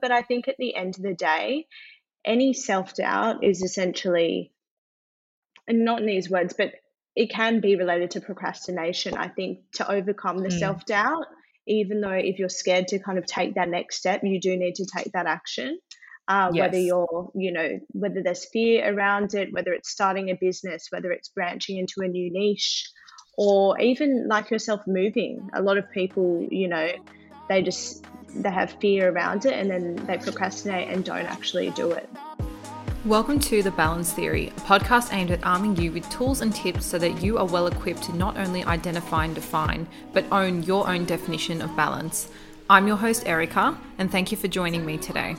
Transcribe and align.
But 0.00 0.12
I 0.12 0.22
think 0.22 0.48
at 0.48 0.56
the 0.58 0.74
end 0.74 0.96
of 0.96 1.02
the 1.02 1.14
day, 1.14 1.66
any 2.24 2.52
self 2.52 2.94
doubt 2.94 3.44
is 3.44 3.62
essentially, 3.62 4.52
and 5.66 5.84
not 5.84 6.00
in 6.00 6.06
these 6.06 6.30
words, 6.30 6.54
but 6.56 6.72
it 7.14 7.30
can 7.30 7.60
be 7.60 7.76
related 7.76 8.12
to 8.12 8.20
procrastination. 8.20 9.14
I 9.16 9.28
think 9.28 9.58
to 9.74 9.90
overcome 9.90 10.38
the 10.38 10.48
mm. 10.48 10.58
self 10.58 10.84
doubt, 10.86 11.26
even 11.66 12.00
though 12.00 12.10
if 12.10 12.38
you're 12.38 12.48
scared 12.48 12.88
to 12.88 12.98
kind 12.98 13.18
of 13.18 13.26
take 13.26 13.54
that 13.54 13.68
next 13.68 13.96
step, 13.96 14.22
you 14.24 14.40
do 14.40 14.56
need 14.56 14.76
to 14.76 14.86
take 14.86 15.12
that 15.12 15.26
action. 15.26 15.78
Uh, 16.28 16.50
yes. 16.52 16.62
Whether 16.62 16.78
you're, 16.78 17.30
you 17.34 17.52
know, 17.52 17.80
whether 17.90 18.22
there's 18.22 18.44
fear 18.44 18.94
around 18.94 19.34
it, 19.34 19.52
whether 19.52 19.72
it's 19.72 19.90
starting 19.90 20.30
a 20.30 20.34
business, 20.34 20.86
whether 20.90 21.10
it's 21.10 21.28
branching 21.28 21.78
into 21.78 21.94
a 22.00 22.08
new 22.08 22.30
niche, 22.32 22.88
or 23.36 23.78
even 23.80 24.28
like 24.28 24.50
yourself 24.50 24.82
moving. 24.86 25.50
A 25.52 25.62
lot 25.62 25.78
of 25.78 25.90
people, 25.90 26.46
you 26.50 26.68
know, 26.68 26.88
they 27.48 27.62
just 27.62 28.04
they 28.34 28.50
have 28.50 28.72
fear 28.80 29.10
around 29.12 29.44
it 29.44 29.52
and 29.52 29.70
then 29.70 29.96
they 30.06 30.16
procrastinate 30.16 30.88
and 30.88 31.04
don't 31.04 31.26
actually 31.26 31.70
do 31.70 31.90
it. 31.90 32.08
Welcome 33.04 33.40
to 33.40 33.62
The 33.62 33.72
Balance 33.72 34.12
Theory, 34.12 34.48
a 34.48 34.60
podcast 34.60 35.12
aimed 35.12 35.32
at 35.32 35.44
arming 35.44 35.76
you 35.76 35.90
with 35.90 36.08
tools 36.08 36.40
and 36.40 36.54
tips 36.54 36.86
so 36.86 36.98
that 36.98 37.20
you 37.20 37.36
are 37.36 37.44
well 37.44 37.66
equipped 37.66 38.04
to 38.04 38.16
not 38.16 38.38
only 38.38 38.64
identify 38.64 39.24
and 39.24 39.34
define, 39.34 39.88
but 40.12 40.24
own 40.30 40.62
your 40.62 40.88
own 40.88 41.04
definition 41.04 41.60
of 41.60 41.74
balance. 41.76 42.30
I'm 42.70 42.86
your 42.86 42.96
host, 42.96 43.26
Erica, 43.26 43.76
and 43.98 44.10
thank 44.10 44.30
you 44.30 44.38
for 44.38 44.48
joining 44.48 44.86
me 44.86 44.98
today. 44.98 45.36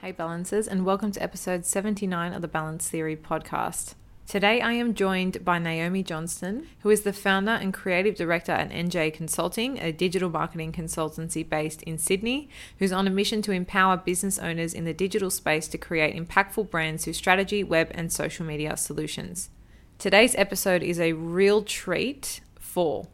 Hey, 0.00 0.12
Balancers, 0.12 0.68
and 0.68 0.86
welcome 0.86 1.12
to 1.12 1.22
episode 1.22 1.66
79 1.66 2.32
of 2.32 2.40
the 2.40 2.48
Balance 2.48 2.88
Theory 2.88 3.16
podcast. 3.16 3.94
Today, 4.32 4.62
I 4.62 4.72
am 4.72 4.94
joined 4.94 5.44
by 5.44 5.58
Naomi 5.58 6.02
Johnston, 6.02 6.66
who 6.80 6.88
is 6.88 7.02
the 7.02 7.12
founder 7.12 7.50
and 7.50 7.70
creative 7.70 8.14
director 8.14 8.52
at 8.52 8.70
NJ 8.70 9.12
Consulting, 9.12 9.78
a 9.78 9.92
digital 9.92 10.30
marketing 10.30 10.72
consultancy 10.72 11.46
based 11.46 11.82
in 11.82 11.98
Sydney, 11.98 12.48
who's 12.78 12.92
on 12.92 13.06
a 13.06 13.10
mission 13.10 13.42
to 13.42 13.52
empower 13.52 13.98
business 13.98 14.38
owners 14.38 14.72
in 14.72 14.86
the 14.86 14.94
digital 14.94 15.28
space 15.28 15.68
to 15.68 15.76
create 15.76 16.16
impactful 16.16 16.70
brands 16.70 17.04
through 17.04 17.12
strategy, 17.12 17.62
web, 17.62 17.90
and 17.90 18.10
social 18.10 18.46
media 18.46 18.74
solutions. 18.78 19.50
Today's 19.98 20.34
episode 20.36 20.82
is 20.82 20.98
a 20.98 21.12
real 21.12 21.62
treat 21.62 22.40
for 22.58 23.08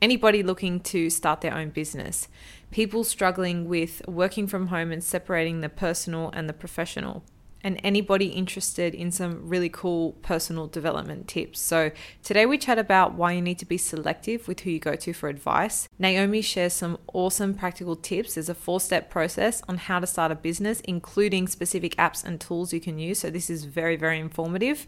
anybody 0.00 0.44
looking 0.44 0.78
to 0.78 1.10
start 1.10 1.40
their 1.40 1.56
own 1.56 1.70
business, 1.70 2.28
people 2.70 3.02
struggling 3.02 3.68
with 3.68 4.00
working 4.06 4.46
from 4.46 4.68
home 4.68 4.92
and 4.92 5.02
separating 5.02 5.60
the 5.60 5.68
personal 5.68 6.30
and 6.32 6.48
the 6.48 6.52
professional 6.52 7.24
and 7.64 7.80
anybody 7.82 8.26
interested 8.26 8.94
in 8.94 9.10
some 9.10 9.48
really 9.48 9.68
cool 9.68 10.12
personal 10.22 10.66
development 10.66 11.28
tips. 11.28 11.60
So, 11.60 11.90
today 12.22 12.46
we 12.46 12.58
chat 12.58 12.78
about 12.78 13.14
why 13.14 13.32
you 13.32 13.42
need 13.42 13.58
to 13.58 13.66
be 13.66 13.78
selective 13.78 14.48
with 14.48 14.60
who 14.60 14.70
you 14.70 14.78
go 14.78 14.94
to 14.96 15.12
for 15.12 15.28
advice. 15.28 15.88
Naomi 15.98 16.42
shares 16.42 16.72
some 16.72 16.98
awesome 17.12 17.54
practical 17.54 17.96
tips. 17.96 18.34
There's 18.34 18.48
a 18.48 18.54
four 18.54 18.80
step 18.80 19.10
process 19.10 19.62
on 19.68 19.76
how 19.78 20.00
to 20.00 20.06
start 20.06 20.32
a 20.32 20.36
business, 20.36 20.80
including 20.80 21.46
specific 21.46 21.96
apps 21.96 22.24
and 22.24 22.40
tools 22.40 22.72
you 22.72 22.80
can 22.80 22.98
use. 22.98 23.20
So, 23.20 23.30
this 23.30 23.48
is 23.48 23.64
very, 23.64 23.96
very 23.96 24.18
informative 24.18 24.86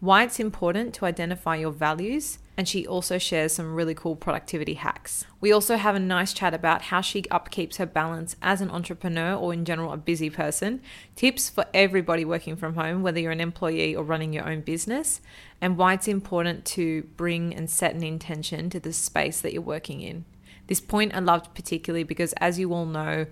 why 0.00 0.22
it's 0.22 0.38
important 0.38 0.94
to 0.94 1.04
identify 1.04 1.56
your 1.56 1.72
values, 1.72 2.38
and 2.58 2.66
she 2.68 2.84
also 2.84 3.18
shares 3.18 3.52
some 3.52 3.72
really 3.72 3.94
cool 3.94 4.16
productivity 4.16 4.74
hacks. 4.74 5.24
We 5.40 5.52
also 5.52 5.76
have 5.76 5.94
a 5.94 6.00
nice 6.00 6.32
chat 6.32 6.52
about 6.52 6.82
how 6.82 7.00
she 7.00 7.22
upkeeps 7.22 7.76
her 7.76 7.86
balance 7.86 8.34
as 8.42 8.60
an 8.60 8.68
entrepreneur 8.68 9.34
or, 9.34 9.52
in 9.52 9.64
general, 9.64 9.92
a 9.92 9.96
busy 9.96 10.28
person, 10.28 10.82
tips 11.14 11.48
for 11.48 11.66
everybody 11.72 12.24
working 12.24 12.56
from 12.56 12.74
home, 12.74 13.02
whether 13.04 13.20
you're 13.20 13.30
an 13.30 13.40
employee 13.40 13.94
or 13.94 14.02
running 14.02 14.32
your 14.32 14.48
own 14.48 14.62
business, 14.62 15.20
and 15.60 15.76
why 15.76 15.94
it's 15.94 16.08
important 16.08 16.64
to 16.64 17.02
bring 17.16 17.54
and 17.54 17.70
set 17.70 17.94
an 17.94 18.02
intention 18.02 18.70
to 18.70 18.80
the 18.80 18.92
space 18.92 19.40
that 19.40 19.52
you're 19.52 19.62
working 19.62 20.00
in. 20.00 20.24
This 20.66 20.80
point 20.80 21.14
I 21.14 21.20
loved 21.20 21.54
particularly 21.54 22.02
because, 22.02 22.32
as 22.34 22.58
you 22.58 22.74
all 22.74 22.86
know, 22.86 23.26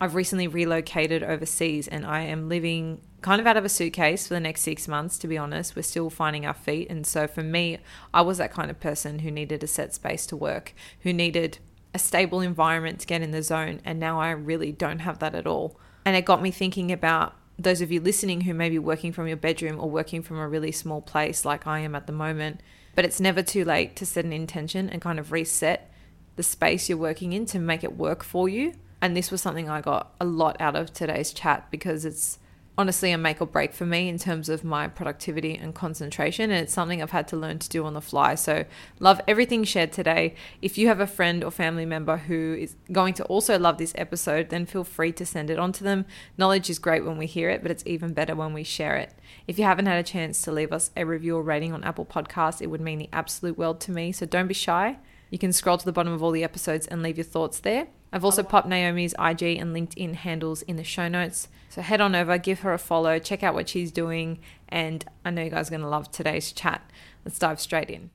I've 0.00 0.14
recently 0.14 0.48
relocated 0.48 1.22
overseas 1.22 1.86
and 1.86 2.06
I 2.06 2.20
am 2.22 2.48
living 2.48 3.02
kind 3.20 3.38
of 3.38 3.46
out 3.46 3.58
of 3.58 3.66
a 3.66 3.68
suitcase 3.68 4.26
for 4.26 4.32
the 4.32 4.40
next 4.40 4.62
six 4.62 4.88
months, 4.88 5.18
to 5.18 5.28
be 5.28 5.36
honest. 5.36 5.76
We're 5.76 5.82
still 5.82 6.08
finding 6.08 6.46
our 6.46 6.54
feet. 6.54 6.88
And 6.88 7.06
so 7.06 7.26
for 7.26 7.42
me, 7.42 7.78
I 8.14 8.22
was 8.22 8.38
that 8.38 8.52
kind 8.52 8.70
of 8.70 8.80
person 8.80 9.18
who 9.18 9.30
needed 9.30 9.62
a 9.62 9.66
set 9.66 9.92
space 9.92 10.24
to 10.28 10.36
work, 10.36 10.74
who 11.00 11.12
needed 11.12 11.58
a 11.92 11.98
stable 11.98 12.40
environment 12.40 13.00
to 13.00 13.06
get 13.06 13.20
in 13.20 13.30
the 13.30 13.42
zone. 13.42 13.82
And 13.84 14.00
now 14.00 14.18
I 14.18 14.30
really 14.30 14.72
don't 14.72 15.00
have 15.00 15.18
that 15.18 15.34
at 15.34 15.46
all. 15.46 15.78
And 16.06 16.16
it 16.16 16.24
got 16.24 16.40
me 16.40 16.50
thinking 16.50 16.90
about 16.90 17.34
those 17.58 17.82
of 17.82 17.92
you 17.92 18.00
listening 18.00 18.42
who 18.42 18.54
may 18.54 18.70
be 18.70 18.78
working 18.78 19.12
from 19.12 19.28
your 19.28 19.36
bedroom 19.36 19.78
or 19.78 19.90
working 19.90 20.22
from 20.22 20.38
a 20.38 20.48
really 20.48 20.72
small 20.72 21.02
place 21.02 21.44
like 21.44 21.66
I 21.66 21.80
am 21.80 21.94
at 21.94 22.06
the 22.06 22.12
moment. 22.14 22.62
But 22.94 23.04
it's 23.04 23.20
never 23.20 23.42
too 23.42 23.66
late 23.66 23.96
to 23.96 24.06
set 24.06 24.24
an 24.24 24.32
intention 24.32 24.88
and 24.88 25.02
kind 25.02 25.18
of 25.18 25.30
reset 25.30 25.92
the 26.36 26.42
space 26.42 26.88
you're 26.88 26.96
working 26.96 27.34
in 27.34 27.44
to 27.46 27.58
make 27.58 27.84
it 27.84 27.98
work 27.98 28.24
for 28.24 28.48
you 28.48 28.72
and 29.02 29.16
this 29.16 29.30
was 29.30 29.40
something 29.40 29.68
I 29.68 29.80
got 29.80 30.14
a 30.20 30.24
lot 30.24 30.60
out 30.60 30.76
of 30.76 30.92
today's 30.92 31.32
chat 31.32 31.70
because 31.70 32.04
it's 32.04 32.38
honestly 32.80 33.12
a 33.12 33.18
make 33.18 33.42
or 33.42 33.46
break 33.46 33.74
for 33.74 33.84
me 33.84 34.08
in 34.08 34.18
terms 34.18 34.48
of 34.48 34.64
my 34.64 34.88
productivity 34.88 35.54
and 35.54 35.74
concentration. 35.74 36.50
And 36.50 36.62
it's 36.62 36.72
something 36.72 37.02
I've 37.02 37.10
had 37.10 37.28
to 37.28 37.36
learn 37.36 37.58
to 37.58 37.68
do 37.68 37.84
on 37.84 37.92
the 37.92 38.00
fly. 38.00 38.34
So, 38.34 38.64
love 38.98 39.20
everything 39.28 39.64
shared 39.64 39.92
today. 39.92 40.34
If 40.62 40.78
you 40.78 40.88
have 40.88 40.98
a 40.98 41.06
friend 41.06 41.44
or 41.44 41.50
family 41.50 41.84
member 41.84 42.16
who 42.16 42.56
is 42.58 42.76
going 42.90 43.12
to 43.14 43.24
also 43.24 43.58
love 43.58 43.76
this 43.76 43.92
episode, 43.96 44.48
then 44.48 44.64
feel 44.64 44.84
free 44.84 45.12
to 45.12 45.26
send 45.26 45.50
it 45.50 45.58
on 45.58 45.72
to 45.72 45.84
them. 45.84 46.06
Knowledge 46.38 46.70
is 46.70 46.78
great 46.78 47.04
when 47.04 47.18
we 47.18 47.26
hear 47.26 47.50
it, 47.50 47.62
but 47.62 47.70
it's 47.70 47.86
even 47.86 48.14
better 48.14 48.34
when 48.34 48.54
we 48.54 48.64
share 48.64 48.96
it. 48.96 49.12
If 49.46 49.58
you 49.58 49.64
haven't 49.64 49.86
had 49.86 49.98
a 49.98 50.02
chance 50.02 50.40
to 50.42 50.52
leave 50.52 50.72
us 50.72 50.90
a 50.96 51.04
review 51.04 51.36
or 51.36 51.42
rating 51.42 51.74
on 51.74 51.84
Apple 51.84 52.06
Podcasts, 52.06 52.62
it 52.62 52.68
would 52.68 52.80
mean 52.80 52.98
the 52.98 53.10
absolute 53.12 53.58
world 53.58 53.80
to 53.80 53.92
me. 53.92 54.10
So, 54.12 54.24
don't 54.24 54.48
be 54.48 54.54
shy. 54.54 54.98
You 55.28 55.38
can 55.38 55.52
scroll 55.52 55.76
to 55.76 55.84
the 55.84 55.92
bottom 55.92 56.14
of 56.14 56.22
all 56.22 56.30
the 56.30 56.44
episodes 56.44 56.86
and 56.86 57.02
leave 57.02 57.18
your 57.18 57.24
thoughts 57.24 57.60
there. 57.60 57.88
I've 58.12 58.24
also 58.24 58.42
popped 58.42 58.68
Naomi's 58.68 59.14
IG 59.14 59.58
and 59.58 59.74
LinkedIn 59.74 60.14
handles 60.16 60.62
in 60.62 60.76
the 60.76 60.84
show 60.84 61.08
notes. 61.08 61.48
So 61.68 61.82
head 61.82 62.00
on 62.00 62.14
over, 62.14 62.38
give 62.38 62.60
her 62.60 62.72
a 62.72 62.78
follow, 62.78 63.18
check 63.18 63.42
out 63.42 63.54
what 63.54 63.68
she's 63.68 63.92
doing, 63.92 64.40
and 64.68 65.04
I 65.24 65.30
know 65.30 65.42
you 65.42 65.50
guys 65.50 65.68
are 65.68 65.70
going 65.70 65.82
to 65.82 65.88
love 65.88 66.10
today's 66.10 66.50
chat. 66.52 66.82
Let's 67.24 67.38
dive 67.38 67.60
straight 67.60 67.90
in. 67.90 68.10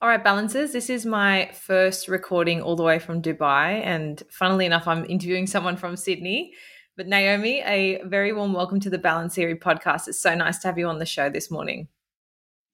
All 0.00 0.08
right, 0.08 0.22
balancers, 0.22 0.72
this 0.72 0.88
is 0.88 1.04
my 1.04 1.50
first 1.52 2.06
recording 2.06 2.60
all 2.60 2.76
the 2.76 2.82
way 2.82 2.98
from 2.98 3.22
Dubai. 3.22 3.84
And 3.84 4.22
funnily 4.30 4.66
enough, 4.66 4.86
I'm 4.86 5.04
interviewing 5.06 5.46
someone 5.46 5.76
from 5.76 5.96
Sydney. 5.96 6.52
But 6.96 7.08
Naomi, 7.08 7.60
a 7.60 8.02
very 8.04 8.32
warm 8.32 8.52
welcome 8.52 8.80
to 8.80 8.90
the 8.90 8.98
Balance 8.98 9.34
Theory 9.34 9.56
podcast. 9.56 10.08
It's 10.08 10.20
so 10.20 10.34
nice 10.34 10.58
to 10.60 10.68
have 10.68 10.78
you 10.78 10.86
on 10.86 10.98
the 10.98 11.06
show 11.06 11.28
this 11.28 11.50
morning. 11.50 11.88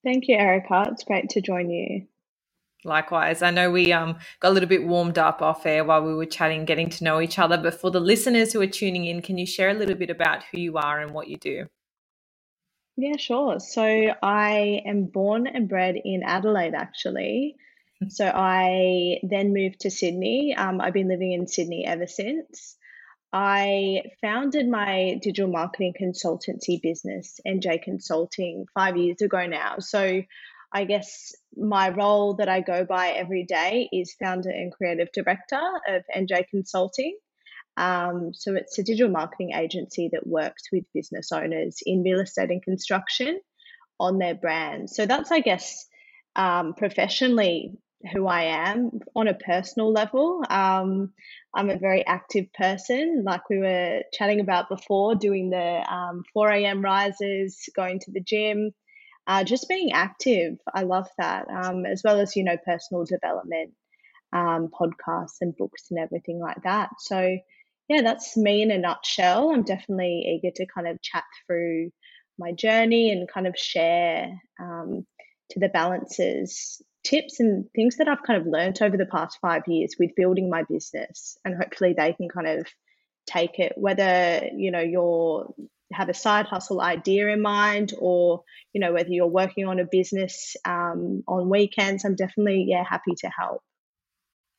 Thank 0.03 0.27
you, 0.27 0.37
Erica. 0.37 0.85
It's 0.91 1.03
great 1.03 1.29
to 1.29 1.41
join 1.41 1.69
you. 1.69 2.07
Likewise, 2.85 3.41
I 3.41 3.51
know 3.51 3.71
we 3.71 3.91
um, 3.91 4.17
got 4.39 4.49
a 4.49 4.53
little 4.53 4.69
bit 4.69 4.85
warmed 4.85 5.17
up 5.17 5.41
off 5.41 5.65
air 5.65 5.83
while 5.83 6.03
we 6.03 6.13
were 6.13 6.25
chatting, 6.25 6.65
getting 6.65 6.89
to 6.89 7.03
know 7.03 7.21
each 7.21 7.39
other. 7.39 7.57
But 7.57 7.79
for 7.79 7.91
the 7.91 7.99
listeners 7.99 8.53
who 8.53 8.61
are 8.61 8.67
tuning 8.67 9.05
in, 9.05 9.21
can 9.21 9.37
you 9.37 9.45
share 9.45 9.69
a 9.69 9.73
little 9.73 9.95
bit 9.95 10.09
about 10.09 10.43
who 10.51 10.59
you 10.59 10.77
are 10.77 10.99
and 10.99 11.11
what 11.11 11.27
you 11.27 11.37
do? 11.37 11.67
Yeah, 12.95 13.17
sure. 13.17 13.59
So 13.59 13.83
I 14.21 14.81
am 14.85 15.05
born 15.05 15.47
and 15.47 15.67
bred 15.67 15.95
in 16.03 16.21
Adelaide, 16.23 16.75
actually. 16.75 17.55
So 18.09 18.25
I 18.25 19.19
then 19.23 19.53
moved 19.53 19.81
to 19.81 19.91
Sydney. 19.91 20.53
Um, 20.55 20.81
I've 20.81 20.93
been 20.93 21.07
living 21.07 21.31
in 21.31 21.47
Sydney 21.47 21.85
ever 21.85 22.07
since. 22.07 22.75
I 23.31 24.03
founded 24.21 24.69
my 24.69 25.19
digital 25.23 25.49
marketing 25.49 25.95
consultancy 25.99 26.79
business, 26.79 27.39
NJ 27.47 27.81
Consulting, 27.81 28.67
five 28.75 28.95
years 28.95 29.21
ago 29.21 29.47
now. 29.47 29.77
So 29.79 30.21
I 30.73 30.85
guess 30.85 31.33
my 31.55 31.89
role 31.89 32.35
that 32.35 32.49
I 32.49 32.61
go 32.61 32.83
by 32.83 33.09
every 33.09 33.45
day 33.45 33.89
is 33.93 34.15
founder 34.19 34.49
and 34.49 34.73
creative 34.73 35.09
director 35.13 35.61
of 35.87 36.03
NJ 36.15 36.47
Consulting. 36.49 37.15
Um, 37.77 38.31
so 38.33 38.55
it's 38.55 38.77
a 38.79 38.83
digital 38.83 39.11
marketing 39.11 39.51
agency 39.53 40.09
that 40.13 40.27
works 40.27 40.63
with 40.71 40.83
business 40.93 41.31
owners 41.31 41.77
in 41.85 42.03
real 42.03 42.21
estate 42.21 42.49
and 42.49 42.61
construction 42.61 43.39
on 43.99 44.17
their 44.17 44.35
brand. 44.35 44.89
So 44.89 45.05
that's, 45.05 45.31
I 45.31 45.39
guess, 45.39 45.85
um, 46.35 46.73
professionally 46.73 47.77
who 48.11 48.27
I 48.27 48.43
am 48.43 48.99
on 49.15 49.27
a 49.27 49.33
personal 49.33 49.91
level. 49.91 50.43
Um, 50.49 51.13
I'm 51.53 51.69
a 51.69 51.77
very 51.77 52.05
active 52.05 52.51
person, 52.53 53.23
like 53.25 53.49
we 53.49 53.59
were 53.59 54.01
chatting 54.11 54.39
about 54.39 54.69
before, 54.69 55.15
doing 55.15 55.49
the 55.49 55.83
um, 55.89 56.23
4 56.33 56.49
a.m. 56.51 56.81
rises, 56.81 57.69
going 57.75 57.99
to 58.01 58.11
the 58.11 58.19
gym, 58.19 58.71
uh, 59.27 59.43
just 59.43 59.69
being 59.69 59.91
active. 59.91 60.57
I 60.73 60.83
love 60.83 61.07
that, 61.17 61.47
um, 61.49 61.85
as 61.85 62.01
well 62.03 62.19
as, 62.19 62.35
you 62.35 62.43
know, 62.43 62.57
personal 62.65 63.05
development, 63.05 63.71
um, 64.33 64.69
podcasts 64.69 65.37
and 65.41 65.55
books 65.55 65.85
and 65.89 65.99
everything 65.99 66.39
like 66.39 66.63
that. 66.63 66.89
So, 66.99 67.37
yeah, 67.87 68.01
that's 68.01 68.35
me 68.37 68.61
in 68.61 68.71
a 68.71 68.77
nutshell. 68.77 69.51
I'm 69.51 69.63
definitely 69.63 70.41
eager 70.41 70.53
to 70.55 70.65
kind 70.65 70.87
of 70.87 71.01
chat 71.01 71.23
through 71.45 71.91
my 72.39 72.51
journey 72.51 73.11
and 73.11 73.27
kind 73.27 73.47
of 73.47 73.57
share 73.57 74.29
um, 74.59 75.05
to 75.51 75.59
the 75.59 75.69
balances 75.69 76.81
tips 77.03 77.39
and 77.39 77.65
things 77.75 77.97
that 77.97 78.07
I've 78.07 78.23
kind 78.23 78.39
of 78.39 78.47
learned 78.47 78.81
over 78.81 78.97
the 78.97 79.05
past 79.05 79.37
five 79.41 79.63
years 79.67 79.95
with 79.99 80.15
building 80.15 80.49
my 80.49 80.63
business. 80.63 81.37
And 81.43 81.55
hopefully 81.55 81.93
they 81.97 82.13
can 82.13 82.29
kind 82.29 82.47
of 82.47 82.67
take 83.27 83.59
it, 83.59 83.73
whether, 83.75 84.49
you 84.55 84.71
know, 84.71 84.79
you're 84.81 85.53
have 85.93 86.09
a 86.09 86.13
side 86.13 86.45
hustle 86.45 86.81
idea 86.81 87.27
in 87.29 87.41
mind 87.41 87.93
or 87.99 88.41
you 88.73 88.81
know 88.81 88.93
whether 88.93 89.09
you're 89.09 89.27
working 89.27 89.65
on 89.65 89.79
a 89.79 89.85
business 89.85 90.55
um, 90.65 91.23
on 91.27 91.49
weekends 91.49 92.03
i'm 92.05 92.15
definitely 92.15 92.65
yeah 92.67 92.83
happy 92.87 93.13
to 93.17 93.29
help 93.37 93.61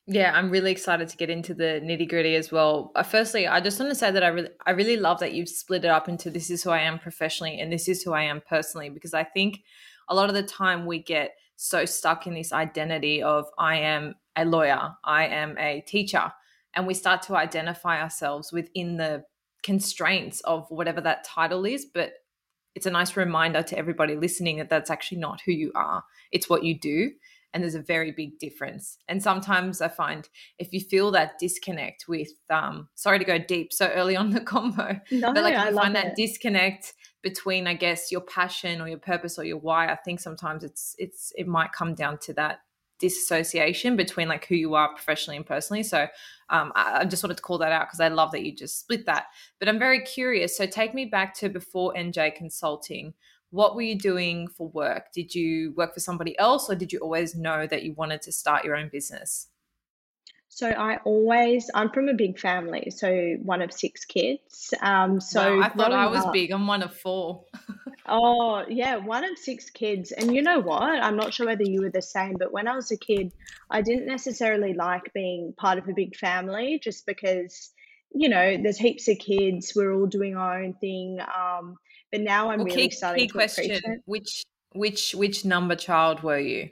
Yeah, 0.07 0.31
I'm 0.35 0.51
really 0.51 0.71
excited 0.71 1.09
to 1.09 1.17
get 1.17 1.31
into 1.31 1.55
the 1.55 1.81
nitty 1.83 2.07
gritty 2.07 2.35
as 2.35 2.51
well. 2.51 2.91
Uh, 2.95 3.01
firstly, 3.01 3.47
I 3.47 3.59
just 3.59 3.79
want 3.79 3.89
to 3.89 3.95
say 3.95 4.11
that 4.11 4.23
I 4.23 4.27
really, 4.27 4.49
I 4.67 4.71
really 4.71 4.97
love 4.97 5.19
that 5.19 5.33
you've 5.33 5.49
split 5.49 5.83
it 5.83 5.89
up 5.89 6.07
into 6.07 6.29
this 6.29 6.51
is 6.51 6.61
who 6.61 6.69
I 6.69 6.81
am 6.81 6.99
professionally 6.99 7.59
and 7.59 7.73
this 7.73 7.87
is 7.87 8.03
who 8.03 8.13
I 8.13 8.21
am 8.21 8.43
personally 8.47 8.91
because 8.91 9.15
I 9.15 9.23
think 9.23 9.63
a 10.07 10.13
lot 10.13 10.29
of 10.29 10.35
the 10.35 10.43
time 10.43 10.85
we 10.85 10.99
get 11.01 11.31
so 11.55 11.85
stuck 11.85 12.27
in 12.27 12.33
this 12.33 12.53
identity 12.53 13.23
of 13.23 13.47
I 13.57 13.77
am 13.77 14.15
a 14.35 14.45
lawyer, 14.45 14.91
I 15.03 15.25
am 15.27 15.57
a 15.57 15.81
teacher, 15.87 16.31
and 16.75 16.85
we 16.85 16.93
start 16.93 17.21
to 17.23 17.35
identify 17.35 18.01
ourselves 18.01 18.51
within 18.51 18.97
the 18.97 19.23
constraints 19.65 20.41
of 20.41 20.69
whatever 20.69 21.01
that 21.01 21.23
title 21.23 21.65
is. 21.65 21.85
But 21.85 22.13
it's 22.75 22.85
a 22.85 22.91
nice 22.91 23.17
reminder 23.17 23.63
to 23.63 23.77
everybody 23.77 24.15
listening 24.15 24.57
that 24.57 24.69
that's 24.69 24.91
actually 24.91 25.17
not 25.17 25.41
who 25.45 25.51
you 25.51 25.71
are, 25.75 26.03
it's 26.31 26.49
what 26.49 26.63
you 26.63 26.77
do. 26.79 27.11
And 27.53 27.63
there's 27.63 27.75
a 27.75 27.81
very 27.81 28.11
big 28.11 28.37
difference. 28.37 28.97
And 29.07 29.23
sometimes 29.23 29.79
I 29.79 29.87
find 29.87 30.27
if 30.59 30.73
you 30.73 30.81
feel 30.81 31.09
that 31.11 31.39
disconnect 31.39 32.03
with, 32.05 32.27
um, 32.49 32.89
sorry 32.95 33.17
to 33.17 33.23
go 33.23 33.37
deep 33.37 33.71
so 33.71 33.87
early 33.87 34.17
on 34.17 34.31
the 34.31 34.41
combo, 34.53 34.99
no, 35.09 35.33
but 35.33 35.41
like 35.41 35.53
if 35.53 35.59
I 35.59 35.69
you 35.69 35.75
find 35.75 35.95
it. 35.95 36.03
that 36.03 36.15
disconnect 36.17 36.93
between, 37.23 37.65
I 37.65 37.73
guess, 37.73 38.11
your 38.11 38.19
passion 38.19 38.81
or 38.81 38.89
your 38.89 38.97
purpose 38.97 39.39
or 39.39 39.45
your 39.45 39.57
why, 39.57 39.87
I 39.87 39.95
think 39.95 40.19
sometimes 40.19 40.65
it's 40.65 40.95
it's 40.97 41.31
it 41.37 41.47
might 41.47 41.71
come 41.71 41.95
down 41.95 42.17
to 42.23 42.33
that 42.33 42.59
disassociation 42.99 43.95
between 43.95 44.27
like 44.27 44.45
who 44.45 44.55
you 44.55 44.75
are 44.75 44.89
professionally 44.89 45.37
and 45.37 45.45
personally. 45.45 45.83
So 45.83 46.07
um, 46.49 46.71
I, 46.75 46.99
I, 46.99 47.05
just 47.05 47.23
wanted 47.23 47.37
to 47.37 47.43
call 47.43 47.57
that 47.57 47.71
out 47.71 47.87
because 47.87 47.99
I 47.99 48.07
love 48.07 48.31
that 48.31 48.43
you 48.43 48.55
just 48.55 48.79
split 48.79 49.05
that. 49.05 49.25
But 49.59 49.67
I'm 49.67 49.79
very 49.79 50.01
curious. 50.01 50.55
So 50.57 50.65
take 50.65 50.93
me 50.93 51.05
back 51.05 51.33
to 51.35 51.49
before 51.49 51.93
NJ 51.95 52.35
Consulting. 52.35 53.13
What 53.49 53.75
were 53.75 53.81
you 53.81 53.97
doing 53.97 54.47
for 54.47 54.69
work? 54.69 55.11
Did 55.13 55.33
you 55.33 55.73
work 55.75 55.93
for 55.93 55.99
somebody 55.99 56.37
else 56.39 56.69
or 56.69 56.75
did 56.75 56.93
you 56.93 56.99
always 56.99 57.35
know 57.35 57.67
that 57.67 57.83
you 57.83 57.93
wanted 57.93 58.21
to 58.23 58.31
start 58.31 58.63
your 58.63 58.75
own 58.75 58.89
business? 58.89 59.47
So 60.55 60.69
I 60.69 60.99
always, 61.03 61.69
I'm 61.75 61.89
from 61.89 62.07
a 62.07 62.13
big 62.13 62.39
family, 62.39 62.89
so 62.89 63.35
one 63.43 63.61
of 63.61 63.73
six 63.73 64.05
kids. 64.05 64.73
Um, 64.81 65.19
so 65.19 65.57
wow, 65.57 65.63
I 65.63 65.69
thought 65.69 65.91
I 65.91 66.07
was 66.07 66.23
up, 66.23 66.31
big. 66.31 66.51
I'm 66.51 66.65
one 66.65 66.81
of 66.81 66.95
four. 66.95 67.43
oh 68.07 68.65
yeah, 68.67 68.97
one 68.97 69.23
of 69.23 69.37
six 69.37 69.69
kids. 69.69 70.11
And 70.11 70.35
you 70.35 70.41
know 70.41 70.59
what? 70.59 70.83
I'm 70.83 71.17
not 71.17 71.33
sure 71.33 71.45
whether 71.45 71.63
you 71.63 71.81
were 71.81 71.91
the 71.91 72.01
same, 72.01 72.35
but 72.37 72.51
when 72.51 72.67
I 72.67 72.75
was 72.75 72.91
a 72.91 72.97
kid, 72.97 73.33
I 73.69 73.81
didn't 73.81 74.07
necessarily 74.07 74.73
like 74.73 75.13
being 75.13 75.53
part 75.57 75.77
of 75.77 75.87
a 75.87 75.93
big 75.93 76.15
family, 76.15 76.79
just 76.81 77.05
because 77.05 77.71
you 78.13 78.29
know 78.29 78.57
there's 78.61 78.77
heaps 78.77 79.07
of 79.07 79.17
kids. 79.19 79.73
We're 79.75 79.93
all 79.93 80.07
doing 80.07 80.35
our 80.35 80.61
own 80.61 80.73
thing. 80.73 81.19
Um, 81.19 81.75
but 82.11 82.21
now 82.21 82.49
I'm 82.49 82.59
well, 82.59 82.67
really 82.67 82.89
key, 82.89 82.95
starting 82.95 83.21
key 83.23 83.27
to 83.27 83.33
question: 83.33 83.65
appreciate. 83.65 83.99
Which 84.05 84.43
which 84.73 85.15
which 85.15 85.45
number 85.45 85.75
child 85.75 86.21
were 86.21 86.39
you? 86.39 86.69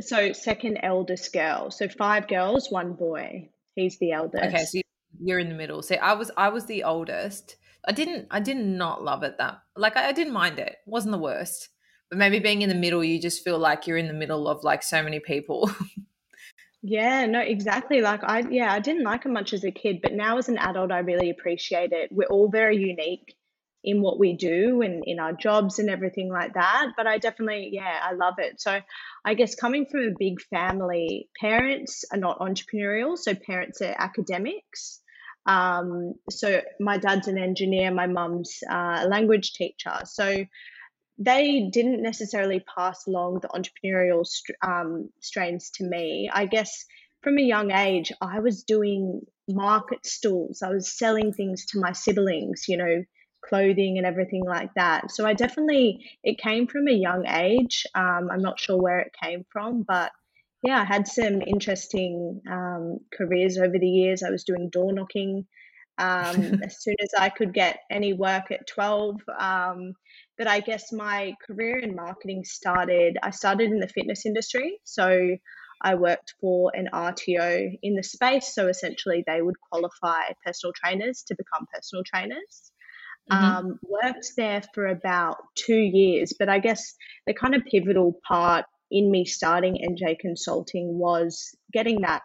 So 0.00 0.32
second 0.32 0.78
eldest 0.82 1.32
girl. 1.32 1.70
So 1.70 1.88
five 1.88 2.26
girls, 2.26 2.70
one 2.70 2.94
boy. 2.94 3.50
He's 3.76 3.98
the 3.98 4.12
eldest. 4.12 4.44
Okay, 4.44 4.64
so 4.64 4.80
you're 5.20 5.38
in 5.38 5.48
the 5.48 5.54
middle. 5.54 5.82
So 5.82 5.94
I 5.96 6.14
was 6.14 6.30
I 6.36 6.48
was 6.48 6.66
the 6.66 6.84
oldest. 6.84 7.56
I 7.86 7.92
didn't 7.92 8.28
I 8.30 8.40
did 8.40 8.56
not 8.56 9.02
love 9.02 9.22
it 9.22 9.36
that 9.38 9.58
like 9.76 9.96
I, 9.96 10.08
I 10.08 10.12
didn't 10.12 10.32
mind 10.32 10.58
it. 10.58 10.68
it. 10.68 10.76
wasn't 10.86 11.12
the 11.12 11.18
worst. 11.18 11.68
But 12.10 12.18
maybe 12.18 12.38
being 12.38 12.62
in 12.62 12.68
the 12.68 12.74
middle, 12.74 13.02
you 13.02 13.20
just 13.20 13.42
feel 13.42 13.58
like 13.58 13.86
you're 13.86 13.96
in 13.96 14.08
the 14.08 14.14
middle 14.14 14.46
of 14.46 14.62
like 14.62 14.82
so 14.82 15.02
many 15.02 15.20
people. 15.20 15.70
yeah, 16.82 17.26
no, 17.26 17.40
exactly. 17.40 18.00
Like 18.00 18.22
I 18.22 18.40
yeah, 18.50 18.72
I 18.72 18.80
didn't 18.80 19.04
like 19.04 19.24
it 19.24 19.30
much 19.30 19.52
as 19.52 19.64
a 19.64 19.70
kid, 19.70 20.00
but 20.02 20.12
now 20.12 20.38
as 20.38 20.48
an 20.48 20.58
adult 20.58 20.92
I 20.92 20.98
really 21.00 21.30
appreciate 21.30 21.92
it. 21.92 22.10
We're 22.12 22.28
all 22.28 22.50
very 22.50 22.76
unique 22.76 23.34
in 23.84 24.00
what 24.00 24.18
we 24.18 24.34
do 24.34 24.80
and 24.80 25.04
in 25.06 25.20
our 25.20 25.34
jobs 25.34 25.78
and 25.78 25.90
everything 25.90 26.30
like 26.30 26.54
that. 26.54 26.92
But 26.96 27.06
I 27.06 27.18
definitely, 27.18 27.68
yeah, 27.72 28.00
I 28.02 28.14
love 28.14 28.34
it. 28.38 28.60
So 28.60 28.80
I 29.24 29.34
guess 29.34 29.54
coming 29.54 29.86
from 29.86 30.00
a 30.00 30.14
big 30.18 30.40
family, 30.40 31.28
parents 31.38 32.04
are 32.10 32.18
not 32.18 32.38
entrepreneurial, 32.38 33.18
so 33.18 33.34
parents 33.34 33.82
are 33.82 33.94
academics. 33.96 35.00
Um, 35.46 36.14
so 36.30 36.60
my 36.80 36.98
dad's 36.98 37.28
an 37.28 37.38
engineer, 37.38 37.92
my 37.92 38.06
mum's 38.06 38.58
uh, 38.70 39.00
a 39.02 39.08
language 39.08 39.52
teacher. 39.52 40.00
So 40.04 40.44
they 41.18 41.68
didn't 41.72 42.02
necessarily 42.02 42.64
pass 42.76 43.06
along 43.06 43.40
the 43.40 43.48
entrepreneurial 43.48 44.26
um, 44.66 45.10
strains 45.20 45.70
to 45.76 45.84
me. 45.84 46.30
I 46.32 46.46
guess 46.46 46.84
from 47.22 47.38
a 47.38 47.42
young 47.42 47.70
age, 47.70 48.12
I 48.20 48.40
was 48.40 48.64
doing 48.64 49.22
market 49.48 50.04
stalls. 50.06 50.62
I 50.62 50.70
was 50.70 50.90
selling 50.90 51.32
things 51.32 51.66
to 51.66 51.80
my 51.80 51.92
siblings, 51.92 52.64
you 52.68 52.76
know, 52.76 53.04
clothing 53.48 53.98
and 53.98 54.06
everything 54.06 54.44
like 54.44 54.70
that. 54.74 55.10
So 55.10 55.26
I 55.26 55.34
definitely, 55.34 56.10
it 56.22 56.38
came 56.38 56.66
from 56.66 56.88
a 56.88 56.92
young 56.92 57.26
age. 57.26 57.86
Um, 57.94 58.28
I'm 58.32 58.42
not 58.42 58.58
sure 58.58 58.80
where 58.80 59.00
it 59.00 59.12
came 59.22 59.44
from, 59.52 59.82
but 59.82 60.10
yeah, 60.64 60.80
I 60.80 60.84
had 60.84 61.06
some 61.06 61.42
interesting 61.42 62.40
um, 62.50 63.00
careers 63.12 63.58
over 63.58 63.78
the 63.78 63.88
years. 63.88 64.22
I 64.22 64.30
was 64.30 64.44
doing 64.44 64.70
door 64.70 64.92
knocking 64.94 65.46
um, 65.98 66.60
as 66.64 66.82
soon 66.82 66.96
as 67.02 67.10
I 67.16 67.28
could 67.28 67.52
get 67.52 67.80
any 67.90 68.14
work 68.14 68.50
at 68.50 68.66
12. 68.66 69.16
Um, 69.38 69.92
but 70.38 70.48
I 70.48 70.60
guess 70.60 70.90
my 70.90 71.34
career 71.46 71.78
in 71.78 71.94
marketing 71.94 72.44
started, 72.44 73.18
I 73.22 73.30
started 73.30 73.70
in 73.70 73.78
the 73.78 73.88
fitness 73.88 74.24
industry. 74.24 74.78
So 74.84 75.36
I 75.82 75.96
worked 75.96 76.32
for 76.40 76.72
an 76.74 76.88
RTO 76.94 77.78
in 77.82 77.94
the 77.94 78.02
space. 78.02 78.54
So 78.54 78.68
essentially, 78.68 79.22
they 79.26 79.42
would 79.42 79.56
qualify 79.70 80.32
personal 80.46 80.72
trainers 80.72 81.24
to 81.28 81.36
become 81.36 81.66
personal 81.74 82.04
trainers. 82.04 82.72
Mm-hmm. 83.30 83.44
Um, 83.44 83.78
worked 83.82 84.32
there 84.36 84.62
for 84.74 84.86
about 84.86 85.36
two 85.56 85.76
years, 85.76 86.32
but 86.38 86.48
I 86.48 86.58
guess 86.58 86.94
the 87.26 87.34
kind 87.34 87.54
of 87.54 87.62
pivotal 87.70 88.18
part 88.26 88.64
in 88.94 89.10
me 89.10 89.24
starting 89.24 89.74
NJ 89.74 90.20
Consulting 90.20 90.96
was 90.98 91.54
getting 91.72 92.02
that 92.02 92.22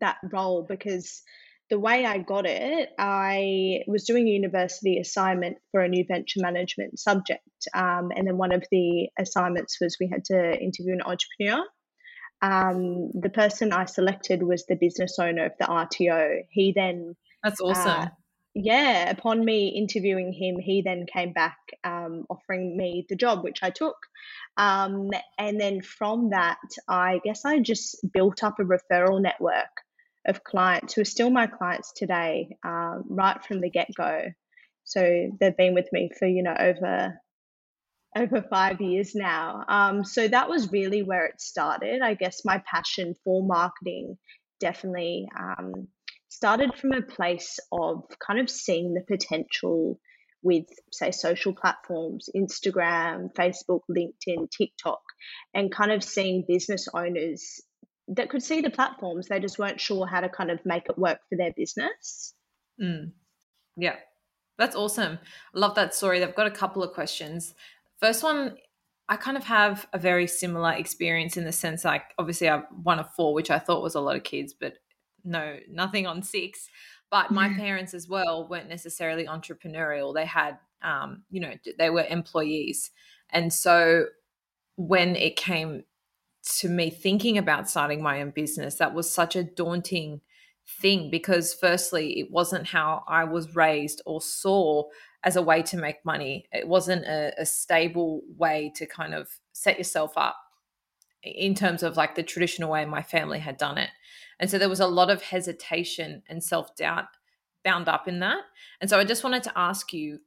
that 0.00 0.16
role 0.32 0.66
because 0.68 1.22
the 1.70 1.78
way 1.78 2.04
I 2.04 2.18
got 2.18 2.44
it, 2.44 2.90
I 2.98 3.82
was 3.86 4.04
doing 4.04 4.26
a 4.26 4.30
university 4.30 4.98
assignment 4.98 5.58
for 5.70 5.80
a 5.80 5.88
new 5.88 6.04
venture 6.06 6.40
management 6.40 6.98
subject, 6.98 7.48
um, 7.74 8.10
and 8.14 8.26
then 8.26 8.36
one 8.36 8.52
of 8.52 8.64
the 8.70 9.08
assignments 9.18 9.78
was 9.80 9.96
we 10.00 10.10
had 10.12 10.24
to 10.26 10.36
interview 10.36 10.94
an 10.94 11.02
entrepreneur. 11.02 11.64
Um, 12.42 13.12
the 13.14 13.30
person 13.30 13.72
I 13.72 13.84
selected 13.84 14.42
was 14.42 14.66
the 14.66 14.74
business 14.74 15.16
owner 15.20 15.46
of 15.46 15.52
the 15.60 15.66
RTO. 15.66 16.40
He 16.50 16.72
then 16.74 17.14
that's 17.42 17.60
awesome. 17.60 18.00
Uh, 18.02 18.06
yeah, 18.54 19.10
upon 19.10 19.44
me 19.44 19.68
interviewing 19.68 20.32
him, 20.32 20.58
he 20.58 20.82
then 20.82 21.06
came 21.06 21.32
back 21.32 21.56
um, 21.84 22.26
offering 22.28 22.76
me 22.76 23.06
the 23.08 23.16
job, 23.16 23.42
which 23.42 23.62
I 23.62 23.70
took. 23.70 23.96
Um, 24.56 25.10
and 25.38 25.60
then 25.60 25.80
from 25.80 26.30
that, 26.30 26.58
I 26.88 27.20
guess 27.24 27.44
I 27.44 27.60
just 27.60 27.96
built 28.12 28.44
up 28.44 28.58
a 28.58 28.64
referral 28.64 29.22
network 29.22 29.70
of 30.26 30.44
clients 30.44 30.94
who 30.94 31.00
are 31.00 31.06
still 31.06 31.30
my 31.30 31.46
clients 31.46 31.92
today, 31.96 32.56
um, 32.64 33.04
right 33.08 33.42
from 33.42 33.60
the 33.60 33.70
get 33.70 33.88
go. 33.96 34.26
So 34.84 35.30
they've 35.40 35.56
been 35.56 35.74
with 35.74 35.88
me 35.92 36.10
for 36.18 36.26
you 36.26 36.42
know 36.42 36.54
over 36.58 37.18
over 38.14 38.42
five 38.42 38.80
years 38.80 39.14
now. 39.14 39.64
Um, 39.68 40.04
so 40.04 40.28
that 40.28 40.48
was 40.48 40.70
really 40.70 41.02
where 41.02 41.24
it 41.24 41.40
started. 41.40 42.02
I 42.02 42.14
guess 42.14 42.44
my 42.44 42.62
passion 42.70 43.14
for 43.24 43.42
marketing 43.42 44.18
definitely 44.60 45.28
um, 45.38 45.88
started 46.32 46.74
from 46.74 46.92
a 46.92 47.02
place 47.02 47.60
of 47.70 48.04
kind 48.26 48.40
of 48.40 48.48
seeing 48.48 48.94
the 48.94 49.02
potential 49.02 50.00
with, 50.42 50.64
say, 50.90 51.10
social 51.10 51.54
platforms, 51.54 52.30
Instagram, 52.34 53.32
Facebook, 53.34 53.80
LinkedIn, 53.90 54.50
TikTok, 54.50 55.02
and 55.52 55.70
kind 55.70 55.92
of 55.92 56.02
seeing 56.02 56.44
business 56.48 56.88
owners 56.94 57.60
that 58.08 58.30
could 58.30 58.42
see 58.42 58.62
the 58.62 58.70
platforms, 58.70 59.28
they 59.28 59.40
just 59.40 59.58
weren't 59.58 59.78
sure 59.78 60.06
how 60.06 60.20
to 60.20 60.28
kind 60.28 60.50
of 60.50 60.58
make 60.64 60.84
it 60.88 60.98
work 60.98 61.18
for 61.28 61.36
their 61.36 61.52
business. 61.54 62.34
Mm. 62.82 63.12
Yeah, 63.76 63.96
that's 64.58 64.74
awesome. 64.74 65.18
I 65.54 65.58
love 65.58 65.74
that 65.74 65.94
story. 65.94 66.24
I've 66.24 66.34
got 66.34 66.46
a 66.46 66.50
couple 66.50 66.82
of 66.82 66.94
questions. 66.94 67.54
First 68.00 68.24
one, 68.24 68.56
I 69.08 69.16
kind 69.16 69.36
of 69.36 69.44
have 69.44 69.86
a 69.92 69.98
very 69.98 70.26
similar 70.26 70.72
experience 70.72 71.36
in 71.36 71.44
the 71.44 71.52
sense 71.52 71.84
like 71.84 72.04
obviously 72.18 72.48
I'm 72.48 72.64
one 72.82 72.98
of 72.98 73.12
four, 73.14 73.34
which 73.34 73.50
I 73.50 73.58
thought 73.58 73.82
was 73.82 73.94
a 73.94 74.00
lot 74.00 74.16
of 74.16 74.24
kids, 74.24 74.54
but 74.58 74.78
no, 75.24 75.58
nothing 75.68 76.06
on 76.06 76.22
six. 76.22 76.68
But 77.10 77.30
my 77.30 77.50
parents 77.54 77.92
as 77.92 78.08
well 78.08 78.48
weren't 78.48 78.68
necessarily 78.68 79.26
entrepreneurial. 79.26 80.14
They 80.14 80.24
had, 80.24 80.58
um, 80.82 81.24
you 81.30 81.40
know, 81.40 81.54
they 81.78 81.90
were 81.90 82.06
employees. 82.08 82.90
And 83.30 83.52
so 83.52 84.06
when 84.76 85.14
it 85.16 85.36
came 85.36 85.84
to 86.60 86.68
me 86.68 86.90
thinking 86.90 87.36
about 87.36 87.68
starting 87.68 88.02
my 88.02 88.22
own 88.22 88.30
business, 88.30 88.76
that 88.76 88.94
was 88.94 89.12
such 89.12 89.36
a 89.36 89.44
daunting 89.44 90.22
thing 90.66 91.10
because, 91.10 91.52
firstly, 91.52 92.18
it 92.18 92.30
wasn't 92.30 92.66
how 92.68 93.04
I 93.06 93.24
was 93.24 93.54
raised 93.54 94.00
or 94.06 94.20
saw 94.20 94.84
as 95.24 95.36
a 95.36 95.42
way 95.42 95.62
to 95.62 95.76
make 95.76 96.04
money. 96.04 96.46
It 96.50 96.66
wasn't 96.66 97.04
a, 97.04 97.32
a 97.38 97.46
stable 97.46 98.22
way 98.36 98.72
to 98.76 98.86
kind 98.86 99.14
of 99.14 99.28
set 99.52 99.78
yourself 99.78 100.12
up 100.16 100.36
in 101.22 101.54
terms 101.54 101.82
of 101.82 101.96
like 101.96 102.14
the 102.14 102.22
traditional 102.22 102.70
way 102.70 102.84
my 102.84 103.02
family 103.02 103.38
had 103.38 103.56
done 103.56 103.78
it. 103.78 103.90
And 104.42 104.50
so 104.50 104.58
there 104.58 104.68
was 104.68 104.80
a 104.80 104.88
lot 104.88 105.08
of 105.08 105.22
hesitation 105.22 106.24
and 106.28 106.42
self 106.42 106.74
doubt 106.74 107.06
bound 107.64 107.88
up 107.88 108.08
in 108.08 108.18
that. 108.18 108.40
And 108.80 108.90
so 108.90 108.98
I 108.98 109.04
just 109.04 109.22
wanted 109.22 109.44
to 109.44 109.56
ask 109.56 109.92
you, 109.92 110.18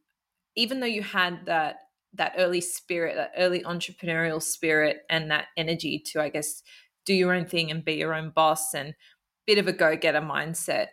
even 0.55 0.79
though 0.79 0.86
you 0.86 1.03
had 1.03 1.45
that 1.48 1.75
that 2.13 2.31
early 2.38 2.62
spirit, 2.62 3.17
that 3.17 3.34
early 3.38 3.62
entrepreneurial 3.63 4.41
spirit 4.41 5.01
and 5.10 5.29
that 5.29 5.48
energy 5.57 6.00
to, 6.00 6.22
I 6.22 6.29
guess, 6.29 6.63
do 7.05 7.13
your 7.13 7.34
own 7.34 7.45
thing 7.45 7.69
and 7.69 7.84
be 7.84 7.95
your 7.95 8.13
own 8.13 8.29
boss 8.34 8.74
and 8.74 8.95
bit 9.45 9.57
of 9.57 9.67
a 9.67 9.74
go 9.74 9.98
getter 9.98 10.22
mindset. 10.22 10.88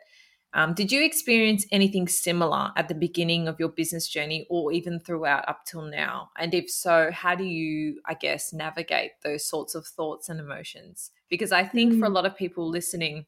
Um, 0.54 0.74
did 0.74 0.92
you 0.92 1.02
experience 1.02 1.66
anything 1.72 2.06
similar 2.08 2.72
at 2.76 2.88
the 2.88 2.94
beginning 2.94 3.48
of 3.48 3.58
your 3.58 3.70
business 3.70 4.06
journey 4.06 4.46
or 4.50 4.72
even 4.72 5.00
throughout 5.00 5.48
up 5.48 5.64
till 5.64 5.82
now? 5.82 6.30
And 6.36 6.52
if 6.52 6.70
so, 6.70 7.10
how 7.10 7.34
do 7.34 7.44
you, 7.44 8.00
I 8.04 8.14
guess, 8.14 8.52
navigate 8.52 9.12
those 9.24 9.46
sorts 9.46 9.74
of 9.74 9.86
thoughts 9.86 10.28
and 10.28 10.38
emotions? 10.38 11.10
Because 11.30 11.52
I 11.52 11.64
think 11.64 11.94
mm. 11.94 12.00
for 12.00 12.06
a 12.06 12.10
mm. 12.10 12.14
lot 12.14 12.26
of 12.26 12.36
people 12.36 12.68
listening, 12.68 13.24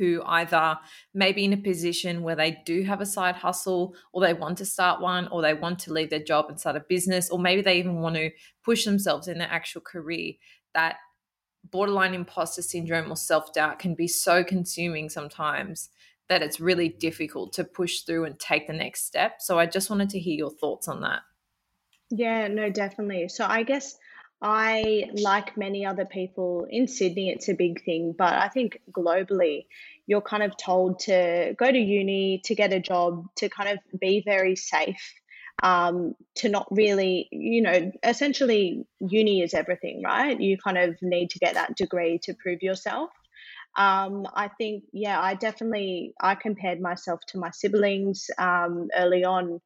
who 0.00 0.22
either 0.24 0.78
may 1.12 1.30
be 1.30 1.44
in 1.44 1.52
a 1.52 1.58
position 1.58 2.22
where 2.22 2.34
they 2.34 2.58
do 2.64 2.82
have 2.84 3.02
a 3.02 3.06
side 3.06 3.34
hustle 3.34 3.94
or 4.14 4.22
they 4.22 4.32
want 4.32 4.56
to 4.56 4.64
start 4.64 4.98
one 4.98 5.28
or 5.28 5.42
they 5.42 5.52
want 5.52 5.78
to 5.78 5.92
leave 5.92 6.08
their 6.08 6.24
job 6.24 6.46
and 6.48 6.58
start 6.58 6.74
a 6.74 6.80
business 6.88 7.28
or 7.28 7.38
maybe 7.38 7.60
they 7.60 7.78
even 7.78 8.00
want 8.00 8.16
to 8.16 8.30
push 8.64 8.86
themselves 8.86 9.28
in 9.28 9.36
their 9.36 9.50
actual 9.50 9.82
career 9.82 10.32
that 10.72 10.96
borderline 11.70 12.14
imposter 12.14 12.62
syndrome 12.62 13.12
or 13.12 13.16
self-doubt 13.16 13.78
can 13.78 13.94
be 13.94 14.08
so 14.08 14.42
consuming 14.42 15.10
sometimes 15.10 15.90
that 16.30 16.42
it's 16.42 16.58
really 16.58 16.88
difficult 16.88 17.52
to 17.52 17.64
push 17.64 18.00
through 18.00 18.24
and 18.24 18.40
take 18.40 18.66
the 18.66 18.72
next 18.72 19.06
step 19.06 19.40
so 19.40 19.58
i 19.58 19.66
just 19.66 19.90
wanted 19.90 20.08
to 20.08 20.18
hear 20.18 20.34
your 20.34 20.50
thoughts 20.50 20.88
on 20.88 21.02
that 21.02 21.20
yeah 22.10 22.48
no 22.48 22.70
definitely 22.70 23.28
so 23.28 23.44
i 23.46 23.62
guess 23.62 23.98
I, 24.42 25.10
like 25.14 25.56
many 25.56 25.84
other 25.84 26.06
people 26.06 26.66
in 26.70 26.88
Sydney, 26.88 27.30
it's 27.30 27.48
a 27.48 27.54
big 27.54 27.84
thing, 27.84 28.14
but 28.16 28.32
I 28.32 28.48
think 28.48 28.80
globally, 28.90 29.66
you're 30.06 30.22
kind 30.22 30.42
of 30.42 30.56
told 30.56 31.00
to 31.00 31.54
go 31.58 31.70
to 31.70 31.78
uni, 31.78 32.40
to 32.44 32.54
get 32.54 32.72
a 32.72 32.80
job, 32.80 33.26
to 33.36 33.50
kind 33.50 33.68
of 33.68 34.00
be 34.00 34.22
very 34.24 34.56
safe, 34.56 35.14
um, 35.62 36.14
to 36.36 36.48
not 36.48 36.66
really, 36.70 37.28
you 37.30 37.60
know, 37.60 37.92
essentially, 38.02 38.86
uni 39.00 39.42
is 39.42 39.52
everything, 39.52 40.02
right? 40.02 40.40
You 40.40 40.56
kind 40.56 40.78
of 40.78 40.96
need 41.02 41.30
to 41.30 41.38
get 41.38 41.54
that 41.54 41.76
degree 41.76 42.18
to 42.22 42.34
prove 42.34 42.62
yourself. 42.62 43.10
Um, 43.76 44.26
I 44.34 44.48
think, 44.48 44.84
yeah, 44.92 45.20
I 45.20 45.34
definitely 45.34 46.14
I 46.20 46.34
compared 46.34 46.80
myself 46.80 47.20
to 47.28 47.38
my 47.38 47.50
siblings 47.50 48.26
um, 48.38 48.88
early 48.96 49.24
on 49.24 49.60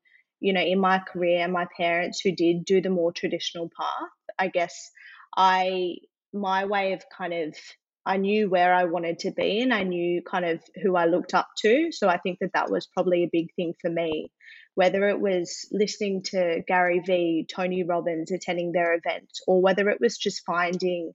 you 0.44 0.52
know, 0.52 0.60
in 0.60 0.78
my 0.78 0.98
career 0.98 1.48
my 1.48 1.66
parents 1.74 2.20
who 2.20 2.30
did 2.30 2.66
do 2.66 2.82
the 2.82 2.90
more 2.90 3.12
traditional 3.12 3.70
path. 3.74 4.10
I 4.38 4.48
guess 4.48 4.90
I, 5.34 5.96
my 6.34 6.66
way 6.66 6.92
of 6.92 7.02
kind 7.16 7.32
of, 7.32 7.56
I 8.04 8.18
knew 8.18 8.50
where 8.50 8.74
I 8.74 8.84
wanted 8.84 9.20
to 9.20 9.30
be 9.30 9.62
and 9.62 9.72
I 9.72 9.84
knew 9.84 10.20
kind 10.22 10.44
of 10.44 10.60
who 10.82 10.96
I 10.96 11.06
looked 11.06 11.32
up 11.32 11.48
to. 11.62 11.90
So 11.92 12.10
I 12.10 12.18
think 12.18 12.40
that 12.40 12.52
that 12.52 12.70
was 12.70 12.86
probably 12.86 13.24
a 13.24 13.30
big 13.32 13.54
thing 13.56 13.72
for 13.80 13.88
me. 13.88 14.30
Whether 14.74 15.08
it 15.08 15.18
was 15.18 15.66
listening 15.72 16.24
to 16.24 16.62
Gary 16.68 17.00
Vee, 17.06 17.46
Tony 17.50 17.82
Robbins, 17.82 18.30
attending 18.30 18.72
their 18.72 18.92
events, 18.92 19.40
or 19.46 19.62
whether 19.62 19.88
it 19.88 19.98
was 19.98 20.18
just 20.18 20.44
finding 20.44 21.12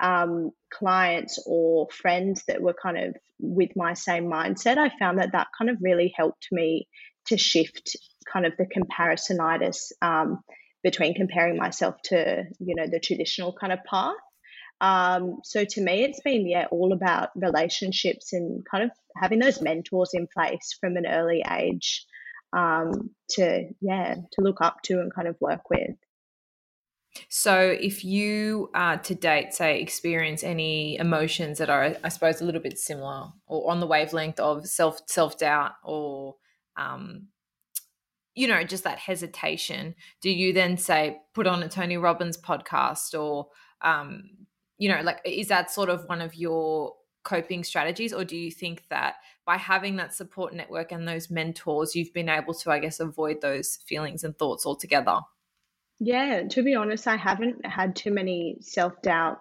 um, 0.00 0.50
clients 0.72 1.42
or 1.46 1.88
friends 1.90 2.44
that 2.48 2.62
were 2.62 2.74
kind 2.74 2.98
of 2.98 3.16
with 3.38 3.70
my 3.76 3.94
same 3.94 4.24
mindset, 4.24 4.78
I 4.78 4.90
found 4.98 5.18
that 5.18 5.32
that 5.32 5.48
kind 5.56 5.70
of 5.70 5.78
really 5.80 6.12
helped 6.16 6.48
me 6.50 6.88
to 7.26 7.36
shift 7.36 7.96
kind 8.30 8.46
of 8.46 8.52
the 8.56 8.66
comparisonitis 8.66 9.92
um, 10.02 10.42
between 10.82 11.14
comparing 11.14 11.56
myself 11.56 11.96
to 12.04 12.44
you 12.58 12.74
know 12.74 12.86
the 12.90 13.00
traditional 13.00 13.52
kind 13.52 13.72
of 13.72 13.80
path. 13.84 14.14
Um, 14.80 15.40
so 15.44 15.64
to 15.64 15.80
me, 15.80 16.04
it's 16.04 16.20
been 16.20 16.48
yeah 16.48 16.66
all 16.70 16.92
about 16.92 17.30
relationships 17.34 18.32
and 18.32 18.64
kind 18.70 18.84
of 18.84 18.90
having 19.16 19.38
those 19.38 19.60
mentors 19.60 20.10
in 20.14 20.26
place 20.26 20.76
from 20.80 20.96
an 20.96 21.06
early 21.06 21.44
age 21.50 22.06
um, 22.52 23.10
to 23.30 23.68
yeah 23.80 24.14
to 24.32 24.40
look 24.40 24.60
up 24.60 24.82
to 24.84 25.00
and 25.00 25.14
kind 25.14 25.28
of 25.28 25.36
work 25.40 25.68
with. 25.70 25.96
So, 27.28 27.76
if 27.80 28.04
you 28.04 28.70
uh, 28.74 28.98
to 28.98 29.14
date 29.14 29.52
say 29.52 29.80
experience 29.80 30.44
any 30.44 30.96
emotions 30.96 31.58
that 31.58 31.70
are, 31.70 31.96
I 32.04 32.08
suppose, 32.08 32.40
a 32.40 32.44
little 32.44 32.60
bit 32.60 32.78
similar 32.78 33.28
or 33.46 33.70
on 33.70 33.80
the 33.80 33.86
wavelength 33.86 34.38
of 34.38 34.66
self 34.66 35.00
self 35.06 35.38
doubt 35.38 35.72
or 35.84 36.36
um, 36.76 37.28
you 38.34 38.46
know, 38.46 38.62
just 38.62 38.84
that 38.84 38.98
hesitation, 38.98 39.94
do 40.20 40.30
you 40.30 40.52
then 40.52 40.76
say, 40.76 41.18
put 41.34 41.46
on 41.46 41.62
a 41.62 41.68
Tony 41.68 41.96
Robbins 41.96 42.38
podcast 42.38 43.18
or, 43.18 43.48
um, 43.82 44.22
you 44.78 44.88
know, 44.88 45.00
like, 45.02 45.20
is 45.24 45.48
that 45.48 45.70
sort 45.70 45.90
of 45.90 46.04
one 46.06 46.20
of 46.20 46.34
your 46.34 46.94
coping 47.24 47.64
strategies? 47.64 48.12
Or 48.12 48.24
do 48.24 48.36
you 48.36 48.50
think 48.50 48.84
that 48.88 49.16
by 49.44 49.56
having 49.56 49.96
that 49.96 50.14
support 50.14 50.54
network 50.54 50.92
and 50.92 51.06
those 51.06 51.30
mentors, 51.30 51.94
you've 51.94 52.14
been 52.14 52.28
able 52.28 52.54
to, 52.54 52.70
I 52.70 52.78
guess, 52.78 53.00
avoid 53.00 53.40
those 53.40 53.78
feelings 53.86 54.24
and 54.24 54.38
thoughts 54.38 54.64
altogether? 54.64 55.18
Yeah, 56.00 56.48
to 56.48 56.62
be 56.62 56.74
honest, 56.74 57.06
I 57.06 57.16
haven't 57.16 57.64
had 57.64 57.94
too 57.94 58.10
many 58.10 58.56
self 58.62 59.00
doubt 59.02 59.38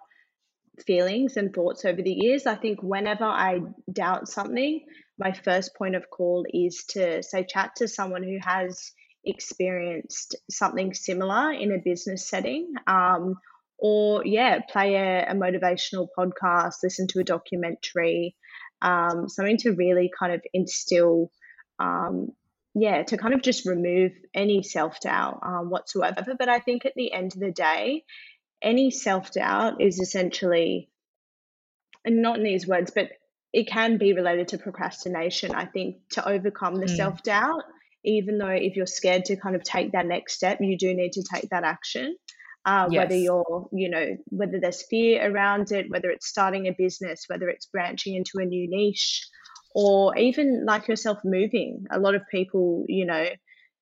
feelings 0.86 1.38
and 1.38 1.54
thoughts 1.54 1.86
over 1.86 2.01
the 2.01 2.12
years. 2.12 2.46
I 2.46 2.56
think 2.56 2.84
whenever 2.84 3.24
I 3.24 3.62
doubt 3.92 4.28
something, 4.28 4.82
my 5.18 5.32
first 5.32 5.75
point 5.75 5.96
of 5.96 6.10
call 6.10 6.46
is 6.54 6.84
to 6.89 7.24
say 7.24 7.46
chat 7.46 7.72
to 7.78 7.88
someone 7.88 8.24
who 8.24 8.38
has 8.42 8.92
experienced 9.25 10.36
something 10.50 10.94
similar 10.94 11.51
in 11.51 11.72
a 11.72 11.78
business 11.78 12.28
setting 12.30 12.74
um, 12.88 13.36
or 13.78 14.25
yeah 14.25 14.60
play 14.70 14.96
a, 14.96 15.25
a, 15.30 15.34
motivational 15.34 16.08
podcast 16.18 16.75
listen 16.84 17.06
to 17.06 17.20
a 17.20 17.24
documentary 17.24 18.36
um, 18.82 19.28
something 19.28 19.58
to 19.58 19.74
really 19.74 20.10
kind 20.18 20.34
of 20.34 20.42
instill 20.54 21.30
um, 21.80 22.30
yeah 22.75 23.03
to 23.03 23.17
kind 23.17 23.33
of 23.33 23.41
just 23.41 23.65
remove 23.65 24.11
any 24.33 24.63
self-doubt 24.63 25.39
um, 25.43 25.69
whatsoever 25.69 26.35
but 26.38 26.49
i 26.49 26.59
think 26.59 26.85
at 26.85 26.93
the 26.95 27.11
end 27.11 27.33
of 27.33 27.39
the 27.39 27.51
day 27.51 28.03
any 28.61 28.91
self-doubt 28.91 29.81
is 29.81 29.99
essentially 29.99 30.89
and 32.05 32.21
not 32.21 32.38
in 32.38 32.43
these 32.43 32.67
words 32.67 32.91
but 32.93 33.09
it 33.53 33.67
can 33.67 33.97
be 33.97 34.13
related 34.13 34.49
to 34.49 34.57
procrastination. 34.57 35.53
I 35.53 35.65
think 35.65 35.97
to 36.11 36.27
overcome 36.27 36.75
the 36.75 36.85
mm. 36.85 36.95
self 36.95 37.23
doubt, 37.23 37.63
even 38.03 38.38
though 38.38 38.47
if 38.47 38.75
you're 38.75 38.85
scared 38.85 39.25
to 39.25 39.35
kind 39.35 39.55
of 39.55 39.63
take 39.63 39.93
that 39.93 40.05
next 40.05 40.33
step, 40.33 40.59
you 40.61 40.77
do 40.77 40.93
need 40.93 41.13
to 41.13 41.23
take 41.23 41.49
that 41.49 41.63
action. 41.63 42.15
Uh, 42.65 42.88
yes. 42.91 42.99
Whether 42.99 43.15
you're, 43.15 43.69
you 43.71 43.89
know, 43.89 44.17
whether 44.27 44.59
there's 44.59 44.83
fear 44.83 45.31
around 45.31 45.71
it, 45.71 45.89
whether 45.89 46.09
it's 46.09 46.27
starting 46.27 46.67
a 46.67 46.75
business, 46.77 47.23
whether 47.27 47.49
it's 47.49 47.65
branching 47.65 48.15
into 48.15 48.33
a 48.35 48.45
new 48.45 48.69
niche, 48.69 49.27
or 49.73 50.17
even 50.17 50.65
like 50.65 50.88
yourself 50.88 51.19
moving. 51.23 51.85
A 51.91 51.99
lot 51.99 52.15
of 52.15 52.23
people, 52.29 52.85
you 52.88 53.05
know, 53.05 53.27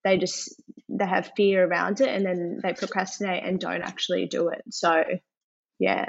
they 0.04 0.18
just 0.18 0.62
they 0.90 1.06
have 1.06 1.32
fear 1.36 1.68
around 1.68 2.02
it 2.02 2.10
and 2.10 2.26
then 2.26 2.60
they 2.64 2.74
procrastinate 2.74 3.44
and 3.44 3.60
don't 3.60 3.82
actually 3.82 4.26
do 4.26 4.50
it. 4.50 4.62
So, 4.70 5.04
yeah. 5.80 6.06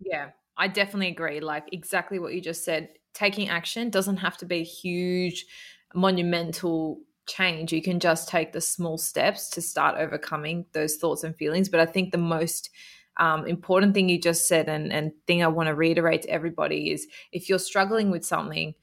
Yeah. 0.00 0.30
I 0.56 0.68
definitely 0.68 1.08
agree. 1.08 1.40
Like 1.40 1.68
exactly 1.72 2.18
what 2.18 2.34
you 2.34 2.40
just 2.40 2.64
said. 2.64 2.90
Taking 3.14 3.48
action 3.48 3.90
doesn't 3.90 4.18
have 4.18 4.36
to 4.38 4.46
be 4.46 4.62
huge, 4.62 5.46
monumental 5.94 7.00
change. 7.26 7.72
You 7.72 7.82
can 7.82 8.00
just 8.00 8.28
take 8.28 8.52
the 8.52 8.60
small 8.60 8.98
steps 8.98 9.50
to 9.50 9.62
start 9.62 9.98
overcoming 9.98 10.66
those 10.72 10.96
thoughts 10.96 11.24
and 11.24 11.36
feelings. 11.36 11.68
But 11.68 11.80
I 11.80 11.86
think 11.86 12.10
the 12.10 12.18
most 12.18 12.70
um, 13.18 13.46
important 13.46 13.94
thing 13.94 14.08
you 14.08 14.20
just 14.20 14.48
said, 14.48 14.68
and, 14.68 14.92
and 14.92 15.12
thing 15.26 15.42
I 15.42 15.48
want 15.48 15.68
to 15.68 15.74
reiterate 15.74 16.22
to 16.22 16.30
everybody 16.30 16.90
is 16.90 17.06
if 17.32 17.48
you're 17.48 17.58
struggling 17.58 18.10
with 18.10 18.24
something, 18.24 18.74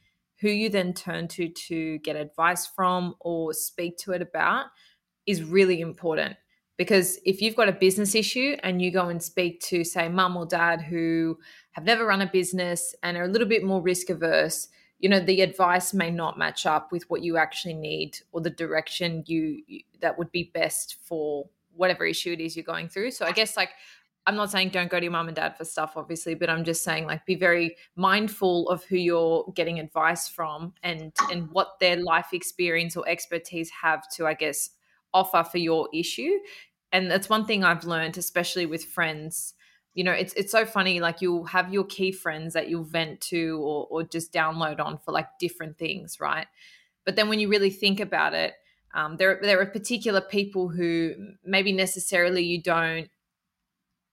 who 0.41 0.49
you 0.49 0.69
then 0.69 0.93
turn 0.93 1.27
to 1.27 1.49
to 1.49 1.97
get 1.99 2.15
advice 2.15 2.67
from 2.67 3.15
or 3.19 3.53
speak 3.53 3.97
to 3.97 4.13
it 4.13 4.21
about 4.21 4.67
is 5.25 5.43
really 5.43 5.81
important 5.81 6.35
because 6.79 7.19
if 7.25 7.41
you've 7.41 7.57
got 7.57 7.67
a 7.67 7.73
business 7.73 8.15
issue 8.15 8.55
and 8.63 8.81
you 8.81 8.89
go 8.89 9.09
and 9.09 9.21
speak 9.21 9.59
to, 9.59 9.83
say, 9.83 10.07
mum 10.07 10.37
or 10.37 10.45
dad 10.45 10.81
who 10.81 11.37
have 11.71 11.83
never 11.83 12.05
run 12.05 12.21
a 12.21 12.31
business 12.31 12.95
and 13.03 13.17
are 13.17 13.25
a 13.25 13.27
little 13.27 13.47
bit 13.49 13.65
more 13.65 13.81
risk 13.81 14.09
averse, 14.09 14.69
you 14.99 15.09
know, 15.09 15.19
the 15.19 15.41
advice 15.41 15.93
may 15.93 16.09
not 16.09 16.39
match 16.39 16.65
up 16.65 16.93
with 16.93 17.03
what 17.09 17.21
you 17.21 17.35
actually 17.35 17.73
need 17.73 18.17
or 18.31 18.39
the 18.39 18.49
direction 18.49 19.25
you 19.27 19.61
that 19.99 20.17
would 20.17 20.31
be 20.31 20.51
best 20.53 20.95
for 21.03 21.49
whatever 21.73 22.05
issue 22.05 22.31
it 22.31 22.39
is 22.39 22.55
you're 22.55 22.63
going 22.63 22.87
through. 22.87 23.11
So 23.11 23.25
I 23.25 23.33
guess 23.33 23.57
like 23.57 23.71
I'm 24.29 24.35
not 24.35 24.51
saying 24.51 24.69
don't 24.69 24.91
go 24.91 24.99
to 24.99 25.05
your 25.05 25.11
mum 25.11 25.27
and 25.27 25.35
dad 25.35 25.57
for 25.57 25.65
stuff, 25.65 25.93
obviously, 25.95 26.35
but 26.35 26.49
I'm 26.49 26.63
just 26.63 26.83
saying 26.83 27.05
like 27.05 27.25
be 27.25 27.35
very 27.35 27.75
mindful 27.95 28.69
of 28.69 28.83
who 28.83 28.95
you're 28.95 29.51
getting 29.55 29.79
advice 29.79 30.27
from 30.27 30.73
and 30.83 31.11
and 31.31 31.49
what 31.51 31.79
their 31.79 31.97
life 31.97 32.27
experience 32.31 32.95
or 32.95 33.07
expertise 33.07 33.69
have 33.71 34.07
to, 34.15 34.27
I 34.27 34.35
guess, 34.35 34.69
offer 35.13 35.43
for 35.43 35.57
your 35.57 35.89
issue 35.93 36.37
and 36.91 37.09
that's 37.09 37.29
one 37.29 37.45
thing 37.45 37.63
I've 37.63 37.85
learned, 37.85 38.17
especially 38.17 38.65
with 38.65 38.83
friends. 38.83 39.53
You 39.93 40.03
know, 40.03 40.11
it's 40.11 40.33
it's 40.33 40.51
so 40.51 40.65
funny. 40.65 40.99
Like 40.99 41.21
you'll 41.21 41.45
have 41.45 41.73
your 41.73 41.83
key 41.83 42.11
friends 42.11 42.53
that 42.53 42.69
you'll 42.69 42.83
vent 42.83 43.21
to 43.21 43.59
or 43.61 43.87
or 43.89 44.03
just 44.03 44.33
download 44.33 44.79
on 44.79 44.97
for 44.97 45.11
like 45.11 45.27
different 45.39 45.77
things, 45.77 46.19
right? 46.19 46.47
But 47.05 47.15
then 47.15 47.29
when 47.29 47.39
you 47.39 47.49
really 47.49 47.69
think 47.69 47.99
about 47.99 48.33
it, 48.33 48.53
um, 48.93 49.17
there 49.17 49.39
there 49.41 49.59
are 49.59 49.65
particular 49.65 50.21
people 50.21 50.69
who 50.69 51.13
maybe 51.43 51.71
necessarily 51.71 52.43
you 52.43 52.61
don't 52.61 53.09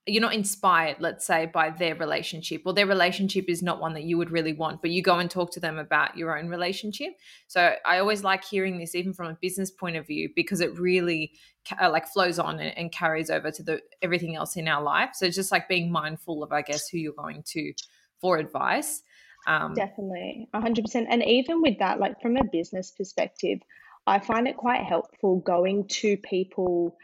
you're 0.06 0.22
not 0.22 0.34
inspired 0.34 0.96
let's 1.00 1.26
say 1.26 1.46
by 1.46 1.68
their 1.68 1.94
relationship 1.96 2.62
or 2.64 2.72
their 2.72 2.86
relationship 2.86 3.46
is 3.48 3.62
not 3.62 3.80
one 3.80 3.92
that 3.92 4.04
you 4.04 4.16
would 4.16 4.30
really 4.30 4.52
want 4.52 4.80
but 4.80 4.90
you 4.90 5.02
go 5.02 5.18
and 5.18 5.30
talk 5.30 5.50
to 5.50 5.60
them 5.60 5.78
about 5.78 6.16
your 6.16 6.38
own 6.38 6.48
relationship. 6.48 7.12
So 7.48 7.74
i 7.84 7.98
always 7.98 8.22
like 8.22 8.44
hearing 8.44 8.78
this 8.78 8.94
even 8.94 9.12
from 9.12 9.26
a 9.26 9.38
business 9.40 9.70
point 9.70 9.96
of 9.96 10.06
view 10.06 10.30
because 10.34 10.60
it 10.60 10.78
really 10.78 11.32
uh, 11.80 11.90
like 11.90 12.06
flows 12.06 12.38
on 12.38 12.60
and, 12.60 12.76
and 12.78 12.92
carries 12.92 13.30
over 13.30 13.50
to 13.50 13.62
the 13.62 13.80
everything 14.00 14.36
else 14.36 14.56
in 14.56 14.68
our 14.68 14.82
life. 14.82 15.10
So 15.14 15.26
it's 15.26 15.36
just 15.36 15.50
like 15.50 15.68
being 15.68 15.90
mindful 15.90 16.42
of 16.42 16.52
i 16.52 16.62
guess 16.62 16.88
who 16.88 16.98
you're 16.98 17.12
going 17.12 17.42
to 17.48 17.72
for 18.20 18.38
advice. 18.38 19.02
Um, 19.46 19.74
Definitely, 19.74 20.48
100%. 20.54 21.06
And 21.08 21.22
even 21.22 21.62
with 21.62 21.78
that, 21.78 22.00
like 22.00 22.20
from 22.20 22.36
a 22.36 22.44
business 22.44 22.90
perspective, 22.90 23.60
I 24.06 24.18
find 24.18 24.48
it 24.48 24.56
quite 24.56 24.82
helpful 24.82 25.40
going 25.40 25.86
to 25.88 26.16
people 26.16 26.96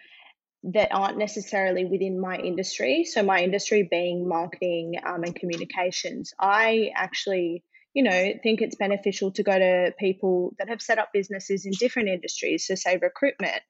that 0.64 0.88
aren't 0.92 1.18
necessarily 1.18 1.84
within 1.84 2.20
my 2.20 2.36
industry. 2.36 3.04
So, 3.04 3.22
my 3.22 3.40
industry 3.40 3.86
being 3.90 4.28
marketing 4.28 4.94
um, 5.04 5.24
and 5.24 5.34
communications, 5.34 6.32
I 6.38 6.90
actually, 6.94 7.64
you 7.94 8.04
know, 8.04 8.32
think 8.42 8.60
it's 8.60 8.76
beneficial 8.76 9.32
to 9.32 9.42
go 9.42 9.58
to 9.58 9.92
people 9.98 10.54
that 10.58 10.68
have 10.68 10.80
set 10.80 10.98
up 10.98 11.08
businesses 11.12 11.66
in 11.66 11.72
different 11.78 12.08
industries. 12.08 12.66
So, 12.66 12.74
say 12.74 12.98
recruitment 13.00 13.62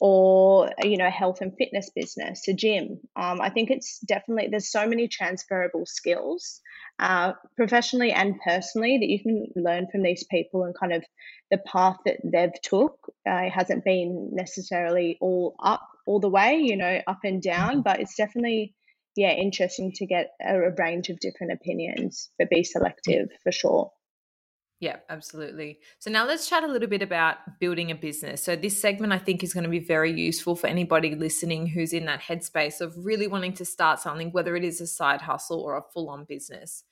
or 0.00 0.70
you 0.82 0.96
know 0.96 1.10
health 1.10 1.42
and 1.42 1.52
fitness 1.58 1.90
business 1.94 2.48
a 2.48 2.54
gym 2.54 2.98
um, 3.16 3.40
i 3.40 3.50
think 3.50 3.70
it's 3.70 3.98
definitely 4.00 4.48
there's 4.50 4.72
so 4.72 4.86
many 4.86 5.06
transferable 5.06 5.84
skills 5.84 6.60
uh, 6.98 7.32
professionally 7.56 8.10
and 8.10 8.34
personally 8.44 8.98
that 8.98 9.08
you 9.08 9.22
can 9.22 9.46
learn 9.56 9.86
from 9.90 10.02
these 10.02 10.24
people 10.30 10.64
and 10.64 10.74
kind 10.78 10.92
of 10.92 11.04
the 11.50 11.58
path 11.58 11.96
that 12.04 12.16
they've 12.24 12.60
took 12.62 12.96
uh, 13.28 13.48
hasn't 13.50 13.84
been 13.84 14.30
necessarily 14.32 15.16
all 15.20 15.54
up 15.62 15.86
all 16.10 16.18
the 16.18 16.28
way 16.28 16.56
you 16.56 16.76
know 16.76 17.00
up 17.06 17.20
and 17.22 17.40
down 17.40 17.70
mm-hmm. 17.70 17.82
but 17.82 18.00
it's 18.00 18.16
definitely 18.16 18.74
yeah 19.14 19.30
interesting 19.30 19.92
to 19.92 20.06
get 20.06 20.32
a, 20.44 20.56
a 20.56 20.74
range 20.76 21.08
of 21.08 21.20
different 21.20 21.52
opinions 21.52 22.30
but 22.36 22.50
be 22.50 22.64
selective 22.64 23.28
for 23.44 23.52
sure 23.52 23.90
yeah, 24.80 24.96
absolutely. 25.10 25.80
So 25.98 26.10
now 26.10 26.26
let's 26.26 26.48
chat 26.48 26.64
a 26.64 26.66
little 26.66 26.88
bit 26.88 27.02
about 27.02 27.36
building 27.60 27.90
a 27.90 27.94
business. 27.94 28.42
So 28.42 28.56
this 28.56 28.80
segment 28.80 29.12
I 29.12 29.18
think 29.18 29.44
is 29.44 29.52
going 29.52 29.64
to 29.64 29.70
be 29.70 29.78
very 29.78 30.10
useful 30.10 30.56
for 30.56 30.68
anybody 30.68 31.14
listening 31.14 31.66
who's 31.66 31.92
in 31.92 32.06
that 32.06 32.22
headspace 32.22 32.80
of 32.80 32.94
really 32.96 33.26
wanting 33.26 33.52
to 33.56 33.66
start 33.66 34.00
something, 34.00 34.32
whether 34.32 34.56
it 34.56 34.64
is 34.64 34.80
a 34.80 34.86
side 34.86 35.20
hustle 35.20 35.60
or 35.60 35.76
a 35.76 35.82
full-on 35.92 36.24
business. 36.24 36.84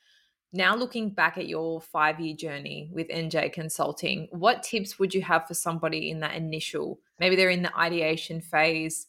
Now 0.52 0.74
looking 0.74 1.10
back 1.10 1.36
at 1.36 1.48
your 1.48 1.80
5-year 1.80 2.34
journey 2.34 2.90
with 2.92 3.08
NJ 3.08 3.52
Consulting, 3.52 4.28
what 4.30 4.62
tips 4.62 4.98
would 4.98 5.14
you 5.14 5.20
have 5.22 5.46
for 5.46 5.54
somebody 5.54 6.10
in 6.10 6.20
that 6.20 6.34
initial, 6.34 7.00
maybe 7.20 7.36
they're 7.36 7.50
in 7.50 7.62
the 7.62 7.78
ideation 7.78 8.40
phase, 8.40 9.07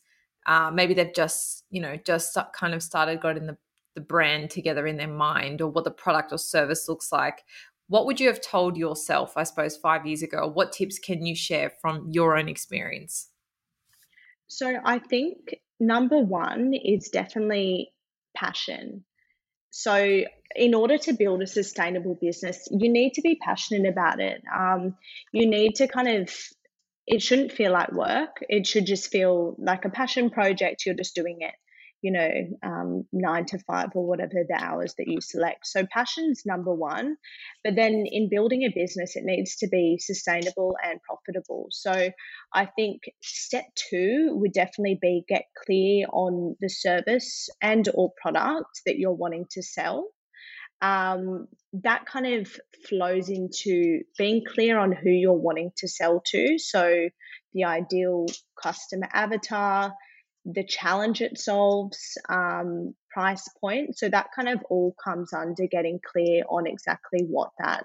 uh, 0.50 0.70
maybe 0.70 0.94
they've 0.94 1.14
just, 1.14 1.64
you 1.70 1.80
know, 1.80 1.96
just 2.06 2.38
kind 2.54 2.74
of 2.74 2.84
started 2.84 3.22
getting 3.22 3.48
the 3.48 3.58
the 3.96 4.02
brand 4.02 4.52
together 4.52 4.86
in 4.86 4.98
their 4.98 5.08
mind 5.08 5.62
or 5.62 5.68
what 5.68 5.84
the 5.84 5.90
product 5.90 6.32
or 6.32 6.38
service 6.38 6.88
looks 6.88 7.12
like 7.12 7.44
what 7.90 8.06
would 8.06 8.20
you 8.20 8.28
have 8.28 8.40
told 8.40 8.78
yourself, 8.78 9.36
I 9.36 9.44
suppose, 9.44 9.76
five 9.76 10.06
years 10.06 10.22
ago? 10.22 10.48
What 10.48 10.72
tips 10.72 11.00
can 11.00 11.26
you 11.26 11.36
share 11.36 11.72
from 11.82 12.08
your 12.12 12.38
own 12.38 12.48
experience? 12.48 13.30
So 14.48 14.78
I 14.86 15.00
think 15.00 15.56
number 15.80 16.20
one 16.20 16.74
is 16.74 17.10
definitely 17.10 17.92
passion. 18.36 19.04
So, 19.72 20.24
in 20.56 20.74
order 20.74 20.98
to 20.98 21.14
build 21.14 21.44
a 21.44 21.48
sustainable 21.48 22.18
business, 22.20 22.68
you 22.72 22.92
need 22.92 23.14
to 23.14 23.22
be 23.22 23.36
passionate 23.36 23.88
about 23.88 24.20
it. 24.20 24.42
Um, 24.56 24.96
you 25.32 25.48
need 25.48 25.76
to 25.76 25.88
kind 25.88 26.08
of, 26.08 26.36
it 27.10 27.22
shouldn't 27.22 27.52
feel 27.52 27.74
like 27.74 27.92
work. 27.92 28.38
It 28.48 28.66
should 28.66 28.86
just 28.86 29.12
feel 29.12 29.56
like 29.58 29.84
a 29.84 29.90
passion 29.90 30.30
project. 30.30 30.86
You're 30.86 30.96
just 30.96 31.16
doing 31.16 31.38
it 31.42 31.54
you 32.02 32.12
know, 32.12 32.30
um, 32.64 33.06
nine 33.12 33.46
to 33.46 33.60
five 33.60 33.90
or 33.94 34.08
whatever 34.08 34.46
the 34.48 34.56
hours 34.56 34.96
that 34.98 35.08
you 35.08 35.20
select. 35.20 35.68
So 35.68 35.86
passion's 35.92 36.44
number 36.46 36.74
one. 36.74 37.18
But 37.64 37.76
then 37.76 38.06
in 38.06 38.30
building 38.30 38.64
a 38.64 38.74
business, 38.74 39.16
it 39.16 39.26
needs 39.26 39.58
to 39.58 39.68
be 39.68 39.98
sustainable 40.00 40.78
and 40.84 41.00
profitable. 41.02 41.68
So 41.72 42.12
I 42.54 42.66
think 42.66 43.02
step 43.22 43.66
two 43.76 44.30
would 44.34 44.54
definitely 44.54 44.98
be 45.02 45.26
get 45.28 45.46
clear 45.66 46.06
on 46.12 46.56
the 46.62 46.70
service 46.70 47.50
and 47.62 47.88
or 47.94 48.14
product 48.22 48.82
that 48.86 48.98
you're 48.98 49.12
wanting 49.12 49.46
to 49.52 49.62
sell. 49.62 50.08
Um, 50.82 51.48
that 51.74 52.06
kind 52.06 52.42
of 52.42 52.52
flows 52.88 53.30
into 53.30 54.02
being 54.18 54.44
clear 54.46 54.80
on 54.80 54.92
who 54.92 55.10
you're 55.10 55.34
wanting 55.34 55.72
to 55.78 55.88
sell 55.88 56.22
to. 56.28 56.58
So 56.58 57.10
the 57.54 57.66
ideal 57.66 58.26
customer 58.62 59.08
avatar, 59.14 59.94
the 60.46 60.64
challenge 60.64 61.22
it 61.22 61.38
solves, 61.38 62.18
um, 62.28 62.96
price 63.12 63.48
point. 63.60 63.98
So 63.98 64.10
that 64.10 64.28
kind 64.36 64.50
of 64.50 64.60
all 64.70 64.96
comes 65.04 65.34
under 65.34 65.68
getting 65.68 66.00
clear 66.04 66.44
on 66.50 66.66
exactly 66.66 67.26
what 67.28 67.52
that 67.60 67.84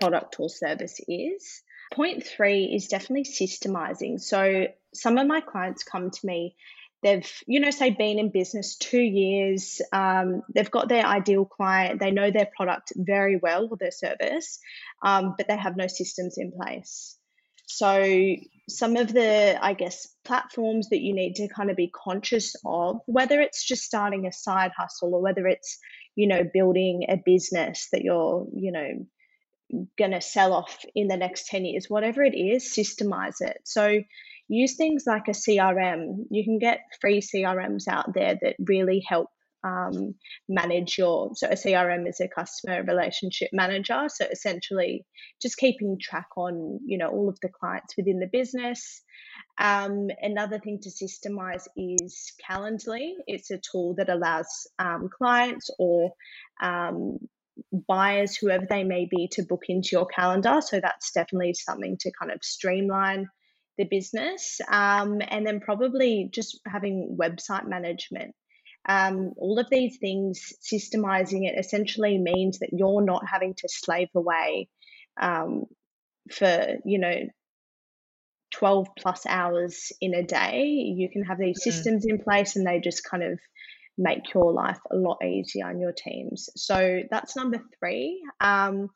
product 0.00 0.36
or 0.38 0.48
service 0.48 1.00
is. 1.08 1.62
Point 1.92 2.24
three 2.24 2.64
is 2.64 2.88
definitely 2.88 3.24
systemizing. 3.24 4.20
So 4.20 4.66
some 4.94 5.18
of 5.18 5.26
my 5.26 5.40
clients 5.40 5.82
come 5.82 6.10
to 6.10 6.26
me 6.26 6.54
they've 7.02 7.30
you 7.46 7.60
know 7.60 7.70
say 7.70 7.90
been 7.90 8.18
in 8.18 8.30
business 8.30 8.76
two 8.76 9.00
years 9.00 9.80
um, 9.92 10.42
they've 10.54 10.70
got 10.70 10.88
their 10.88 11.04
ideal 11.04 11.44
client 11.44 12.00
they 12.00 12.10
know 12.10 12.30
their 12.30 12.48
product 12.56 12.92
very 12.96 13.38
well 13.42 13.68
or 13.70 13.76
their 13.76 13.90
service 13.90 14.58
um, 15.02 15.34
but 15.36 15.48
they 15.48 15.56
have 15.56 15.76
no 15.76 15.86
systems 15.86 16.36
in 16.38 16.52
place 16.52 17.18
so, 17.70 18.34
some 18.68 18.96
of 18.96 19.12
the, 19.12 19.58
I 19.60 19.74
guess, 19.74 20.08
platforms 20.24 20.88
that 20.88 21.00
you 21.00 21.14
need 21.14 21.34
to 21.34 21.48
kind 21.48 21.70
of 21.70 21.76
be 21.76 21.92
conscious 21.94 22.56
of, 22.64 23.00
whether 23.04 23.40
it's 23.42 23.62
just 23.62 23.82
starting 23.84 24.26
a 24.26 24.32
side 24.32 24.72
hustle 24.76 25.14
or 25.14 25.20
whether 25.20 25.46
it's, 25.46 25.78
you 26.16 26.26
know, 26.26 26.44
building 26.52 27.04
a 27.10 27.16
business 27.16 27.88
that 27.92 28.02
you're, 28.02 28.48
you 28.54 28.72
know, 28.72 29.86
going 29.98 30.12
to 30.12 30.22
sell 30.22 30.54
off 30.54 30.82
in 30.94 31.08
the 31.08 31.18
next 31.18 31.48
10 31.48 31.66
years, 31.66 31.90
whatever 31.90 32.22
it 32.22 32.34
is, 32.34 32.74
systemize 32.74 33.42
it. 33.42 33.58
So, 33.64 34.00
use 34.48 34.76
things 34.76 35.04
like 35.06 35.28
a 35.28 35.32
CRM. 35.32 36.24
You 36.30 36.44
can 36.44 36.58
get 36.58 36.80
free 37.00 37.20
CRMs 37.20 37.86
out 37.88 38.14
there 38.14 38.38
that 38.40 38.56
really 38.58 39.04
help 39.06 39.28
um, 39.64 40.14
manage 40.48 40.98
your 40.98 41.30
so 41.34 41.48
a 41.48 41.54
crm 41.54 42.08
is 42.08 42.20
a 42.20 42.28
customer 42.28 42.82
relationship 42.84 43.50
manager. 43.52 44.04
So 44.08 44.24
essentially 44.24 45.04
just 45.42 45.56
keeping 45.56 45.98
track 46.00 46.28
on 46.36 46.80
you 46.86 46.98
know 46.98 47.08
all 47.08 47.28
of 47.28 47.38
the 47.42 47.48
clients 47.48 47.96
within 47.96 48.20
the 48.20 48.28
business. 48.32 49.02
Um, 49.58 50.08
another 50.22 50.60
thing 50.60 50.78
to 50.82 50.90
systemize 50.90 51.66
is 51.76 52.32
calendly. 52.48 53.14
It's 53.26 53.50
a 53.50 53.58
tool 53.58 53.94
that 53.96 54.08
allows 54.08 54.46
um, 54.78 55.08
clients 55.16 55.70
or 55.78 56.12
um, 56.62 57.18
buyers 57.88 58.36
whoever 58.36 58.66
they 58.68 58.84
may 58.84 59.08
be 59.10 59.28
to 59.32 59.42
book 59.42 59.64
into 59.68 59.90
your 59.92 60.06
calendar. 60.06 60.60
So 60.60 60.80
that's 60.80 61.10
definitely 61.10 61.54
something 61.54 61.96
to 62.00 62.12
kind 62.12 62.30
of 62.30 62.44
streamline 62.44 63.26
the 63.78 63.84
business 63.84 64.60
um, 64.70 65.20
and 65.26 65.46
then 65.46 65.60
probably 65.60 66.28
just 66.32 66.60
having 66.66 67.16
website 67.18 67.66
management 67.66 68.34
um, 68.88 69.32
all 69.36 69.58
of 69.58 69.68
these 69.70 69.98
things, 69.98 70.54
systemizing 70.62 71.46
it 71.46 71.58
essentially 71.58 72.18
means 72.18 72.60
that 72.60 72.70
you're 72.72 73.04
not 73.04 73.22
having 73.30 73.54
to 73.54 73.68
slave 73.68 74.08
away 74.14 74.68
um, 75.20 75.64
for, 76.30 76.76
you 76.86 76.98
know, 76.98 77.16
12 78.54 78.88
plus 78.98 79.26
hours 79.26 79.92
in 80.00 80.14
a 80.14 80.22
day. 80.22 80.62
You 80.62 81.10
can 81.10 81.24
have 81.24 81.38
these 81.38 81.62
systems 81.62 82.06
in 82.06 82.18
place 82.18 82.56
and 82.56 82.66
they 82.66 82.80
just 82.80 83.04
kind 83.04 83.22
of 83.22 83.38
make 83.98 84.32
your 84.32 84.52
life 84.52 84.78
a 84.90 84.96
lot 84.96 85.18
easier 85.22 85.66
on 85.66 85.80
your 85.80 85.92
teams. 85.92 86.48
So 86.56 87.00
that's 87.10 87.36
number 87.36 87.60
three. 87.78 88.22
Um, 88.40 88.88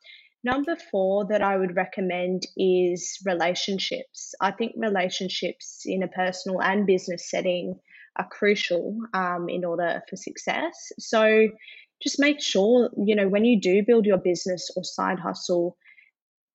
number 0.43 0.75
four 0.75 1.25
that 1.27 1.41
I 1.41 1.57
would 1.57 1.75
recommend 1.75 2.43
is 2.57 3.19
relationships. 3.25 4.33
I 4.41 4.51
think 4.51 4.73
relationships 4.77 5.83
in 5.85 6.03
a 6.03 6.07
personal 6.07 6.61
and 6.61 6.85
business 6.85 7.29
setting 7.29 7.79
are 8.17 8.27
crucial 8.27 8.97
um, 9.13 9.47
in 9.49 9.65
order 9.65 10.01
for 10.09 10.15
success. 10.15 10.91
So 10.99 11.49
just 12.01 12.19
make 12.19 12.41
sure, 12.41 12.89
you 12.97 13.15
know, 13.15 13.29
when 13.29 13.45
you 13.45 13.59
do 13.59 13.83
build 13.85 14.05
your 14.05 14.17
business 14.17 14.69
or 14.75 14.83
side 14.83 15.19
hustle, 15.19 15.77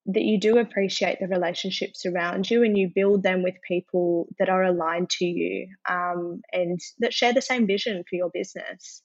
that 0.07 0.23
you 0.23 0.41
do 0.41 0.59
appreciate 0.59 1.19
the 1.21 1.29
relationships 1.29 2.07
around 2.07 2.51
you 2.51 2.63
and 2.63 2.79
you 2.79 2.91
build 2.95 3.23
them 3.23 3.43
with 3.43 3.55
people 3.67 4.27
that 4.39 4.49
are 4.49 4.65
aligned 4.65 5.11
to 5.11 5.27
you 5.27 5.69
um, 5.89 6.41
and 6.53 6.81
that 6.99 7.13
share 7.13 7.35
the 7.35 7.43
same 7.43 7.67
vision 7.67 8.03
for 8.09 8.17
your 8.17 8.31
business. 8.33 9.03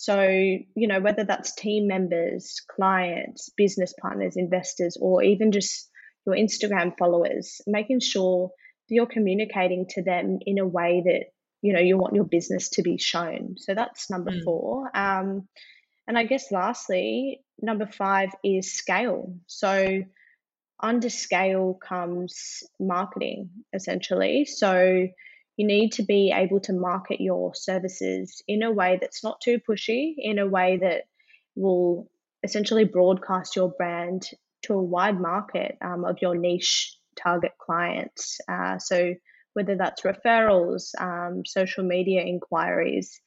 So, 0.00 0.22
you 0.22 0.86
know, 0.86 1.00
whether 1.00 1.24
that's 1.24 1.56
team 1.56 1.88
members, 1.88 2.62
clients, 2.70 3.50
business 3.56 3.92
partners, 4.00 4.34
investors, 4.36 4.96
or 5.00 5.24
even 5.24 5.50
just 5.50 5.90
your 6.24 6.36
Instagram 6.36 6.92
followers, 6.96 7.60
making 7.66 7.98
sure 7.98 8.52
that 8.88 8.94
you're 8.94 9.06
communicating 9.06 9.86
to 9.90 10.04
them 10.04 10.38
in 10.46 10.60
a 10.60 10.66
way 10.66 11.02
that 11.04 11.24
you 11.62 11.72
know 11.72 11.80
you 11.80 11.98
want 11.98 12.14
your 12.14 12.26
business 12.26 12.68
to 12.70 12.82
be 12.82 12.96
shown. 12.96 13.56
So 13.58 13.74
that's 13.74 14.08
number 14.08 14.30
mm. 14.30 14.44
four. 14.44 14.88
Um, 14.96 15.48
and 16.06 16.16
i 16.16 16.22
guess 16.22 16.52
lastly 16.52 17.40
number 17.60 17.88
five 17.88 18.30
is 18.44 18.72
scale. 18.72 19.34
So 19.48 20.02
under 20.80 21.10
scale 21.10 21.74
comes 21.74 22.62
marketing 22.78 23.50
essentially. 23.74 24.44
So 24.44 25.08
you 25.58 25.66
need 25.66 25.92
to 25.92 26.02
be 26.02 26.32
able 26.34 26.60
to 26.60 26.72
market 26.72 27.20
your 27.20 27.54
services 27.54 28.42
in 28.48 28.62
a 28.62 28.72
way 28.72 28.96
that's 29.00 29.22
not 29.22 29.40
too 29.42 29.58
pushy 29.58 30.14
in 30.16 30.38
a 30.38 30.46
way 30.46 30.78
that 30.80 31.02
will 31.54 32.10
essentially 32.42 32.84
broadcast 32.84 33.56
your 33.56 33.68
brand 33.76 34.22
to 34.62 34.72
a 34.72 34.82
wide 34.82 35.20
market 35.20 35.76
um, 35.82 36.04
of 36.06 36.16
your 36.22 36.34
niche 36.34 36.96
target 37.16 37.52
clients 37.60 38.38
uh, 38.48 38.78
so 38.78 39.12
whether 39.58 39.76
that's 39.76 40.02
referrals, 40.02 40.90
um, 41.00 41.42
social 41.44 41.82
media 41.82 42.22
inquiries, 42.22 43.20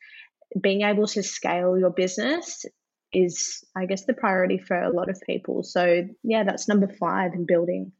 being 0.61 0.81
able 0.81 1.05
to 1.07 1.21
scale 1.23 1.77
your 1.77 1.89
business 1.89 2.65
is, 3.11 3.65
I 3.75 3.85
guess, 3.85 4.05
the 4.05 4.13
priority 4.13 4.57
for 4.57 4.81
a 4.81 4.93
lot 4.93 5.09
of 5.09 5.19
people. 5.27 5.63
So, 5.63 6.07
yeah, 6.23 6.45
that's 6.45 6.69
number 6.69 6.87
five 6.87 7.33
in 7.33 7.45
building 7.45 7.91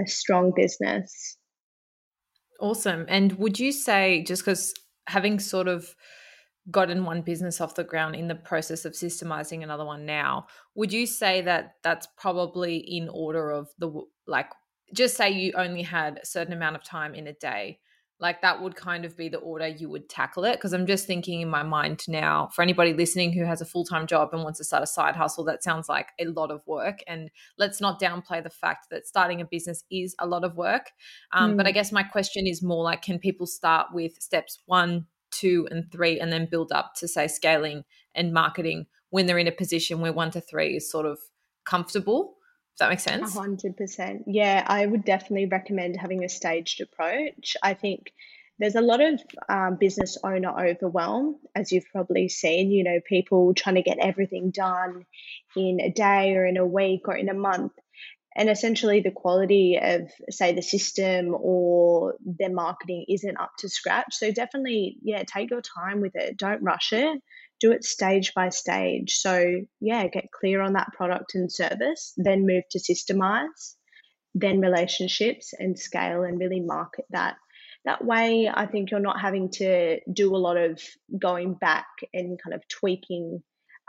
a 0.00 0.08
strong 0.08 0.52
business. 0.54 1.36
Awesome. 2.60 3.06
And 3.08 3.32
would 3.38 3.58
you 3.58 3.72
say, 3.72 4.22
just 4.22 4.42
because 4.44 4.74
having 5.06 5.38
sort 5.38 5.66
of 5.68 5.94
gotten 6.70 7.04
one 7.04 7.22
business 7.22 7.60
off 7.60 7.74
the 7.74 7.84
ground 7.84 8.14
in 8.16 8.28
the 8.28 8.34
process 8.34 8.84
of 8.84 8.92
systemizing 8.92 9.62
another 9.62 9.84
one 9.84 10.06
now, 10.06 10.46
would 10.74 10.92
you 10.92 11.06
say 11.06 11.40
that 11.42 11.76
that's 11.82 12.06
probably 12.18 12.76
in 12.76 13.08
order 13.08 13.50
of 13.50 13.70
the 13.78 13.90
like, 14.26 14.50
just 14.94 15.16
say 15.16 15.30
you 15.30 15.52
only 15.56 15.82
had 15.82 16.18
a 16.22 16.26
certain 16.26 16.52
amount 16.52 16.76
of 16.76 16.84
time 16.84 17.14
in 17.14 17.26
a 17.26 17.32
day? 17.34 17.80
Like 18.20 18.42
that 18.42 18.62
would 18.62 18.76
kind 18.76 19.04
of 19.04 19.16
be 19.16 19.28
the 19.28 19.38
order 19.38 19.66
you 19.66 19.88
would 19.88 20.08
tackle 20.08 20.44
it 20.44 20.54
because 20.54 20.72
i'm 20.72 20.86
just 20.86 21.06
thinking 21.06 21.40
in 21.40 21.48
my 21.48 21.62
mind 21.62 22.02
now 22.08 22.48
for 22.54 22.62
anybody 22.62 22.92
listening 22.92 23.32
who 23.32 23.44
has 23.44 23.60
a 23.60 23.64
full-time 23.64 24.06
job 24.06 24.30
and 24.32 24.42
wants 24.42 24.58
to 24.58 24.64
start 24.64 24.82
a 24.82 24.86
side 24.86 25.16
hustle 25.16 25.44
that 25.44 25.62
sounds 25.62 25.88
like 25.88 26.08
a 26.18 26.26
lot 26.26 26.50
of 26.50 26.66
work 26.66 27.00
and 27.06 27.30
let's 27.58 27.80
not 27.80 28.00
downplay 28.00 28.42
the 28.42 28.50
fact 28.50 28.88
that 28.90 29.06
starting 29.06 29.40
a 29.40 29.44
business 29.44 29.84
is 29.90 30.14
a 30.18 30.26
lot 30.26 30.44
of 30.44 30.56
work 30.56 30.90
um, 31.32 31.52
mm. 31.52 31.56
but 31.56 31.66
i 31.66 31.70
mm. 31.70 31.74
guess 31.74 31.92
my 31.92 32.02
question 32.02 32.46
is 32.46 32.62
more 32.62 32.84
like 32.84 33.02
can 33.02 33.18
people 33.18 33.46
start 33.46 33.88
with 33.92 34.20
steps 34.20 34.58
one 34.66 35.06
two 35.30 35.66
and 35.70 35.90
three 35.92 36.18
and 36.18 36.32
then 36.32 36.48
build 36.50 36.72
up 36.72 36.94
to 36.96 37.08
say 37.08 37.28
scaling 37.28 37.84
and 38.14 38.32
marketing 38.32 38.86
when 39.10 39.26
they're 39.26 39.38
in 39.38 39.46
a 39.46 39.52
position 39.52 40.00
where 40.00 40.12
one 40.12 40.30
to 40.30 40.40
three 40.40 40.76
is 40.76 40.90
sort 40.90 41.06
of 41.06 41.18
comfortable 41.64 42.36
that 42.80 42.90
makes 42.90 43.04
sense? 43.04 43.34
hundred 43.34 43.76
percent. 43.76 44.24
Yeah, 44.26 44.64
I 44.66 44.84
would 44.84 45.04
definitely 45.04 45.46
recommend 45.46 45.96
having 45.96 46.24
a 46.24 46.28
staged 46.28 46.80
approach. 46.80 47.56
I 47.62 47.74
think 47.74 48.12
there's 48.58 48.74
a 48.74 48.80
lot 48.80 49.00
of 49.00 49.20
um, 49.48 49.76
business 49.80 50.18
owner 50.22 50.50
overwhelm, 50.50 51.36
as 51.54 51.72
you've 51.72 51.90
probably 51.92 52.28
seen. 52.28 52.70
You 52.70 52.84
know, 52.84 53.00
people 53.08 53.54
trying 53.54 53.76
to 53.76 53.82
get 53.82 53.98
everything 53.98 54.50
done 54.50 55.06
in 55.56 55.80
a 55.80 55.90
day 55.90 56.36
or 56.36 56.44
in 56.44 56.56
a 56.56 56.66
week 56.66 57.02
or 57.06 57.16
in 57.16 57.28
a 57.28 57.34
month. 57.34 57.72
And 58.36 58.48
essentially, 58.48 59.00
the 59.00 59.10
quality 59.10 59.78
of, 59.80 60.10
say, 60.30 60.54
the 60.54 60.62
system 60.62 61.34
or 61.38 62.14
their 62.24 62.52
marketing 62.52 63.06
isn't 63.08 63.36
up 63.36 63.50
to 63.58 63.68
scratch. 63.68 64.14
So, 64.14 64.30
definitely, 64.30 64.98
yeah, 65.02 65.22
take 65.24 65.50
your 65.50 65.62
time 65.62 66.00
with 66.00 66.14
it. 66.14 66.36
Don't 66.36 66.62
rush 66.62 66.92
it 66.92 67.20
do 67.60 67.72
it 67.72 67.84
stage 67.84 68.32
by 68.34 68.48
stage. 68.48 69.16
So, 69.16 69.60
yeah, 69.80 70.06
get 70.08 70.32
clear 70.32 70.62
on 70.62 70.72
that 70.72 70.92
product 70.94 71.34
and 71.34 71.52
service, 71.52 72.12
then 72.16 72.46
move 72.46 72.64
to 72.70 72.80
systemize, 72.80 73.74
then 74.34 74.60
relationships 74.60 75.52
and 75.58 75.78
scale 75.78 76.22
and 76.22 76.40
really 76.40 76.60
market 76.60 77.04
that. 77.10 77.36
That 77.84 78.04
way, 78.04 78.50
I 78.52 78.66
think 78.66 78.90
you're 78.90 79.00
not 79.00 79.20
having 79.20 79.50
to 79.52 80.00
do 80.12 80.34
a 80.34 80.38
lot 80.38 80.56
of 80.56 80.82
going 81.18 81.54
back 81.54 81.86
and 82.12 82.40
kind 82.42 82.54
of 82.54 82.66
tweaking, 82.68 83.42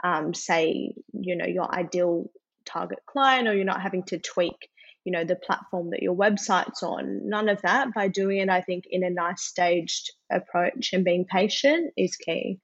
um, 0.04 0.32
say, 0.32 0.94
you 1.12 1.36
know, 1.36 1.46
your 1.46 1.74
ideal 1.74 2.30
target 2.64 3.00
client, 3.06 3.48
or 3.48 3.54
you're 3.54 3.64
not 3.64 3.82
having 3.82 4.04
to 4.04 4.18
tweak 4.18 4.68
you 5.04 5.10
know 5.10 5.24
the 5.24 5.34
platform 5.34 5.90
that 5.90 6.00
your 6.00 6.14
website's 6.14 6.84
on 6.84 7.28
none 7.28 7.48
of 7.48 7.60
that 7.62 7.92
by 7.92 8.06
doing 8.06 8.38
it 8.38 8.48
i 8.48 8.60
think 8.60 8.84
in 8.88 9.02
a 9.02 9.10
nice 9.10 9.42
staged 9.42 10.12
approach 10.30 10.90
and 10.92 11.04
being 11.04 11.24
patient 11.24 11.92
is 11.96 12.14
key 12.14 12.60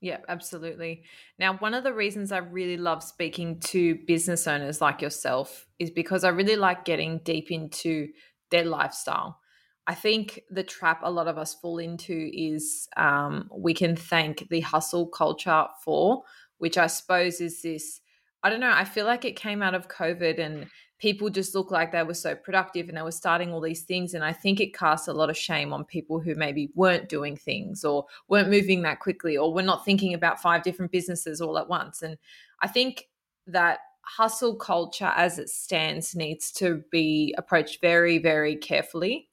yeah, 0.00 0.18
absolutely. 0.28 1.04
Now, 1.38 1.58
one 1.58 1.74
of 1.74 1.84
the 1.84 1.92
reasons 1.92 2.32
I 2.32 2.38
really 2.38 2.78
love 2.78 3.02
speaking 3.02 3.60
to 3.60 3.96
business 4.06 4.46
owners 4.46 4.80
like 4.80 5.02
yourself 5.02 5.66
is 5.78 5.90
because 5.90 6.24
I 6.24 6.30
really 6.30 6.56
like 6.56 6.86
getting 6.86 7.18
deep 7.18 7.50
into 7.50 8.08
their 8.50 8.64
lifestyle. 8.64 9.38
I 9.86 9.94
think 9.94 10.40
the 10.50 10.62
trap 10.62 11.00
a 11.02 11.10
lot 11.10 11.28
of 11.28 11.36
us 11.36 11.54
fall 11.54 11.78
into 11.78 12.30
is 12.32 12.88
um, 12.96 13.50
we 13.54 13.74
can 13.74 13.94
thank 13.94 14.48
the 14.48 14.60
hustle 14.60 15.06
culture 15.06 15.66
for, 15.84 16.22
which 16.58 16.78
I 16.78 16.86
suppose 16.86 17.40
is 17.40 17.60
this. 17.60 18.00
I 18.42 18.48
don't 18.48 18.60
know. 18.60 18.72
I 18.72 18.84
feel 18.84 19.04
like 19.04 19.26
it 19.26 19.36
came 19.36 19.62
out 19.62 19.74
of 19.74 19.88
COVID 19.88 20.38
and 20.38 20.66
people 21.00 21.30
just 21.30 21.54
look 21.54 21.70
like 21.70 21.90
they 21.90 22.02
were 22.02 22.14
so 22.14 22.34
productive 22.34 22.88
and 22.88 22.96
they 22.96 23.02
were 23.02 23.10
starting 23.10 23.52
all 23.52 23.60
these 23.60 23.82
things. 23.82 24.12
And 24.12 24.22
I 24.22 24.32
think 24.32 24.60
it 24.60 24.74
casts 24.74 25.08
a 25.08 25.14
lot 25.14 25.30
of 25.30 25.36
shame 25.36 25.72
on 25.72 25.84
people 25.84 26.20
who 26.20 26.34
maybe 26.34 26.70
weren't 26.74 27.08
doing 27.08 27.36
things 27.36 27.84
or 27.84 28.06
weren't 28.28 28.50
moving 28.50 28.82
that 28.82 29.00
quickly 29.00 29.36
or 29.36 29.52
were 29.52 29.62
not 29.62 29.84
thinking 29.84 30.12
about 30.12 30.42
five 30.42 30.62
different 30.62 30.92
businesses 30.92 31.40
all 31.40 31.58
at 31.58 31.68
once. 31.68 32.02
And 32.02 32.18
I 32.60 32.68
think 32.68 33.08
that 33.46 33.78
hustle 34.02 34.56
culture 34.56 35.12
as 35.16 35.38
it 35.38 35.48
stands 35.48 36.14
needs 36.14 36.52
to 36.52 36.82
be 36.90 37.34
approached 37.38 37.80
very, 37.80 38.18
very 38.18 38.56
carefully. 38.56 39.28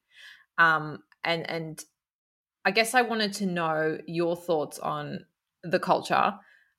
Um, 0.57 1.03
and 1.23 1.49
and 1.49 1.83
I 2.63 2.71
guess 2.71 2.93
I 2.93 3.01
wanted 3.01 3.33
to 3.33 3.45
know 3.45 3.97
your 4.07 4.35
thoughts 4.35 4.79
on 4.79 5.25
the 5.63 5.79
culture. 5.79 6.33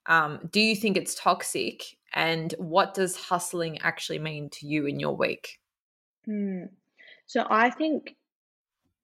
Um, 0.07 0.49
do 0.51 0.61
you 0.61 0.75
think 0.75 0.97
it's 0.97 1.15
toxic 1.15 1.98
and 2.19 2.53
what 2.59 2.95
does 2.95 3.15
hustling 3.15 3.79
actually 3.81 4.19
mean 4.19 4.51
to 4.51 4.67
you 4.67 4.87
in 4.87 4.99
your 4.99 5.17
week? 5.17 5.61
Mm. 6.29 6.69
So 7.27 7.47
I 7.49 7.71
think 7.71 8.17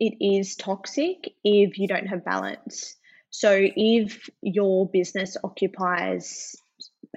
it 0.00 0.16
is 0.20 0.56
toxic 0.56 1.32
if 1.44 1.78
you 1.78 1.86
don't 1.86 2.08
have 2.08 2.24
balance. 2.24 2.96
So 3.30 3.56
if 3.56 4.28
your 4.42 4.88
business 4.88 5.36
occupies 5.44 6.56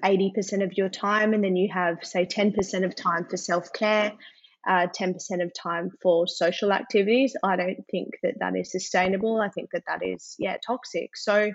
80% 0.03 0.63
of 0.63 0.77
your 0.77 0.89
time 0.89 1.33
and 1.33 1.43
then 1.43 1.55
you 1.55 1.69
have, 1.73 2.05
say, 2.05 2.27
10% 2.27 2.85
of 2.85 2.95
time 2.95 3.25
for 3.27 3.37
self 3.37 3.73
care, 3.73 4.13
uh, 4.67 4.85
10% 4.95 5.41
of 5.41 5.51
time 5.55 5.89
for 5.99 6.27
social 6.27 6.71
activities, 6.73 7.35
I 7.43 7.55
don't 7.55 7.83
think 7.89 8.19
that 8.21 8.35
that 8.39 8.55
is 8.55 8.71
sustainable. 8.71 9.41
I 9.41 9.49
think 9.49 9.71
that 9.73 9.85
that 9.87 10.05
is, 10.05 10.35
yeah, 10.37 10.57
toxic. 10.63 11.17
So 11.17 11.51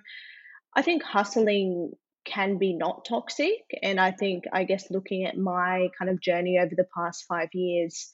I 0.74 0.83
think 0.83 1.05
hustling 1.05 1.92
can 2.24 2.58
be 2.58 2.74
not 2.74 3.04
toxic. 3.04 3.62
And 3.82 4.00
I 4.00 4.12
think, 4.12 4.44
I 4.52 4.64
guess, 4.64 4.90
looking 4.90 5.24
at 5.24 5.37
my 5.37 5.88
kind 5.98 6.11
of 6.11 6.20
journey 6.20 6.58
over 6.58 6.74
the 6.74 6.87
past 6.96 7.24
five 7.28 7.48
years, 7.52 8.12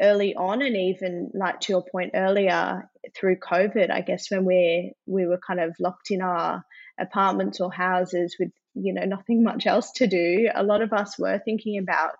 early 0.00 0.34
on, 0.34 0.62
and 0.62 0.76
even 0.76 1.30
like 1.34 1.60
to 1.60 1.72
your 1.72 1.84
point 1.84 2.12
earlier, 2.14 2.88
through 3.16 3.36
COVID, 3.36 3.90
I 3.90 4.00
guess 4.00 4.30
when 4.30 4.44
we 4.44 4.92
we 5.06 5.26
were 5.26 5.40
kind 5.44 5.60
of 5.60 5.74
locked 5.80 6.10
in 6.10 6.22
our 6.22 6.64
apartments 6.98 7.60
or 7.60 7.72
houses 7.72 8.36
with 8.38 8.50
you 8.74 8.94
know 8.94 9.04
nothing 9.04 9.42
much 9.50 9.66
else 9.66 9.92
to 9.96 10.06
do, 10.06 10.48
a 10.54 10.62
lot 10.62 10.82
of 10.82 10.92
us 10.92 11.18
were 11.18 11.40
thinking 11.44 11.78
about 11.78 12.12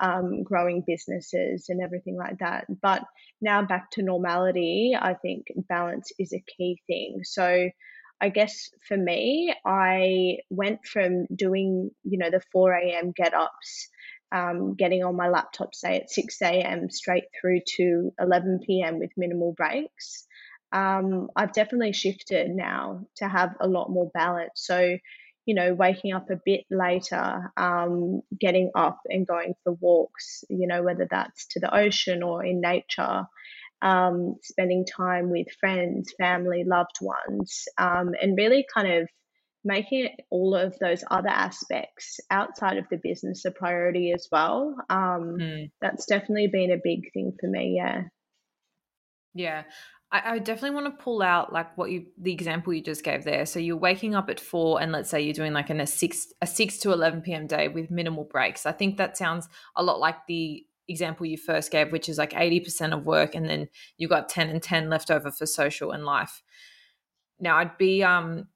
um, 0.00 0.42
growing 0.42 0.82
businesses 0.86 1.66
and 1.68 1.80
everything 1.82 2.16
like 2.16 2.38
that. 2.38 2.66
But 2.80 3.02
now 3.40 3.62
back 3.62 3.90
to 3.92 4.02
normality, 4.02 4.96
I 4.98 5.14
think 5.14 5.46
balance 5.68 6.10
is 6.18 6.32
a 6.32 6.44
key 6.56 6.80
thing. 6.86 7.20
So 7.24 7.70
I 8.20 8.28
guess 8.28 8.70
for 8.86 8.96
me, 8.96 9.54
I 9.64 10.38
went 10.50 10.84
from 10.86 11.26
doing, 11.34 11.90
you 12.04 12.18
know, 12.18 12.30
the 12.30 12.42
4 12.52 12.72
a.m. 12.74 13.12
get 13.16 13.32
ups, 13.34 13.88
um, 14.32 14.74
getting 14.74 15.02
on 15.04 15.16
my 15.16 15.28
laptop, 15.28 15.74
say 15.74 15.96
at 15.96 16.10
6 16.10 16.42
a.m., 16.42 16.90
straight 16.90 17.24
through 17.40 17.60
to 17.76 18.12
11 18.20 18.60
p.m. 18.66 18.98
with 18.98 19.10
minimal 19.16 19.52
breaks. 19.56 20.26
Um, 20.72 21.28
I've 21.34 21.52
definitely 21.52 21.92
shifted 21.92 22.50
now 22.50 23.06
to 23.16 23.28
have 23.28 23.54
a 23.60 23.66
lot 23.66 23.90
more 23.90 24.10
balance. 24.12 24.52
So, 24.54 24.96
you 25.46 25.54
know, 25.54 25.74
waking 25.74 26.12
up 26.12 26.30
a 26.30 26.40
bit 26.44 26.64
later, 26.70 27.50
um, 27.56 28.20
getting 28.38 28.70
up 28.74 29.00
and 29.06 29.26
going 29.26 29.54
for 29.64 29.72
walks, 29.72 30.44
you 30.48 30.68
know, 30.68 30.82
whether 30.82 31.08
that's 31.10 31.46
to 31.48 31.60
the 31.60 31.74
ocean 31.74 32.22
or 32.22 32.44
in 32.44 32.60
nature, 32.60 33.24
um, 33.82 34.36
spending 34.42 34.84
time 34.84 35.30
with 35.30 35.46
friends, 35.58 36.12
family, 36.18 36.64
loved 36.64 36.98
ones, 37.00 37.64
um, 37.78 38.12
and 38.20 38.36
really 38.36 38.64
kind 38.74 38.92
of 38.92 39.08
making 39.62 40.06
it, 40.06 40.12
all 40.30 40.54
of 40.54 40.78
those 40.78 41.04
other 41.10 41.28
aspects 41.28 42.18
outside 42.30 42.78
of 42.78 42.86
the 42.90 42.98
business 43.02 43.44
a 43.44 43.50
priority 43.50 44.12
as 44.12 44.26
well. 44.32 44.74
Um, 44.88 45.36
mm. 45.38 45.70
That's 45.80 46.06
definitely 46.06 46.48
been 46.48 46.72
a 46.72 46.80
big 46.82 47.12
thing 47.12 47.36
for 47.38 47.46
me. 47.46 47.74
Yeah. 47.76 48.04
Yeah. 49.34 49.64
I, 50.12 50.34
I 50.34 50.38
definitely 50.38 50.80
want 50.80 50.86
to 50.86 51.04
pull 51.04 51.22
out 51.22 51.52
like 51.52 51.76
what 51.78 51.90
you 51.90 52.06
the 52.18 52.32
example 52.32 52.72
you 52.72 52.82
just 52.82 53.04
gave 53.04 53.24
there. 53.24 53.46
So 53.46 53.60
you're 53.60 53.76
waking 53.76 54.14
up 54.14 54.28
at 54.28 54.40
four, 54.40 54.80
and 54.80 54.92
let's 54.92 55.08
say 55.08 55.20
you're 55.20 55.34
doing 55.34 55.52
like 55.52 55.70
an, 55.70 55.80
a 55.80 55.86
six 55.86 56.32
a 56.40 56.46
six 56.46 56.78
to 56.78 56.92
eleven 56.92 57.20
p.m. 57.20 57.46
day 57.46 57.68
with 57.68 57.90
minimal 57.90 58.24
breaks. 58.24 58.66
I 58.66 58.72
think 58.72 58.96
that 58.96 59.16
sounds 59.16 59.48
a 59.76 59.82
lot 59.82 60.00
like 60.00 60.26
the 60.26 60.64
example 60.90 61.26
you 61.26 61.38
first 61.38 61.70
gave, 61.70 61.92
which 61.92 62.08
is 62.08 62.18
like 62.18 62.32
80% 62.32 62.92
of 62.92 63.06
work 63.06 63.34
and 63.34 63.48
then 63.48 63.68
you 63.96 64.08
got 64.08 64.28
10 64.28 64.50
and 64.50 64.62
10 64.62 64.90
left 64.90 65.10
over 65.10 65.30
for 65.30 65.46
social 65.46 65.92
and 65.92 66.04
life. 66.04 66.42
Now 67.38 67.56
I'd 67.56 67.78
be 67.78 68.02
um 68.02 68.48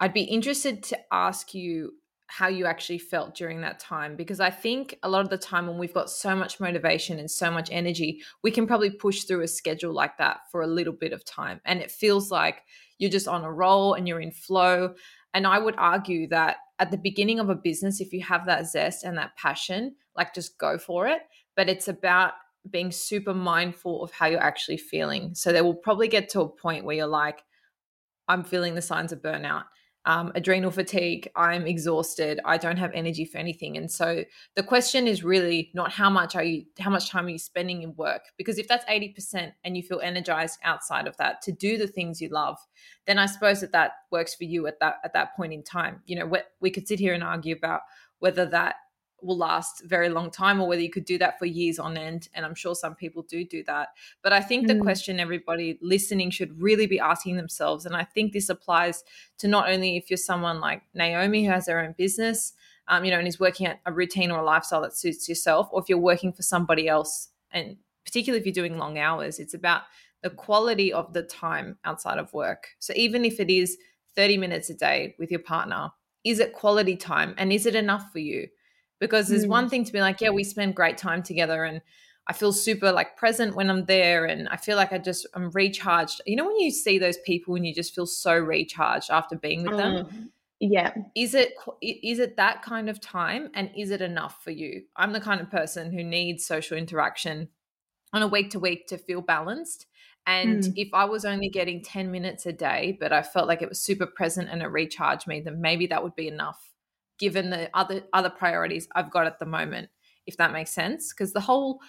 I'd 0.00 0.14
be 0.14 0.22
interested 0.22 0.82
to 0.84 0.98
ask 1.12 1.54
you 1.54 1.92
how 2.26 2.48
you 2.48 2.66
actually 2.66 2.98
felt 2.98 3.34
during 3.34 3.60
that 3.60 3.78
time 3.78 4.16
because 4.16 4.40
I 4.40 4.50
think 4.50 4.98
a 5.02 5.08
lot 5.08 5.24
of 5.24 5.30
the 5.30 5.38
time 5.38 5.68
when 5.68 5.78
we've 5.78 5.94
got 5.94 6.10
so 6.10 6.34
much 6.34 6.58
motivation 6.58 7.18
and 7.20 7.30
so 7.30 7.50
much 7.50 7.68
energy, 7.70 8.22
we 8.42 8.50
can 8.50 8.66
probably 8.66 8.90
push 8.90 9.22
through 9.22 9.42
a 9.42 9.48
schedule 9.48 9.92
like 9.92 10.18
that 10.18 10.40
for 10.50 10.62
a 10.62 10.66
little 10.66 10.92
bit 10.92 11.12
of 11.12 11.24
time 11.24 11.60
and 11.64 11.80
it 11.80 11.92
feels 11.92 12.30
like 12.32 12.62
you're 12.98 13.10
just 13.10 13.28
on 13.28 13.44
a 13.44 13.52
roll 13.52 13.94
and 13.94 14.08
you're 14.08 14.20
in 14.20 14.32
flow 14.32 14.94
and 15.34 15.46
I 15.46 15.58
would 15.58 15.74
argue 15.76 16.28
that 16.28 16.56
at 16.78 16.90
the 16.90 16.96
beginning 16.96 17.40
of 17.40 17.50
a 17.50 17.54
business 17.54 18.00
if 18.00 18.12
you 18.12 18.22
have 18.22 18.46
that 18.46 18.66
zest 18.66 19.04
and 19.04 19.18
that 19.18 19.36
passion, 19.36 19.94
like 20.16 20.34
just 20.34 20.58
go 20.58 20.78
for 20.78 21.06
it. 21.06 21.22
But 21.56 21.68
it's 21.68 21.88
about 21.88 22.32
being 22.70 22.90
super 22.90 23.34
mindful 23.34 24.02
of 24.02 24.10
how 24.12 24.26
you're 24.26 24.40
actually 24.40 24.78
feeling. 24.78 25.34
So 25.34 25.52
they 25.52 25.60
will 25.60 25.74
probably 25.74 26.08
get 26.08 26.28
to 26.30 26.40
a 26.40 26.48
point 26.48 26.84
where 26.84 26.96
you're 26.96 27.06
like, 27.06 27.42
I'm 28.26 28.42
feeling 28.42 28.74
the 28.74 28.82
signs 28.82 29.12
of 29.12 29.20
burnout. 29.20 29.64
um, 30.06 30.32
adrenal 30.34 30.70
fatigue, 30.70 31.28
I'm 31.34 31.66
exhausted, 31.66 32.38
I 32.44 32.58
don't 32.58 32.76
have 32.76 32.90
energy 32.92 33.24
for 33.24 33.38
anything. 33.38 33.78
And 33.78 33.90
so 33.90 34.24
the 34.54 34.62
question 34.62 35.06
is 35.06 35.24
really 35.24 35.70
not 35.72 35.92
how 35.92 36.10
much 36.10 36.36
are 36.36 36.42
you, 36.42 36.64
how 36.78 36.90
much 36.90 37.08
time 37.08 37.26
are 37.26 37.30
you 37.30 37.38
spending 37.38 37.82
in 37.82 37.94
work? 37.96 38.22
Because 38.36 38.58
if 38.58 38.68
that's 38.68 38.84
80% 38.84 39.52
and 39.64 39.76
you 39.76 39.82
feel 39.82 40.00
energized 40.00 40.58
outside 40.62 41.06
of 41.06 41.16
that 41.16 41.40
to 41.42 41.52
do 41.52 41.78
the 41.78 41.86
things 41.86 42.20
you 42.20 42.28
love, 42.28 42.58
then 43.06 43.18
I 43.18 43.26
suppose 43.26 43.62
that 43.62 43.72
that 43.72 43.92
works 44.10 44.34
for 44.34 44.44
you 44.44 44.66
at 44.66 44.78
that 44.80 44.96
at 45.04 45.14
that 45.14 45.34
point 45.36 45.54
in 45.54 45.62
time. 45.62 46.02
You 46.04 46.18
know, 46.18 46.32
we 46.60 46.70
could 46.70 46.86
sit 46.86 46.98
here 46.98 47.14
and 47.14 47.24
argue 47.24 47.56
about 47.56 47.80
whether 48.18 48.44
that 48.46 48.76
will 49.24 49.36
last 49.36 49.82
very 49.84 50.08
long 50.08 50.30
time 50.30 50.60
or 50.60 50.68
whether 50.68 50.80
you 50.80 50.90
could 50.90 51.04
do 51.04 51.18
that 51.18 51.38
for 51.38 51.46
years 51.46 51.78
on 51.78 51.96
end 51.96 52.28
and 52.34 52.44
i'm 52.44 52.54
sure 52.54 52.74
some 52.74 52.94
people 52.94 53.22
do 53.22 53.44
do 53.44 53.62
that. 53.64 53.88
But 54.22 54.32
i 54.32 54.40
think 54.40 54.64
mm. 54.64 54.68
the 54.68 54.80
question 54.80 55.20
everybody 55.20 55.78
listening 55.80 56.30
should 56.30 56.60
really 56.60 56.86
be 56.86 57.00
asking 57.00 57.36
themselves 57.36 57.86
and 57.86 57.96
i 57.96 58.04
think 58.04 58.32
this 58.32 58.48
applies 58.48 59.04
to 59.38 59.48
not 59.48 59.68
only 59.68 59.96
if 59.96 60.10
you're 60.10 60.16
someone 60.16 60.60
like 60.60 60.82
naomi 60.94 61.44
who 61.44 61.50
has 61.50 61.66
their 61.66 61.80
own 61.80 61.94
business 61.96 62.52
um, 62.88 63.04
you 63.04 63.10
know 63.10 63.18
and 63.18 63.28
is 63.28 63.40
working 63.40 63.66
at 63.66 63.80
a 63.86 63.92
routine 63.92 64.30
or 64.30 64.40
a 64.40 64.44
lifestyle 64.44 64.82
that 64.82 64.96
suits 64.96 65.28
yourself 65.28 65.68
or 65.72 65.80
if 65.80 65.88
you're 65.88 65.98
working 65.98 66.32
for 66.32 66.42
somebody 66.42 66.88
else 66.88 67.28
and 67.50 67.76
particularly 68.04 68.40
if 68.40 68.46
you're 68.46 68.52
doing 68.52 68.78
long 68.78 68.98
hours 68.98 69.38
it's 69.38 69.54
about 69.54 69.82
the 70.24 70.30
quality 70.30 70.90
of 70.90 71.12
the 71.12 71.22
time 71.22 71.76
outside 71.84 72.18
of 72.18 72.32
work. 72.32 72.68
So 72.78 72.94
even 72.96 73.26
if 73.26 73.38
it 73.38 73.50
is 73.50 73.76
30 74.16 74.38
minutes 74.38 74.70
a 74.70 74.74
day 74.74 75.14
with 75.18 75.30
your 75.30 75.40
partner 75.40 75.90
is 76.24 76.40
it 76.40 76.54
quality 76.54 76.96
time 76.96 77.34
and 77.36 77.52
is 77.52 77.66
it 77.66 77.74
enough 77.74 78.10
for 78.10 78.20
you 78.20 78.48
because 79.00 79.28
there's 79.28 79.44
mm. 79.44 79.50
one 79.50 79.68
thing 79.68 79.84
to 79.84 79.92
be 79.92 80.00
like, 80.00 80.20
yeah, 80.20 80.30
we 80.30 80.44
spend 80.44 80.74
great 80.74 80.98
time 80.98 81.22
together 81.22 81.64
and 81.64 81.80
I 82.26 82.32
feel 82.32 82.52
super 82.52 82.90
like 82.90 83.16
present 83.16 83.54
when 83.54 83.68
I'm 83.68 83.84
there 83.84 84.24
and 84.24 84.48
I 84.48 84.56
feel 84.56 84.76
like 84.76 84.92
I 84.92 84.98
just 84.98 85.26
I'm 85.34 85.50
recharged. 85.50 86.22
You 86.26 86.36
know 86.36 86.46
when 86.46 86.58
you 86.58 86.70
see 86.70 86.98
those 86.98 87.18
people 87.18 87.54
and 87.54 87.66
you 87.66 87.74
just 87.74 87.94
feel 87.94 88.06
so 88.06 88.34
recharged 88.34 89.10
after 89.10 89.36
being 89.36 89.62
with 89.64 89.76
them? 89.76 90.06
Mm. 90.06 90.28
Yeah. 90.60 90.94
Is 91.14 91.34
it 91.34 91.54
is 91.82 92.18
it 92.18 92.36
that 92.36 92.62
kind 92.62 92.88
of 92.88 93.00
time 93.00 93.50
and 93.54 93.70
is 93.76 93.90
it 93.90 94.00
enough 94.00 94.42
for 94.42 94.50
you? 94.50 94.84
I'm 94.96 95.12
the 95.12 95.20
kind 95.20 95.40
of 95.40 95.50
person 95.50 95.92
who 95.92 96.02
needs 96.02 96.46
social 96.46 96.78
interaction 96.78 97.48
on 98.14 98.22
a 98.22 98.28
week 98.28 98.50
to 98.50 98.58
week 98.58 98.86
to 98.86 98.96
feel 98.96 99.20
balanced. 99.20 99.86
And 100.26 100.62
mm. 100.62 100.72
if 100.76 100.88
I 100.94 101.04
was 101.04 101.26
only 101.26 101.50
getting 101.50 101.82
10 101.82 102.10
minutes 102.10 102.46
a 102.46 102.52
day, 102.52 102.96
but 102.98 103.12
I 103.12 103.20
felt 103.20 103.46
like 103.46 103.60
it 103.60 103.68
was 103.68 103.82
super 103.82 104.06
present 104.06 104.48
and 104.48 104.62
it 104.62 104.68
recharged 104.68 105.26
me, 105.26 105.42
then 105.42 105.60
maybe 105.60 105.86
that 105.88 106.02
would 106.02 106.16
be 106.16 106.28
enough 106.28 106.73
given 107.18 107.50
the 107.50 107.70
other 107.74 108.02
other 108.12 108.30
priorities 108.30 108.88
I've 108.94 109.10
got 109.10 109.26
at 109.26 109.38
the 109.38 109.46
moment, 109.46 109.90
if 110.26 110.36
that 110.36 110.52
makes 110.52 110.70
sense. 110.70 111.12
Because 111.12 111.32
the 111.32 111.40
whole 111.40 111.80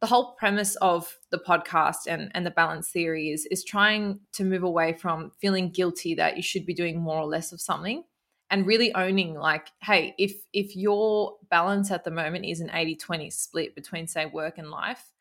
the 0.00 0.06
whole 0.06 0.32
premise 0.32 0.76
of 0.76 1.18
the 1.30 1.38
podcast 1.38 2.06
and, 2.06 2.30
and 2.34 2.46
the 2.46 2.50
balance 2.50 2.88
theory 2.88 3.30
is 3.30 3.46
is 3.50 3.64
trying 3.64 4.20
to 4.32 4.44
move 4.44 4.62
away 4.62 4.94
from 4.94 5.30
feeling 5.40 5.70
guilty 5.70 6.14
that 6.14 6.36
you 6.36 6.42
should 6.42 6.66
be 6.66 6.74
doing 6.74 7.00
more 7.00 7.18
or 7.18 7.26
less 7.26 7.52
of 7.52 7.60
something 7.60 8.02
and 8.50 8.66
really 8.66 8.94
owning 8.94 9.34
like 9.34 9.68
hey 9.82 10.14
if 10.18 10.32
if 10.52 10.74
your 10.74 11.36
balance 11.50 11.90
at 11.90 12.04
the 12.04 12.10
moment 12.10 12.44
is 12.44 12.60
an 12.60 12.68
80-20 12.68 13.32
split 13.32 13.74
between 13.74 14.06
say 14.06 14.26
work 14.26 14.58
and 14.58 14.70
life 14.70 15.12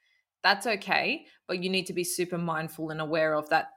that's 0.43 0.65
okay 0.65 1.25
but 1.47 1.61
you 1.61 1.69
need 1.69 1.85
to 1.85 1.93
be 1.93 2.03
super 2.03 2.37
mindful 2.37 2.89
and 2.89 3.01
aware 3.01 3.33
of 3.33 3.49
that 3.49 3.67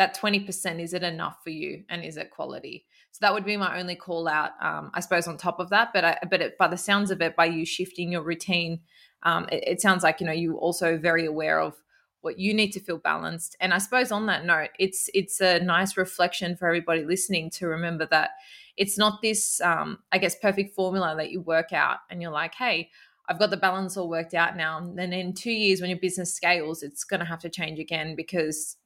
that 0.00 0.16
20% 0.16 0.80
is 0.80 0.94
it 0.94 1.02
enough 1.02 1.36
for 1.44 1.50
you? 1.50 1.84
And 1.90 2.02
is 2.02 2.16
it 2.16 2.30
quality? 2.30 2.86
So 3.12 3.18
that 3.20 3.34
would 3.34 3.44
be 3.44 3.58
my 3.58 3.78
only 3.78 3.96
call 3.96 4.28
out 4.28 4.52
um, 4.62 4.90
i 4.94 5.00
suppose 5.00 5.26
on 5.26 5.36
top 5.36 5.58
of 5.58 5.68
that 5.70 5.90
but 5.92 6.04
I, 6.04 6.18
but 6.30 6.40
it, 6.40 6.58
by 6.58 6.68
the 6.68 6.76
sounds 6.76 7.10
of 7.10 7.20
it 7.20 7.34
by 7.36 7.46
you 7.46 7.66
shifting 7.66 8.12
your 8.12 8.22
routine 8.22 8.80
um, 9.24 9.46
it, 9.50 9.64
it 9.66 9.80
sounds 9.80 10.04
like 10.04 10.20
you 10.20 10.26
know 10.26 10.32
you 10.32 10.56
also 10.56 10.96
very 10.96 11.26
aware 11.26 11.60
of 11.60 11.74
what 12.22 12.38
you 12.38 12.52
need 12.54 12.70
to 12.72 12.80
feel 12.80 12.98
balanced. 12.98 13.56
And 13.60 13.74
i 13.74 13.78
suppose 13.78 14.12
on 14.12 14.26
that 14.26 14.44
note 14.44 14.70
it's 14.78 15.10
it's 15.12 15.40
a 15.40 15.58
nice 15.58 15.96
reflection 15.96 16.56
for 16.56 16.68
everybody 16.68 17.04
listening 17.04 17.50
to 17.50 17.66
remember 17.66 18.06
that 18.06 18.30
it's 18.76 18.96
not 18.96 19.20
this 19.20 19.60
um, 19.60 19.98
i 20.12 20.18
guess 20.18 20.36
perfect 20.38 20.74
formula 20.74 21.14
that 21.16 21.30
you 21.32 21.40
work 21.40 21.72
out 21.72 21.98
and 22.10 22.22
you're 22.22 22.30
like 22.30 22.54
hey 22.54 22.90
I've 23.28 23.38
got 23.38 23.50
the 23.50 23.56
balance 23.56 23.96
all 23.96 24.08
worked 24.08 24.34
out 24.34 24.56
now. 24.56 24.78
And 24.78 24.98
then 24.98 25.12
in 25.12 25.32
two 25.32 25.52
years, 25.52 25.80
when 25.80 25.88
your 25.88 26.00
business 26.00 26.34
scales, 26.34 26.82
it's 26.82 27.04
going 27.04 27.20
to 27.20 27.26
have 27.26 27.38
to 27.40 27.48
change 27.48 27.78
again 27.78 28.16
because 28.16 28.76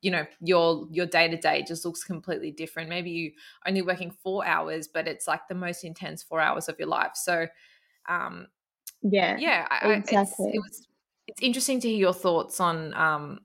you 0.00 0.10
know 0.10 0.26
your 0.40 0.86
your 0.90 1.06
day 1.06 1.28
to 1.28 1.36
day 1.36 1.62
just 1.62 1.84
looks 1.84 2.04
completely 2.04 2.50
different. 2.50 2.88
Maybe 2.88 3.10
you 3.10 3.32
only 3.66 3.82
working 3.82 4.10
four 4.10 4.46
hours 4.46 4.88
but 4.88 5.08
it's 5.08 5.26
like 5.26 5.48
the 5.48 5.54
most 5.54 5.84
intense 5.84 6.22
four 6.22 6.40
hours 6.40 6.68
of 6.68 6.78
your 6.78 6.88
life. 6.88 7.12
So 7.14 7.46
um 8.08 8.48
yeah 9.02 9.36
yeah 9.38 9.66
exactly. 9.82 10.46
it's, 10.48 10.56
it 10.56 10.58
was 10.58 10.88
it's 11.26 11.42
interesting 11.42 11.80
to 11.80 11.88
hear 11.88 11.98
your 11.98 12.14
thoughts 12.14 12.60
on 12.60 12.94
um 12.94 13.40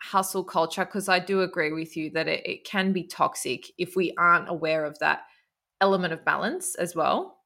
hustle 0.00 0.44
culture 0.44 0.84
because 0.84 1.08
i 1.08 1.18
do 1.18 1.42
agree 1.42 1.72
with 1.72 1.96
you 1.96 2.08
that 2.10 2.28
it, 2.28 2.46
it 2.46 2.64
can 2.64 2.92
be 2.92 3.02
toxic 3.02 3.66
if 3.78 3.96
we 3.96 4.14
aren't 4.16 4.48
aware 4.48 4.84
of 4.84 4.98
that 5.00 5.22
element 5.80 6.12
of 6.12 6.24
balance 6.24 6.74
as 6.76 6.94
well. 6.94 7.38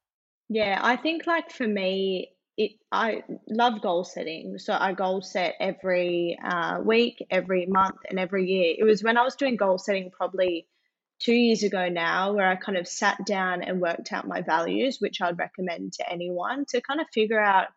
Yeah 0.49 0.79
i 0.83 0.95
think 0.95 1.25
like 1.25 1.51
for 1.51 1.67
me 1.67 2.32
it 2.57 2.71
I 2.91 3.23
love 3.47 3.81
goal 3.81 4.03
setting. 4.03 4.57
So 4.59 4.75
I 4.79 4.93
goal 4.93 5.21
set 5.21 5.55
every 5.59 6.37
uh, 6.43 6.79
week, 6.83 7.25
every 7.29 7.65
month, 7.65 7.97
and 8.09 8.19
every 8.19 8.45
year. 8.47 8.75
It 8.77 8.83
was 8.83 9.03
when 9.03 9.17
I 9.17 9.23
was 9.23 9.35
doing 9.35 9.55
goal 9.55 9.77
setting 9.77 10.11
probably 10.11 10.67
two 11.19 11.33
years 11.33 11.63
ago 11.63 11.89
now, 11.89 12.33
where 12.33 12.47
I 12.47 12.55
kind 12.55 12.77
of 12.77 12.87
sat 12.87 13.25
down 13.25 13.63
and 13.63 13.81
worked 13.81 14.11
out 14.11 14.27
my 14.27 14.41
values, 14.41 14.97
which 14.99 15.21
I'd 15.21 15.39
recommend 15.39 15.93
to 15.93 16.11
anyone 16.11 16.65
to 16.69 16.81
kind 16.81 16.99
of 16.99 17.07
figure 17.13 17.39
out 17.39 17.67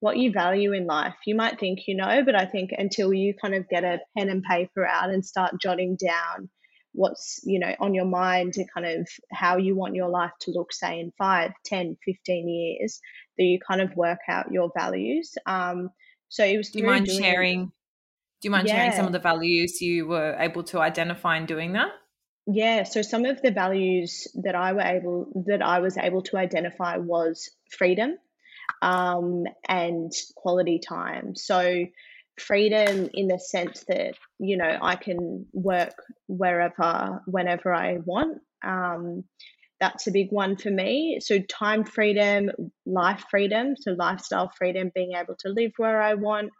what 0.00 0.18
you 0.18 0.32
value 0.32 0.72
in 0.72 0.86
life. 0.86 1.14
You 1.26 1.34
might 1.34 1.60
think 1.60 1.86
you 1.86 1.96
know, 1.96 2.22
but 2.24 2.34
I 2.34 2.46
think 2.46 2.70
until 2.76 3.12
you 3.12 3.34
kind 3.34 3.54
of 3.54 3.68
get 3.68 3.84
a 3.84 4.00
pen 4.16 4.28
and 4.28 4.42
paper 4.42 4.84
out 4.86 5.10
and 5.10 5.24
start 5.24 5.60
jotting 5.60 5.96
down 5.96 6.50
what's 6.94 7.40
you 7.44 7.58
know 7.58 7.74
on 7.80 7.92
your 7.92 8.04
mind 8.04 8.54
to 8.54 8.64
kind 8.72 8.86
of 8.86 9.08
how 9.32 9.56
you 9.56 9.74
want 9.74 9.94
your 9.94 10.08
life 10.08 10.30
to 10.40 10.52
look 10.52 10.72
say 10.72 11.00
in 11.00 11.12
5 11.18 11.50
10 11.64 11.96
15 12.04 12.48
years 12.48 13.00
that 13.36 13.44
you 13.44 13.58
kind 13.58 13.80
of 13.80 13.94
work 13.96 14.20
out 14.28 14.52
your 14.52 14.70
values 14.76 15.34
um 15.46 15.90
so 16.28 16.44
it 16.44 16.56
was 16.56 16.70
do 16.70 16.78
you 16.78 16.86
mind 16.86 17.08
sharing 17.08 17.66
do 17.66 18.46
you 18.46 18.50
mind 18.50 18.68
yeah. 18.68 18.76
sharing 18.76 18.92
some 18.92 19.06
of 19.06 19.12
the 19.12 19.18
values 19.18 19.80
you 19.80 20.06
were 20.06 20.36
able 20.38 20.62
to 20.62 20.80
identify 20.80 21.36
in 21.36 21.46
doing 21.46 21.72
that 21.72 21.88
yeah 22.46 22.84
so 22.84 23.02
some 23.02 23.24
of 23.24 23.42
the 23.42 23.50
values 23.50 24.28
that 24.44 24.54
i 24.54 24.72
were 24.72 24.80
able 24.80 25.44
that 25.46 25.62
i 25.62 25.80
was 25.80 25.96
able 25.98 26.22
to 26.22 26.36
identify 26.36 26.96
was 26.96 27.50
freedom 27.70 28.16
um, 28.82 29.44
and 29.68 30.12
quality 30.36 30.78
time 30.78 31.34
so 31.34 31.86
freedom 32.38 33.08
in 33.14 33.28
the 33.28 33.38
sense 33.38 33.84
that 33.88 34.14
you 34.38 34.56
know 34.56 34.78
I 34.80 34.96
can 34.96 35.46
work 35.52 35.94
wherever, 36.26 37.22
whenever 37.26 37.72
I 37.72 37.98
want. 38.04 38.40
Um, 38.62 39.24
that's 39.80 40.06
a 40.06 40.12
big 40.12 40.30
one 40.30 40.56
for 40.56 40.70
me. 40.70 41.18
So 41.20 41.38
time 41.40 41.84
freedom, 41.84 42.50
life 42.86 43.24
freedom, 43.30 43.74
so 43.76 43.92
lifestyle 43.92 44.50
freedom, 44.56 44.90
being 44.94 45.12
able 45.12 45.34
to 45.40 45.48
live 45.48 45.72
where 45.76 46.00
I 46.00 46.14
want. 46.14 46.52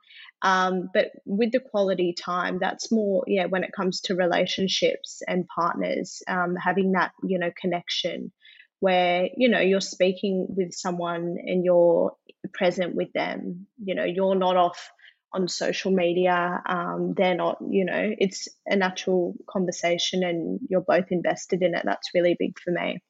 Um, 0.43 0.91
but 0.93 1.13
with 1.25 1.53
the 1.53 1.61
quality 1.61 2.13
time, 2.13 2.59
that's 2.61 2.93
more 2.93 3.25
yeah 3.27 3.47
when 3.47 3.65
it 3.65 3.73
comes 3.73 4.01
to 4.03 4.15
relationships 4.15 5.23
and 5.27 5.47
partners, 5.49 6.23
um, 6.29 6.57
having 6.57 6.93
that 6.93 7.13
you 7.23 7.39
know 7.39 7.51
connection 7.59 8.33
where 8.81 9.29
you 9.37 9.49
know 9.49 9.61
you're 9.61 9.81
speaking 9.81 10.47
with 10.51 10.75
someone 10.75 11.37
and 11.43 11.65
you're 11.65 12.15
present 12.53 12.95
with 12.95 13.13
them. 13.13 13.67
You 13.83 13.95
know 13.95 14.05
you're 14.05 14.35
not 14.35 14.57
off 14.57 14.91
on 15.35 15.49
social 15.49 15.91
media. 15.91 16.63
Um, 16.67 17.15
they're 17.17 17.35
not, 17.35 17.59
you 17.69 17.85
know, 17.85 18.15
it's 18.19 18.49
a 18.67 18.77
natural 18.77 19.35
conversation 19.49 20.23
and 20.25 20.61
you're 20.69 20.81
both 20.81 21.11
invested 21.11 21.63
in 21.63 21.75
it. 21.75 21.83
That's 21.85 22.11
really 22.15 22.37
big 22.39 22.59
for 22.59 22.71
me. 22.71 23.01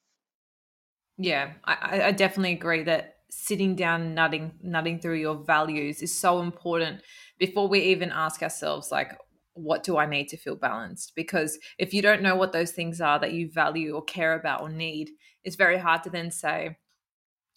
Yeah, 1.17 1.53
I, 1.65 2.03
I 2.07 2.13
definitely 2.13 2.55
agree 2.55 2.83
that 2.85 3.17
sitting 3.31 3.77
down, 3.77 4.15
nutting, 4.15 4.53
nutting 4.63 4.99
through 4.99 5.19
your 5.19 5.37
values 5.37 6.03
is 6.03 6.17
so 6.17 6.41
important 6.41 7.03
before 7.39 7.69
we 7.69 7.81
even 7.81 8.11
ask 8.11 8.43
ourselves, 8.43 8.91
like, 8.91 9.17
what 9.55 9.85
do 9.85 9.97
I 9.97 10.07
need 10.07 10.29
to 10.29 10.37
feel 10.37 10.57
balanced? 10.57 11.13
Because 11.15 11.59
if 11.79 11.95
you 11.95 12.03
don't 12.03 12.23
know 12.23 12.35
what 12.35 12.53
those 12.53 12.73
things 12.73 13.01
are 13.01 13.21
that 13.21 13.33
you 13.33 13.51
value 13.51 13.95
or 13.95 14.03
care 14.03 14.35
about 14.35 14.61
or 14.63 14.69
need, 14.69 15.11
it's 15.45 15.57
very 15.57 15.79
hard 15.79 16.03
to 16.05 16.11
then 16.11 16.33
say, 16.33 16.77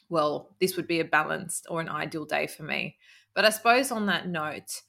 well, 0.10 0.56
this 0.62 0.76
would 0.76 0.88
be 0.88 1.00
a 1.00 1.06
balanced 1.06 1.66
or 1.70 1.82
an 1.82 1.90
ideal 1.90 2.26
day 2.26 2.48
for 2.48 2.64
me. 2.64 2.98
But 3.38 3.46
I 3.46 3.52
suppose 3.52 3.92
on 3.92 4.08
that 4.08 4.28
note, 4.28 4.82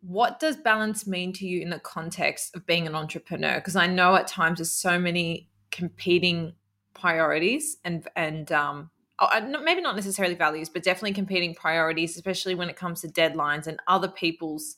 what 0.00 0.40
does 0.40 0.56
balance 0.56 1.06
mean 1.06 1.32
to 1.34 1.46
you 1.46 1.60
in 1.60 1.70
the 1.70 1.78
context 1.78 2.56
of 2.56 2.66
being 2.66 2.88
an 2.88 2.96
entrepreneur? 2.96 3.54
Because 3.54 3.76
I 3.76 3.86
know 3.86 4.16
at 4.16 4.26
times 4.26 4.58
there's 4.58 4.72
so 4.72 4.98
many 4.98 5.48
competing 5.70 6.54
priorities 6.94 7.76
and 7.84 8.08
and 8.16 8.50
um, 8.50 8.90
oh, 9.20 9.60
maybe 9.62 9.80
not 9.80 9.94
necessarily 9.94 10.34
values, 10.34 10.68
but 10.68 10.82
definitely 10.82 11.12
competing 11.12 11.54
priorities, 11.54 12.16
especially 12.16 12.56
when 12.56 12.68
it 12.68 12.74
comes 12.74 13.02
to 13.02 13.06
deadlines 13.08 13.68
and 13.68 13.78
other 13.86 14.08
people's 14.08 14.76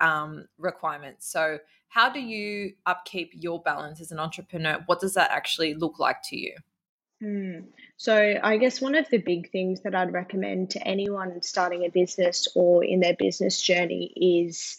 um, 0.00 0.46
requirements. 0.56 1.30
So, 1.30 1.58
how 1.88 2.08
do 2.08 2.20
you 2.20 2.72
upkeep 2.86 3.32
your 3.34 3.60
balance 3.60 4.00
as 4.00 4.12
an 4.12 4.18
entrepreneur? 4.18 4.82
What 4.86 5.00
does 5.00 5.12
that 5.12 5.30
actually 5.30 5.74
look 5.74 5.98
like 5.98 6.22
to 6.30 6.38
you? 6.38 6.54
Mm. 7.22 7.64
So, 7.96 8.38
I 8.42 8.58
guess 8.58 8.80
one 8.80 8.94
of 8.94 9.08
the 9.10 9.18
big 9.18 9.50
things 9.50 9.80
that 9.82 9.94
I'd 9.94 10.12
recommend 10.12 10.70
to 10.70 10.86
anyone 10.86 11.42
starting 11.42 11.84
a 11.84 11.90
business 11.90 12.46
or 12.54 12.84
in 12.84 13.00
their 13.00 13.16
business 13.16 13.60
journey 13.60 14.12
is 14.16 14.78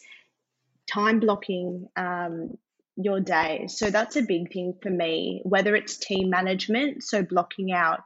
time 0.88 1.20
blocking 1.20 1.88
um, 1.96 2.58
your 2.96 3.20
day. 3.20 3.68
So 3.68 3.90
that's 3.90 4.16
a 4.16 4.22
big 4.22 4.52
thing 4.52 4.74
for 4.82 4.90
me, 4.90 5.42
whether 5.44 5.76
it's 5.76 5.98
team 5.98 6.30
management, 6.30 7.04
so 7.04 7.24
blocking 7.24 7.72
out 7.72 8.02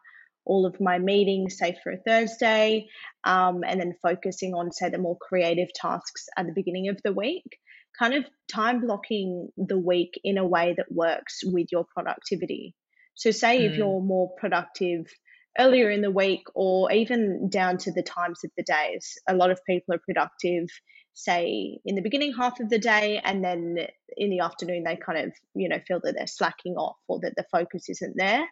all 0.45 0.65
of 0.65 0.79
my 0.79 0.99
meetings, 0.99 1.57
say 1.57 1.77
for 1.81 1.91
a 1.91 1.97
Thursday, 1.97 2.89
um, 3.23 3.63
and 3.65 3.79
then 3.79 3.95
focusing 4.01 4.53
on, 4.53 4.71
say, 4.71 4.89
the 4.89 4.97
more 4.97 5.17
creative 5.17 5.71
tasks 5.73 6.27
at 6.37 6.45
the 6.45 6.53
beginning 6.53 6.89
of 6.89 6.99
the 7.03 7.13
week. 7.13 7.57
Kind 7.97 8.13
of 8.13 8.25
time 8.51 8.81
blocking 8.81 9.49
the 9.55 9.77
week 9.77 10.19
in 10.23 10.37
a 10.37 10.45
way 10.45 10.73
that 10.75 10.91
works 10.91 11.41
with 11.43 11.67
your 11.71 11.85
productivity. 11.85 12.75
So, 13.15 13.31
say 13.31 13.59
mm. 13.59 13.69
if 13.69 13.77
you're 13.77 14.01
more 14.01 14.31
productive 14.37 15.07
earlier 15.59 15.89
in 15.91 16.01
the 16.01 16.11
week 16.11 16.43
or 16.55 16.91
even 16.91 17.49
down 17.49 17.77
to 17.77 17.91
the 17.91 18.03
times 18.03 18.43
of 18.43 18.51
the 18.57 18.63
days, 18.63 19.17
a 19.27 19.35
lot 19.35 19.51
of 19.51 19.59
people 19.65 19.93
are 19.93 19.99
productive, 19.99 20.67
say, 21.13 21.77
in 21.85 21.95
the 21.95 22.01
beginning 22.01 22.33
half 22.33 22.59
of 22.59 22.69
the 22.69 22.79
day, 22.79 23.21
and 23.23 23.43
then 23.43 23.77
in 24.17 24.29
the 24.29 24.39
afternoon, 24.39 24.83
they 24.83 24.95
kind 24.95 25.27
of, 25.27 25.33
you 25.53 25.69
know, 25.69 25.79
feel 25.87 25.99
that 26.03 26.15
they're 26.17 26.27
slacking 26.27 26.73
off 26.75 26.97
or 27.07 27.19
that 27.21 27.35
the 27.35 27.45
focus 27.51 27.89
isn't 27.89 28.15
there 28.15 28.47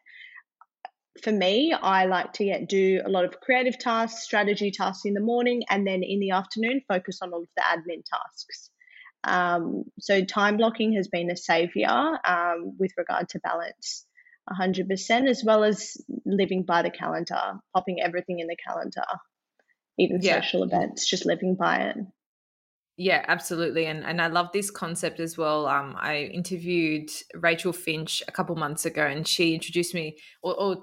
for 1.21 1.31
me, 1.31 1.73
I 1.73 2.05
like 2.05 2.33
to 2.33 2.45
get, 2.45 2.69
do 2.69 3.01
a 3.05 3.09
lot 3.09 3.25
of 3.25 3.39
creative 3.41 3.77
tasks, 3.77 4.23
strategy 4.23 4.71
tasks 4.71 5.05
in 5.05 5.13
the 5.13 5.19
morning, 5.19 5.63
and 5.69 5.85
then 5.85 6.03
in 6.03 6.19
the 6.19 6.31
afternoon, 6.31 6.81
focus 6.87 7.19
on 7.21 7.33
all 7.33 7.41
of 7.41 7.49
the 7.55 7.63
admin 7.63 8.03
tasks. 8.05 8.69
Um, 9.23 9.83
so 9.99 10.23
time 10.23 10.57
blocking 10.57 10.93
has 10.93 11.07
been 11.07 11.29
a 11.29 11.35
savior 11.35 11.89
um, 12.25 12.75
with 12.79 12.91
regard 12.97 13.29
to 13.29 13.39
balance, 13.39 14.05
100%, 14.59 15.29
as 15.29 15.43
well 15.45 15.63
as 15.63 15.97
living 16.25 16.63
by 16.63 16.81
the 16.81 16.91
calendar, 16.91 17.59
popping 17.73 18.01
everything 18.01 18.39
in 18.39 18.47
the 18.47 18.57
calendar, 18.67 19.05
even 19.97 20.19
yeah. 20.21 20.41
social 20.41 20.63
events, 20.63 21.09
just 21.09 21.25
living 21.25 21.55
by 21.55 21.77
it. 21.77 21.97
Yeah, 22.97 23.23
absolutely. 23.27 23.85
And 23.85 24.03
and 24.03 24.21
I 24.21 24.27
love 24.27 24.49
this 24.53 24.69
concept 24.69 25.19
as 25.19 25.37
well. 25.37 25.65
Um, 25.65 25.95
I 25.97 26.29
interviewed 26.33 27.09
Rachel 27.33 27.73
Finch 27.73 28.21
a 28.27 28.31
couple 28.31 28.55
months 28.55 28.85
ago 28.85 29.05
and 29.05 29.27
she 29.27 29.55
introduced 29.55 29.95
me 29.95 30.17
or, 30.43 30.53
or 30.53 30.77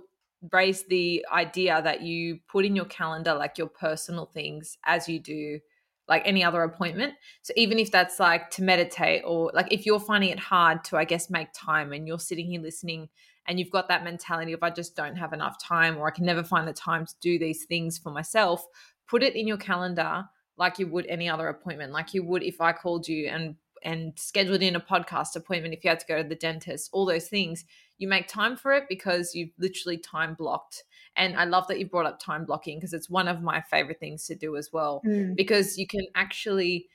raised 0.52 0.88
the 0.88 1.24
idea 1.32 1.80
that 1.82 2.02
you 2.02 2.38
put 2.50 2.64
in 2.64 2.74
your 2.74 2.86
calendar 2.86 3.34
like 3.34 3.58
your 3.58 3.68
personal 3.68 4.26
things 4.26 4.76
as 4.84 5.08
you 5.08 5.20
do 5.20 5.60
like 6.08 6.22
any 6.24 6.42
other 6.42 6.62
appointment. 6.62 7.14
So 7.42 7.52
even 7.56 7.78
if 7.78 7.92
that's 7.92 8.18
like 8.18 8.50
to 8.50 8.62
meditate 8.62 9.22
or 9.24 9.52
like 9.54 9.72
if 9.72 9.84
you're 9.84 10.00
finding 10.00 10.30
it 10.30 10.38
hard 10.38 10.84
to 10.84 10.96
I 10.96 11.04
guess 11.04 11.30
make 11.30 11.48
time 11.54 11.92
and 11.92 12.08
you're 12.08 12.18
sitting 12.18 12.46
here 12.46 12.60
listening 12.60 13.10
and 13.48 13.58
you've 13.58 13.70
got 13.70 13.88
that 13.88 14.04
mentality 14.04 14.52
of 14.52 14.62
I 14.62 14.70
just 14.70 14.94
don't 14.94 15.16
have 15.16 15.32
enough 15.32 15.56
time 15.60 15.96
or 15.96 16.06
I 16.06 16.10
can 16.10 16.26
never 16.26 16.44
find 16.44 16.68
the 16.68 16.72
time 16.72 17.06
to 17.06 17.14
do 17.20 17.38
these 17.38 17.64
things 17.64 17.98
for 17.98 18.10
myself, 18.10 18.64
put 19.08 19.22
it 19.22 19.34
in 19.34 19.48
your 19.48 19.56
calendar 19.56 20.24
like 20.58 20.78
you 20.78 20.86
would 20.88 21.06
any 21.06 21.28
other 21.28 21.48
appointment, 21.48 21.92
like 21.92 22.12
you 22.14 22.22
would 22.24 22.42
if 22.42 22.60
I 22.60 22.72
called 22.72 23.08
you 23.08 23.28
and 23.28 23.56
and 23.84 24.12
scheduled 24.16 24.60
in 24.60 24.74
a 24.74 24.80
podcast 24.80 25.36
appointment 25.36 25.72
if 25.72 25.84
you 25.84 25.90
had 25.90 26.00
to 26.00 26.06
go 26.06 26.20
to 26.20 26.28
the 26.28 26.34
dentist, 26.34 26.90
all 26.92 27.06
those 27.06 27.28
things. 27.28 27.64
You 27.96 28.08
make 28.08 28.26
time 28.26 28.56
for 28.56 28.72
it 28.72 28.84
because 28.88 29.34
you've 29.34 29.52
literally 29.58 29.98
time 29.98 30.34
blocked. 30.34 30.82
And 31.16 31.36
I 31.36 31.44
love 31.44 31.68
that 31.68 31.78
you 31.78 31.86
brought 31.86 32.06
up 32.06 32.20
time 32.20 32.44
blocking 32.44 32.78
because 32.78 32.92
it's 32.92 33.08
one 33.08 33.28
of 33.28 33.40
my 33.40 33.60
favorite 33.60 34.00
things 34.00 34.26
to 34.26 34.34
do 34.34 34.56
as 34.56 34.70
well, 34.72 35.00
mm. 35.06 35.34
because 35.36 35.78
you 35.78 35.86
can 35.86 36.06
actually 36.14 36.88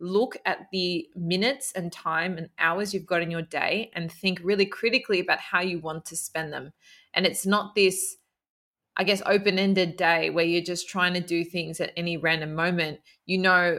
look 0.00 0.36
at 0.46 0.66
the 0.72 1.06
minutes 1.14 1.72
and 1.72 1.92
time 1.92 2.38
and 2.38 2.48
hours 2.58 2.92
you've 2.92 3.06
got 3.06 3.22
in 3.22 3.30
your 3.30 3.42
day 3.42 3.90
and 3.94 4.10
think 4.10 4.40
really 4.42 4.66
critically 4.66 5.20
about 5.20 5.38
how 5.38 5.60
you 5.60 5.78
want 5.78 6.04
to 6.06 6.16
spend 6.16 6.52
them. 6.52 6.72
And 7.14 7.26
it's 7.26 7.46
not 7.46 7.74
this, 7.74 8.16
I 8.96 9.04
guess, 9.04 9.22
open 9.26 9.58
ended 9.58 9.96
day 9.96 10.30
where 10.30 10.44
you're 10.44 10.62
just 10.62 10.88
trying 10.88 11.14
to 11.14 11.20
do 11.20 11.44
things 11.44 11.80
at 11.80 11.92
any 11.96 12.16
random 12.16 12.54
moment. 12.54 13.00
You 13.26 13.38
know, 13.38 13.78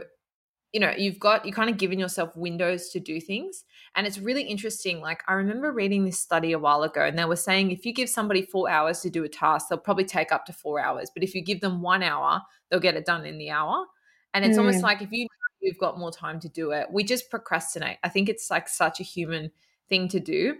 you 0.72 0.80
know 0.80 0.92
you've 0.96 1.18
got 1.18 1.44
you 1.44 1.52
kind 1.52 1.70
of 1.70 1.76
given 1.76 1.98
yourself 1.98 2.34
windows 2.34 2.88
to 2.88 2.98
do 2.98 3.20
things 3.20 3.64
and 3.94 4.06
it's 4.06 4.18
really 4.18 4.42
interesting 4.42 5.00
like 5.00 5.22
i 5.28 5.34
remember 5.34 5.70
reading 5.70 6.04
this 6.04 6.18
study 6.18 6.52
a 6.52 6.58
while 6.58 6.82
ago 6.82 7.04
and 7.04 7.18
they 7.18 7.24
were 7.24 7.36
saying 7.36 7.70
if 7.70 7.84
you 7.84 7.92
give 7.92 8.08
somebody 8.08 8.42
four 8.42 8.70
hours 8.70 9.00
to 9.00 9.10
do 9.10 9.22
a 9.22 9.28
task 9.28 9.68
they'll 9.68 9.78
probably 9.78 10.04
take 10.04 10.32
up 10.32 10.46
to 10.46 10.52
four 10.52 10.80
hours 10.80 11.10
but 11.12 11.22
if 11.22 11.34
you 11.34 11.42
give 11.42 11.60
them 11.60 11.82
one 11.82 12.02
hour 12.02 12.40
they'll 12.70 12.80
get 12.80 12.96
it 12.96 13.04
done 13.04 13.26
in 13.26 13.38
the 13.38 13.50
hour 13.50 13.84
and 14.34 14.44
it's 14.44 14.56
mm. 14.56 14.60
almost 14.60 14.82
like 14.82 15.02
if 15.02 15.12
you 15.12 15.26
you've 15.62 15.78
got 15.78 15.98
more 15.98 16.10
time 16.10 16.40
to 16.40 16.48
do 16.48 16.72
it. 16.72 16.88
We 16.90 17.04
just 17.04 17.30
procrastinate. 17.30 17.98
I 18.02 18.08
think 18.08 18.28
it's 18.28 18.50
like 18.50 18.68
such 18.68 19.00
a 19.00 19.04
human 19.04 19.50
thing 19.88 20.08
to 20.08 20.20
do 20.20 20.56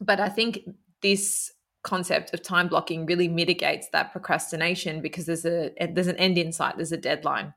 but 0.00 0.20
i 0.20 0.28
think 0.28 0.60
this 1.02 1.52
concept 1.82 2.34
of 2.34 2.42
time 2.42 2.68
blocking 2.68 3.06
really 3.06 3.28
mitigates 3.28 3.88
that 3.88 4.12
procrastination 4.12 5.00
because 5.00 5.26
there's 5.26 5.46
a 5.46 5.70
there's 5.92 6.08
an 6.08 6.16
end 6.16 6.36
in 6.36 6.52
sight 6.52 6.76
there's 6.76 6.92
a 6.92 6.96
deadline. 6.96 7.54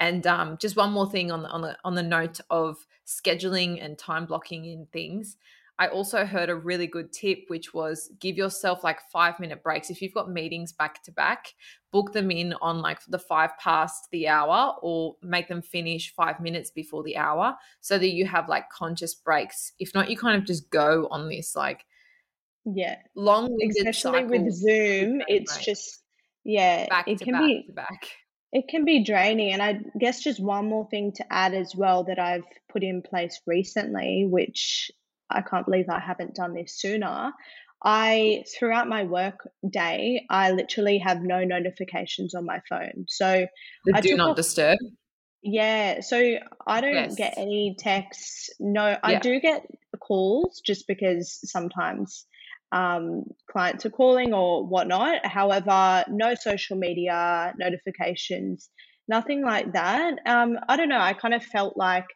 And 0.00 0.26
um, 0.26 0.56
just 0.58 0.76
one 0.76 0.92
more 0.92 1.08
thing 1.10 1.30
on 1.30 1.42
the, 1.42 1.48
on 1.50 1.60
the 1.60 1.76
on 1.84 1.94
the 1.94 2.02
note 2.02 2.40
of 2.48 2.86
scheduling 3.06 3.84
and 3.84 3.98
time 3.98 4.24
blocking 4.24 4.64
in 4.64 4.86
things. 4.92 5.36
I 5.80 5.88
also 5.88 6.26
heard 6.26 6.50
a 6.50 6.54
really 6.54 6.86
good 6.86 7.10
tip, 7.10 7.44
which 7.48 7.72
was 7.72 8.10
give 8.20 8.36
yourself 8.36 8.84
like 8.84 9.00
five 9.10 9.40
minute 9.40 9.62
breaks. 9.62 9.88
If 9.88 10.02
you've 10.02 10.12
got 10.12 10.30
meetings 10.30 10.72
back 10.72 11.02
to 11.04 11.12
back, 11.12 11.54
book 11.90 12.12
them 12.12 12.30
in 12.30 12.52
on 12.60 12.82
like 12.82 12.98
the 13.08 13.18
five 13.18 13.56
past 13.58 14.06
the 14.12 14.28
hour 14.28 14.74
or 14.82 15.16
make 15.22 15.48
them 15.48 15.62
finish 15.62 16.12
five 16.14 16.38
minutes 16.38 16.70
before 16.70 17.02
the 17.02 17.16
hour 17.16 17.56
so 17.80 17.96
that 17.96 18.10
you 18.10 18.26
have 18.26 18.46
like 18.46 18.68
conscious 18.68 19.14
breaks. 19.14 19.72
If 19.78 19.94
not, 19.94 20.10
you 20.10 20.18
kind 20.18 20.36
of 20.36 20.44
just 20.44 20.68
go 20.68 21.08
on 21.10 21.30
this 21.30 21.56
like, 21.56 21.86
yeah, 22.66 22.96
long, 23.16 23.56
especially 23.66 24.24
with 24.24 24.52
Zoom, 24.52 25.22
it's 25.28 25.64
just, 25.64 26.02
yeah, 26.44 26.88
back 26.90 27.08
it 27.08 27.20
can 27.20 27.32
back 27.32 27.42
be 27.42 27.70
back 27.74 28.06
it 28.52 28.66
can 28.68 28.84
be 28.84 29.02
draining. 29.04 29.52
And 29.52 29.62
I 29.62 29.80
guess 29.98 30.20
just 30.20 30.40
one 30.40 30.68
more 30.68 30.86
thing 30.90 31.12
to 31.12 31.32
add 31.32 31.54
as 31.54 31.74
well 31.74 32.04
that 32.04 32.18
I've 32.18 32.44
put 32.70 32.82
in 32.82 33.00
place 33.00 33.40
recently, 33.46 34.26
which 34.28 34.90
I 35.30 35.42
can't 35.42 35.66
believe 35.66 35.86
I 35.88 36.00
haven't 36.00 36.34
done 36.34 36.54
this 36.54 36.78
sooner. 36.78 37.32
I, 37.82 38.44
throughout 38.58 38.88
my 38.88 39.04
work 39.04 39.48
day, 39.68 40.26
I 40.28 40.50
literally 40.50 40.98
have 40.98 41.22
no 41.22 41.44
notifications 41.44 42.34
on 42.34 42.44
my 42.44 42.60
phone. 42.68 43.06
So 43.08 43.46
the 43.86 43.92
I 43.96 44.00
do 44.00 44.16
not 44.16 44.30
off, 44.30 44.36
disturb. 44.36 44.78
Yeah. 45.42 46.00
So 46.00 46.34
I 46.66 46.80
don't 46.82 46.92
yes. 46.92 47.14
get 47.14 47.34
any 47.38 47.76
texts. 47.78 48.50
No, 48.60 48.88
yeah. 48.88 48.98
I 49.02 49.18
do 49.18 49.40
get 49.40 49.66
calls 49.98 50.60
just 50.64 50.86
because 50.86 51.40
sometimes 51.42 52.26
um, 52.72 53.24
clients 53.50 53.86
are 53.86 53.90
calling 53.90 54.34
or 54.34 54.66
whatnot. 54.66 55.24
However, 55.24 56.04
no 56.08 56.34
social 56.34 56.76
media 56.76 57.54
notifications, 57.58 58.68
nothing 59.08 59.42
like 59.42 59.72
that. 59.72 60.18
Um, 60.26 60.58
I 60.68 60.76
don't 60.76 60.88
know. 60.90 61.00
I 61.00 61.14
kind 61.14 61.34
of 61.34 61.42
felt 61.42 61.76
like 61.76 62.06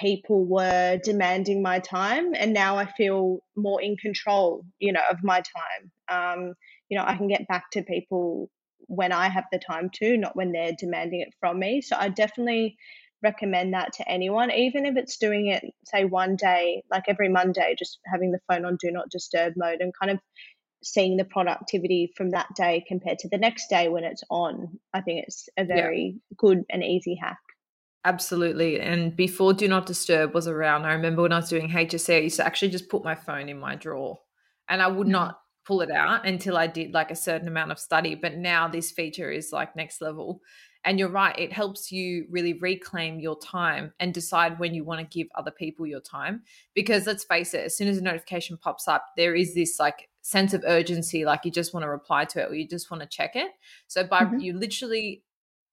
people 0.00 0.44
were 0.44 0.98
demanding 1.02 1.62
my 1.62 1.78
time, 1.78 2.34
and 2.34 2.52
now 2.52 2.76
I 2.76 2.86
feel 2.86 3.38
more 3.56 3.80
in 3.80 3.96
control, 3.96 4.64
you 4.78 4.92
know, 4.92 5.02
of 5.10 5.22
my 5.22 5.42
time. 5.42 5.90
Um, 6.08 6.54
you 6.88 6.98
know, 6.98 7.04
I 7.06 7.16
can 7.16 7.28
get 7.28 7.48
back 7.48 7.70
to 7.72 7.82
people 7.82 8.50
when 8.86 9.12
I 9.12 9.28
have 9.28 9.44
the 9.50 9.58
time 9.58 9.90
to, 9.94 10.16
not 10.16 10.36
when 10.36 10.52
they're 10.52 10.72
demanding 10.78 11.20
it 11.20 11.34
from 11.40 11.58
me. 11.58 11.80
So 11.80 11.96
I 11.98 12.08
definitely 12.08 12.76
recommend 13.22 13.72
that 13.72 13.94
to 13.94 14.08
anyone, 14.08 14.50
even 14.50 14.84
if 14.86 14.96
it's 14.96 15.16
doing 15.16 15.46
it, 15.46 15.64
say, 15.86 16.04
one 16.04 16.36
day, 16.36 16.82
like 16.90 17.04
every 17.08 17.28
Monday, 17.28 17.74
just 17.78 17.98
having 18.06 18.32
the 18.32 18.40
phone 18.48 18.64
on 18.64 18.76
do 18.76 18.90
not 18.90 19.10
disturb 19.10 19.54
mode 19.56 19.80
and 19.80 19.92
kind 19.98 20.12
of 20.12 20.18
seeing 20.82 21.16
the 21.16 21.24
productivity 21.24 22.12
from 22.16 22.30
that 22.30 22.48
day 22.54 22.84
compared 22.86 23.18
to 23.18 23.28
the 23.28 23.38
next 23.38 23.68
day 23.70 23.88
when 23.88 24.04
it's 24.04 24.22
on. 24.30 24.78
I 24.92 25.00
think 25.00 25.24
it's 25.26 25.48
a 25.56 25.64
very 25.64 26.14
yeah. 26.14 26.34
good 26.36 26.64
and 26.70 26.84
easy 26.84 27.14
hack. 27.14 27.38
Absolutely. 28.04 28.80
And 28.80 29.16
before 29.16 29.54
Do 29.54 29.66
Not 29.66 29.86
Disturb 29.86 30.34
was 30.34 30.46
around, 30.46 30.84
I 30.84 30.92
remember 30.92 31.22
when 31.22 31.32
I 31.32 31.36
was 31.36 31.48
doing 31.48 31.70
HSC, 31.70 32.14
I 32.14 32.20
used 32.20 32.36
to 32.36 32.46
actually 32.46 32.70
just 32.70 32.90
put 32.90 33.02
my 33.02 33.14
phone 33.14 33.48
in 33.48 33.58
my 33.58 33.76
drawer 33.76 34.20
and 34.68 34.82
I 34.82 34.88
would 34.88 35.06
mm-hmm. 35.06 35.12
not 35.12 35.40
pull 35.64 35.80
it 35.80 35.90
out 35.90 36.26
until 36.26 36.58
I 36.58 36.66
did 36.66 36.92
like 36.92 37.10
a 37.10 37.16
certain 37.16 37.48
amount 37.48 37.72
of 37.72 37.78
study. 37.78 38.14
But 38.14 38.36
now 38.36 38.68
this 38.68 38.90
feature 38.90 39.30
is 39.30 39.52
like 39.52 39.74
next 39.74 40.02
level. 40.02 40.42
And 40.84 40.98
you're 40.98 41.08
right, 41.08 41.38
it 41.38 41.50
helps 41.50 41.90
you 41.90 42.26
really 42.28 42.52
reclaim 42.52 43.18
your 43.18 43.38
time 43.38 43.94
and 43.98 44.12
decide 44.12 44.58
when 44.58 44.74
you 44.74 44.84
want 44.84 45.00
to 45.00 45.18
give 45.18 45.28
other 45.34 45.50
people 45.50 45.86
your 45.86 46.02
time. 46.02 46.42
Because 46.74 47.06
let's 47.06 47.24
face 47.24 47.54
it, 47.54 47.64
as 47.64 47.74
soon 47.74 47.88
as 47.88 47.96
a 47.96 48.02
notification 48.02 48.58
pops 48.58 48.86
up, 48.86 49.02
there 49.16 49.34
is 49.34 49.54
this 49.54 49.78
like 49.78 50.10
sense 50.20 50.52
of 50.52 50.62
urgency, 50.66 51.24
like 51.24 51.46
you 51.46 51.50
just 51.50 51.72
want 51.72 51.84
to 51.84 51.88
reply 51.88 52.26
to 52.26 52.42
it 52.42 52.50
or 52.50 52.54
you 52.54 52.68
just 52.68 52.90
want 52.90 53.02
to 53.02 53.08
check 53.08 53.34
it. 53.34 53.52
So 53.86 54.04
by 54.04 54.24
mm-hmm. 54.24 54.40
you 54.40 54.52
literally 54.52 55.22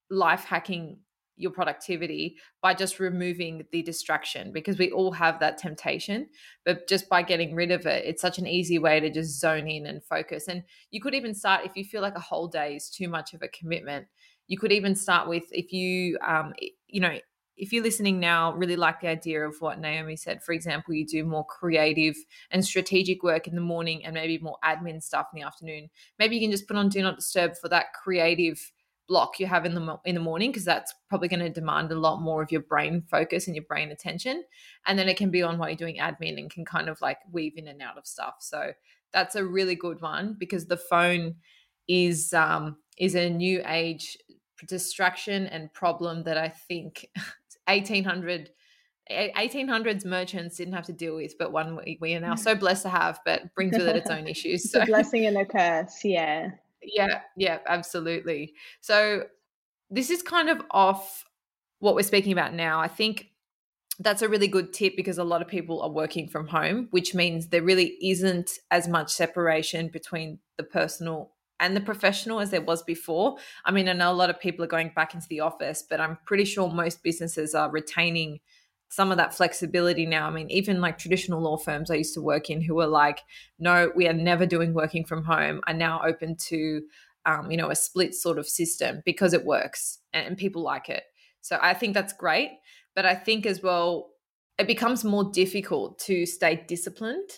life 0.09 0.45
hacking 0.45 0.99
your 1.41 1.51
productivity 1.51 2.37
by 2.61 2.73
just 2.73 2.99
removing 2.99 3.65
the 3.71 3.81
distraction 3.81 4.51
because 4.51 4.77
we 4.77 4.91
all 4.91 5.11
have 5.11 5.39
that 5.39 5.57
temptation 5.57 6.27
but 6.65 6.87
just 6.87 7.09
by 7.09 7.21
getting 7.21 7.55
rid 7.55 7.71
of 7.71 7.85
it 7.85 8.05
it's 8.05 8.21
such 8.21 8.37
an 8.37 8.47
easy 8.47 8.79
way 8.79 8.99
to 8.99 9.09
just 9.09 9.39
zone 9.39 9.67
in 9.67 9.85
and 9.85 10.03
focus. 10.03 10.47
And 10.47 10.63
you 10.91 11.01
could 11.01 11.15
even 11.15 11.33
start 11.33 11.65
if 11.65 11.75
you 11.75 11.83
feel 11.83 12.01
like 12.01 12.15
a 12.15 12.21
whole 12.21 12.47
day 12.47 12.75
is 12.75 12.89
too 12.89 13.07
much 13.07 13.33
of 13.33 13.41
a 13.41 13.47
commitment 13.47 14.07
you 14.51 14.57
could 14.57 14.73
even 14.73 14.95
start 14.95 15.29
with 15.29 15.45
if 15.51 15.71
you 15.71 16.17
um, 16.27 16.53
you 16.87 16.99
know 16.99 17.17
if 17.55 17.71
you're 17.71 17.83
listening 17.83 18.19
now 18.19 18.53
really 18.53 18.75
like 18.75 18.99
the 18.99 19.07
idea 19.07 19.47
of 19.47 19.55
what 19.59 19.79
naomi 19.79 20.15
said 20.15 20.43
for 20.43 20.51
example 20.51 20.93
you 20.93 21.05
do 21.05 21.23
more 21.23 21.45
creative 21.45 22.15
and 22.51 22.65
strategic 22.65 23.23
work 23.23 23.47
in 23.47 23.55
the 23.55 23.61
morning 23.61 24.03
and 24.03 24.13
maybe 24.13 24.37
more 24.39 24.57
admin 24.63 25.01
stuff 25.01 25.27
in 25.33 25.39
the 25.39 25.45
afternoon 25.45 25.89
maybe 26.19 26.35
you 26.35 26.41
can 26.41 26.51
just 26.51 26.67
put 26.67 26.75
on 26.75 26.89
do 26.89 27.01
not 27.01 27.15
disturb 27.15 27.55
for 27.55 27.69
that 27.69 27.93
creative 27.93 28.71
block 29.11 29.41
you 29.41 29.45
have 29.45 29.65
in 29.65 29.75
the 29.75 29.99
in 30.05 30.15
the 30.15 30.21
morning 30.21 30.51
because 30.51 30.63
that's 30.63 30.93
probably 31.09 31.27
going 31.27 31.41
to 31.41 31.49
demand 31.49 31.91
a 31.91 31.99
lot 31.99 32.21
more 32.21 32.41
of 32.41 32.49
your 32.49 32.61
brain 32.61 33.03
focus 33.11 33.45
and 33.45 33.57
your 33.57 33.65
brain 33.65 33.91
attention 33.91 34.41
and 34.87 34.97
then 34.97 35.09
it 35.09 35.17
can 35.17 35.29
be 35.29 35.43
on 35.43 35.57
while 35.57 35.67
you're 35.67 35.75
doing 35.75 35.97
admin 35.97 36.37
and 36.37 36.49
can 36.49 36.63
kind 36.63 36.87
of 36.87 36.97
like 37.01 37.17
weave 37.29 37.57
in 37.57 37.67
and 37.67 37.81
out 37.81 37.97
of 37.97 38.07
stuff 38.07 38.35
so 38.39 38.71
that's 39.11 39.35
a 39.35 39.43
really 39.43 39.75
good 39.75 40.01
one 40.01 40.33
because 40.39 40.65
the 40.65 40.77
phone 40.77 41.35
is 41.89 42.33
um 42.33 42.77
is 42.97 43.15
a 43.15 43.29
new 43.29 43.61
age 43.67 44.17
distraction 44.69 45.45
and 45.47 45.73
problem 45.73 46.23
that 46.23 46.37
i 46.37 46.47
think 46.47 47.09
1800 47.67 48.49
1800s 49.11 50.05
merchants 50.05 50.55
didn't 50.55 50.73
have 50.73 50.85
to 50.85 50.93
deal 50.93 51.15
with, 51.15 51.37
but 51.37 51.51
one 51.51 51.75
we, 51.75 51.97
we 51.99 52.15
are 52.15 52.21
now 52.21 52.35
so 52.35 52.55
blessed 52.55 52.83
to 52.83 52.89
have, 52.89 53.19
but 53.25 53.53
brings 53.55 53.77
with 53.77 53.85
it 53.85 53.97
its 53.97 54.09
own 54.09 54.25
issues. 54.25 54.63
it's 54.63 54.73
a 54.73 54.85
blessing 54.85 55.25
and 55.25 55.37
a 55.37 55.43
curse. 55.43 55.99
Yeah. 56.05 56.51
Yeah. 56.83 57.21
Yeah. 57.37 57.59
Absolutely. 57.67 58.53
So 58.81 59.23
this 59.89 60.09
is 60.09 60.21
kind 60.21 60.49
of 60.49 60.61
off 60.71 61.25
what 61.79 61.95
we're 61.95 62.03
speaking 62.03 62.31
about 62.33 62.53
now. 62.53 62.79
I 62.79 62.87
think 62.87 63.27
that's 63.99 64.21
a 64.21 64.29
really 64.29 64.47
good 64.47 64.73
tip 64.73 64.95
because 64.95 65.17
a 65.17 65.23
lot 65.23 65.41
of 65.41 65.47
people 65.47 65.81
are 65.81 65.89
working 65.89 66.27
from 66.27 66.47
home, 66.47 66.87
which 66.91 67.13
means 67.13 67.47
there 67.47 67.61
really 67.63 67.97
isn't 68.01 68.59
as 68.71 68.87
much 68.87 69.11
separation 69.11 69.89
between 69.89 70.39
the 70.57 70.63
personal 70.63 71.33
and 71.59 71.75
the 71.75 71.81
professional 71.81 72.39
as 72.39 72.49
there 72.49 72.61
was 72.61 72.81
before. 72.83 73.37
I 73.65 73.71
mean, 73.71 73.87
I 73.89 73.93
know 73.93 74.11
a 74.11 74.13
lot 74.13 74.31
of 74.31 74.39
people 74.39 74.65
are 74.65 74.67
going 74.69 74.91
back 74.95 75.13
into 75.13 75.27
the 75.29 75.41
office, 75.41 75.83
but 75.87 76.01
I'm 76.01 76.17
pretty 76.25 76.45
sure 76.45 76.69
most 76.71 77.03
businesses 77.03 77.53
are 77.53 77.69
retaining 77.69 78.39
some 78.91 79.09
of 79.09 79.17
that 79.17 79.33
flexibility 79.33 80.05
now. 80.05 80.27
I 80.27 80.31
mean, 80.31 80.51
even 80.51 80.81
like 80.81 80.97
traditional 80.97 81.41
law 81.41 81.55
firms 81.55 81.89
I 81.89 81.95
used 81.95 82.13
to 82.15 82.21
work 82.21 82.49
in 82.49 82.61
who 82.61 82.75
were 82.75 82.87
like, 82.87 83.21
no, 83.57 83.89
we 83.95 84.05
are 84.05 84.13
never 84.13 84.45
doing 84.45 84.73
working 84.73 85.05
from 85.05 85.23
home, 85.23 85.61
are 85.65 85.73
now 85.73 86.01
open 86.05 86.35
to, 86.49 86.81
um, 87.25 87.49
you 87.49 87.55
know, 87.55 87.71
a 87.71 87.75
split 87.75 88.13
sort 88.13 88.37
of 88.37 88.49
system 88.49 89.01
because 89.05 89.33
it 89.33 89.45
works 89.45 89.99
and 90.11 90.37
people 90.37 90.61
like 90.61 90.89
it. 90.89 91.03
So 91.39 91.57
I 91.61 91.73
think 91.73 91.93
that's 91.93 92.11
great. 92.11 92.51
But 92.93 93.05
I 93.05 93.15
think 93.15 93.45
as 93.45 93.63
well, 93.63 94.09
it 94.57 94.67
becomes 94.67 95.05
more 95.05 95.31
difficult 95.31 95.97
to 95.99 96.25
stay 96.25 96.65
disciplined 96.67 97.29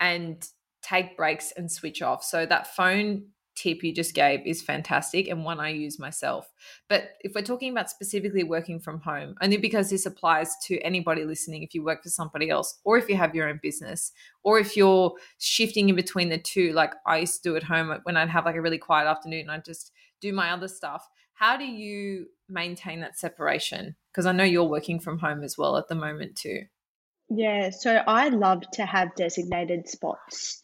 and 0.00 0.42
take 0.80 1.18
breaks 1.18 1.52
and 1.54 1.70
switch 1.70 2.00
off. 2.00 2.24
So 2.24 2.46
that 2.46 2.74
phone 2.74 3.26
tip 3.54 3.82
you 3.82 3.92
just 3.94 4.14
gave 4.14 4.46
is 4.46 4.62
fantastic 4.62 5.28
and 5.28 5.44
one 5.44 5.60
I 5.60 5.70
use 5.70 5.98
myself. 5.98 6.52
But 6.88 7.10
if 7.20 7.34
we're 7.34 7.42
talking 7.42 7.70
about 7.70 7.90
specifically 7.90 8.44
working 8.44 8.80
from 8.80 9.00
home, 9.00 9.34
only 9.40 9.56
because 9.56 9.90
this 9.90 10.06
applies 10.06 10.56
to 10.64 10.78
anybody 10.80 11.24
listening, 11.24 11.62
if 11.62 11.74
you 11.74 11.84
work 11.84 12.02
for 12.02 12.10
somebody 12.10 12.50
else, 12.50 12.78
or 12.84 12.98
if 12.98 13.08
you 13.08 13.16
have 13.16 13.34
your 13.34 13.48
own 13.48 13.60
business, 13.62 14.12
or 14.42 14.58
if 14.58 14.76
you're 14.76 15.14
shifting 15.38 15.88
in 15.88 15.96
between 15.96 16.28
the 16.28 16.38
two, 16.38 16.72
like 16.72 16.94
I 17.06 17.18
used 17.18 17.42
to 17.42 17.50
do 17.50 17.56
at 17.56 17.62
home 17.62 17.96
when 18.04 18.16
I'd 18.16 18.30
have 18.30 18.44
like 18.44 18.56
a 18.56 18.62
really 18.62 18.78
quiet 18.78 19.06
afternoon, 19.06 19.50
I'd 19.50 19.64
just 19.64 19.92
do 20.20 20.32
my 20.32 20.50
other 20.50 20.68
stuff. 20.68 21.08
How 21.34 21.56
do 21.56 21.64
you 21.64 22.26
maintain 22.48 23.00
that 23.00 23.18
separation? 23.18 23.96
Because 24.12 24.26
I 24.26 24.32
know 24.32 24.44
you're 24.44 24.64
working 24.64 25.00
from 25.00 25.18
home 25.18 25.42
as 25.42 25.58
well 25.58 25.76
at 25.76 25.88
the 25.88 25.94
moment 25.94 26.36
too. 26.36 26.62
Yeah, 27.30 27.70
so 27.70 28.02
I 28.06 28.28
love 28.28 28.62
to 28.74 28.84
have 28.84 29.14
designated 29.16 29.88
spots 29.88 30.63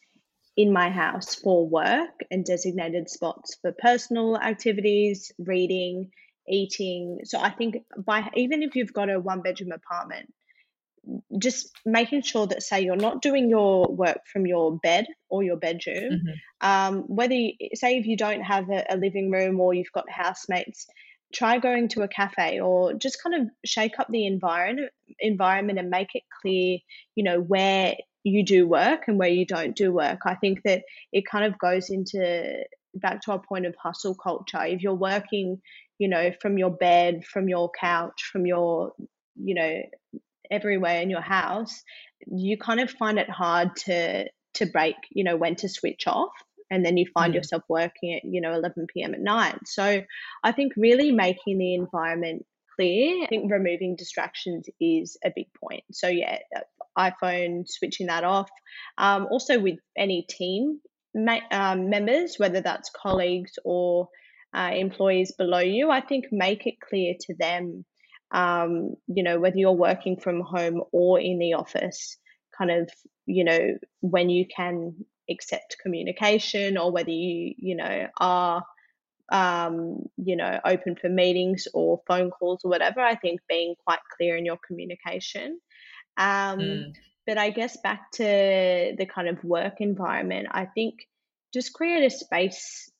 in 0.60 0.72
my 0.72 0.90
house 0.90 1.34
for 1.34 1.66
work 1.66 2.22
and 2.30 2.44
designated 2.44 3.08
spots 3.08 3.56
for 3.62 3.72
personal 3.72 4.36
activities, 4.36 5.32
reading, 5.38 6.10
eating. 6.46 7.20
So 7.24 7.40
I 7.40 7.48
think 7.48 7.76
by 7.96 8.28
even 8.34 8.62
if 8.62 8.76
you've 8.76 8.92
got 8.92 9.08
a 9.08 9.18
one 9.18 9.40
bedroom 9.40 9.72
apartment, 9.72 10.34
just 11.38 11.70
making 11.86 12.20
sure 12.20 12.46
that 12.46 12.62
say 12.62 12.82
you're 12.82 12.94
not 12.94 13.22
doing 13.22 13.48
your 13.48 13.86
work 13.86 14.18
from 14.30 14.46
your 14.46 14.76
bed 14.78 15.06
or 15.30 15.42
your 15.42 15.56
bedroom 15.56 16.12
mm-hmm. 16.12 16.68
um, 16.68 17.04
whether 17.04 17.32
you, 17.32 17.54
say 17.72 17.96
if 17.96 18.04
you 18.04 18.18
don't 18.18 18.42
have 18.42 18.68
a, 18.68 18.84
a 18.90 18.98
living 18.98 19.30
room 19.30 19.58
or 19.60 19.72
you've 19.72 19.90
got 19.94 20.04
housemates 20.10 20.86
try 21.32 21.58
going 21.58 21.88
to 21.88 22.02
a 22.02 22.08
cafe 22.08 22.60
or 22.60 22.92
just 22.92 23.22
kind 23.22 23.34
of 23.34 23.48
shake 23.64 23.98
up 23.98 24.08
the 24.10 24.26
environment 24.26 24.90
environment 25.20 25.78
and 25.78 25.88
make 25.88 26.14
it 26.14 26.22
clear 26.42 26.76
you 27.14 27.24
know 27.24 27.40
where 27.40 27.94
you 28.24 28.44
do 28.44 28.66
work 28.66 29.04
and 29.06 29.18
where 29.18 29.28
you 29.28 29.46
don't 29.46 29.74
do 29.74 29.92
work. 29.92 30.20
I 30.26 30.34
think 30.34 30.62
that 30.64 30.82
it 31.12 31.24
kind 31.26 31.44
of 31.44 31.58
goes 31.58 31.90
into 31.90 32.64
back 32.94 33.22
to 33.22 33.32
our 33.32 33.38
point 33.40 33.66
of 33.66 33.74
hustle 33.76 34.14
culture. 34.14 34.62
If 34.64 34.82
you're 34.82 34.94
working, 34.94 35.60
you 35.98 36.08
know, 36.08 36.32
from 36.40 36.58
your 36.58 36.70
bed, 36.70 37.24
from 37.24 37.48
your 37.48 37.70
couch, 37.70 38.28
from 38.30 38.46
your, 38.46 38.92
you 39.36 39.54
know, 39.54 39.82
everywhere 40.50 41.00
in 41.00 41.10
your 41.10 41.20
house, 41.20 41.82
you 42.26 42.58
kind 42.58 42.80
of 42.80 42.90
find 42.90 43.18
it 43.18 43.30
hard 43.30 43.76
to 43.84 44.28
to 44.54 44.66
break, 44.66 44.96
you 45.10 45.24
know, 45.24 45.36
when 45.36 45.54
to 45.56 45.68
switch 45.68 46.06
off. 46.06 46.32
And 46.72 46.84
then 46.84 46.96
you 46.96 47.06
find 47.12 47.32
mm. 47.32 47.36
yourself 47.36 47.62
working 47.68 48.14
at, 48.14 48.24
you 48.24 48.40
know, 48.40 48.52
11 48.52 48.86
p.m. 48.92 49.14
at 49.14 49.20
night. 49.20 49.58
So 49.66 50.02
I 50.44 50.52
think 50.52 50.72
really 50.76 51.10
making 51.10 51.58
the 51.58 51.74
environment 51.74 52.46
clear, 52.80 53.24
I 53.24 53.26
think 53.26 53.52
removing 53.52 53.94
distractions 53.96 54.66
is 54.80 55.18
a 55.24 55.30
big 55.34 55.48
point. 55.62 55.84
So, 55.92 56.08
yeah, 56.08 56.38
iPhone, 56.96 57.68
switching 57.68 58.06
that 58.06 58.24
off. 58.24 58.48
Um, 58.96 59.26
also, 59.30 59.58
with 59.58 59.78
any 59.96 60.22
team 60.22 60.80
um, 61.50 61.90
members, 61.90 62.36
whether 62.38 62.62
that's 62.62 62.90
colleagues 62.90 63.52
or 63.64 64.08
uh, 64.56 64.70
employees 64.74 65.32
below 65.36 65.60
you, 65.60 65.90
I 65.90 66.00
think 66.00 66.26
make 66.32 66.66
it 66.66 66.80
clear 66.80 67.14
to 67.20 67.34
them, 67.38 67.84
um, 68.32 68.94
you 69.08 69.22
know, 69.22 69.38
whether 69.38 69.56
you're 69.58 69.72
working 69.72 70.18
from 70.18 70.40
home 70.40 70.82
or 70.92 71.20
in 71.20 71.38
the 71.38 71.54
office, 71.54 72.16
kind 72.56 72.70
of, 72.70 72.90
you 73.26 73.44
know, 73.44 73.76
when 74.00 74.30
you 74.30 74.46
can 74.54 75.04
accept 75.28 75.76
communication 75.82 76.78
or 76.78 76.90
whether 76.90 77.10
you, 77.10 77.54
you 77.58 77.76
know, 77.76 78.06
are 78.18 78.64
um, 79.30 80.02
you 80.16 80.36
know, 80.36 80.60
open 80.64 80.96
for 80.96 81.08
meetings 81.08 81.68
or 81.72 82.00
phone 82.06 82.30
calls 82.30 82.60
or 82.64 82.70
whatever. 82.70 83.00
I 83.00 83.14
think 83.14 83.40
being 83.48 83.74
quite 83.84 84.00
clear 84.16 84.36
in 84.36 84.44
your 84.44 84.58
communication 84.66 85.58
um, 86.16 86.58
mm. 86.58 86.92
But 87.26 87.38
I 87.38 87.50
guess 87.50 87.76
back 87.76 88.10
to 88.12 88.24
the 88.24 89.06
kind 89.06 89.28
of 89.28 89.42
work 89.44 89.74
environment, 89.80 90.48
I 90.50 90.66
think 90.66 90.94
just 91.54 91.72
create 91.72 92.04
a 92.04 92.10
space 92.10 92.90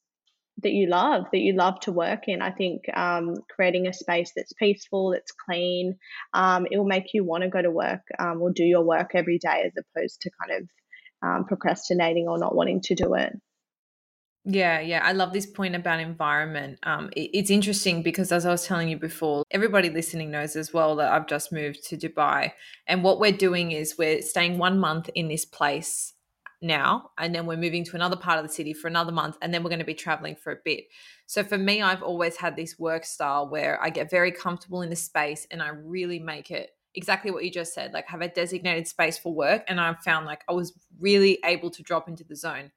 that 0.62 0.72
you 0.72 0.88
love, 0.88 1.24
that 1.32 1.38
you 1.38 1.54
love 1.54 1.80
to 1.80 1.92
work 1.92 2.28
in. 2.28 2.42
I 2.42 2.50
think 2.50 2.82
um, 2.94 3.36
creating 3.54 3.86
a 3.86 3.92
space 3.92 4.32
that's 4.36 4.52
peaceful, 4.52 5.12
that's 5.12 5.32
clean, 5.32 5.96
um, 6.34 6.66
it 6.70 6.76
will 6.76 6.86
make 6.86 7.12
you 7.14 7.24
want 7.24 7.44
to 7.44 7.48
go 7.48 7.62
to 7.62 7.70
work 7.70 8.02
um, 8.18 8.42
or 8.42 8.52
do 8.52 8.62
your 8.62 8.84
work 8.84 9.12
every 9.14 9.38
day 9.38 9.64
as 9.66 9.72
opposed 9.72 10.20
to 10.20 10.30
kind 10.40 10.62
of 10.62 10.68
um, 11.22 11.44
procrastinating 11.46 12.28
or 12.28 12.38
not 12.38 12.54
wanting 12.54 12.82
to 12.82 12.94
do 12.94 13.14
it. 13.14 13.32
Yeah, 14.44 14.80
yeah. 14.80 15.02
I 15.04 15.12
love 15.12 15.32
this 15.34 15.46
point 15.46 15.74
about 15.76 16.00
environment. 16.00 16.78
Um, 16.82 17.10
it, 17.14 17.30
it's 17.34 17.50
interesting 17.50 18.02
because, 18.02 18.32
as 18.32 18.46
I 18.46 18.50
was 18.50 18.66
telling 18.66 18.88
you 18.88 18.98
before, 18.98 19.44
everybody 19.50 19.90
listening 19.90 20.30
knows 20.30 20.56
as 20.56 20.72
well 20.72 20.96
that 20.96 21.12
I've 21.12 21.26
just 21.26 21.52
moved 21.52 21.86
to 21.88 21.96
Dubai. 21.96 22.52
And 22.86 23.04
what 23.04 23.20
we're 23.20 23.32
doing 23.32 23.72
is 23.72 23.98
we're 23.98 24.22
staying 24.22 24.56
one 24.56 24.78
month 24.78 25.10
in 25.14 25.28
this 25.28 25.44
place 25.44 26.14
now, 26.62 27.10
and 27.18 27.34
then 27.34 27.44
we're 27.44 27.58
moving 27.58 27.84
to 27.84 27.96
another 27.96 28.16
part 28.16 28.38
of 28.38 28.46
the 28.46 28.52
city 28.52 28.72
for 28.72 28.88
another 28.88 29.12
month, 29.12 29.36
and 29.42 29.52
then 29.52 29.62
we're 29.62 29.70
going 29.70 29.78
to 29.78 29.84
be 29.84 29.94
traveling 29.94 30.36
for 30.36 30.52
a 30.52 30.58
bit. 30.64 30.84
So 31.26 31.44
for 31.44 31.58
me, 31.58 31.82
I've 31.82 32.02
always 32.02 32.36
had 32.36 32.56
this 32.56 32.78
work 32.78 33.04
style 33.04 33.46
where 33.46 33.82
I 33.82 33.90
get 33.90 34.10
very 34.10 34.32
comfortable 34.32 34.80
in 34.80 34.88
the 34.88 34.96
space 34.96 35.46
and 35.50 35.62
I 35.62 35.68
really 35.68 36.18
make 36.18 36.50
it 36.50 36.70
exactly 36.94 37.30
what 37.30 37.44
you 37.44 37.50
just 37.52 37.72
said 37.72 37.92
like 37.92 38.04
have 38.06 38.20
a 38.20 38.26
designated 38.28 38.86
space 38.86 39.16
for 39.16 39.32
work 39.32 39.62
and 39.68 39.80
i 39.80 39.94
found 40.04 40.26
like 40.26 40.42
i 40.48 40.52
was 40.52 40.72
really 40.98 41.38
able 41.44 41.70
to 41.70 41.84
drop 41.84 42.08
into 42.08 42.24
the 42.24 42.34
zone 42.34 42.72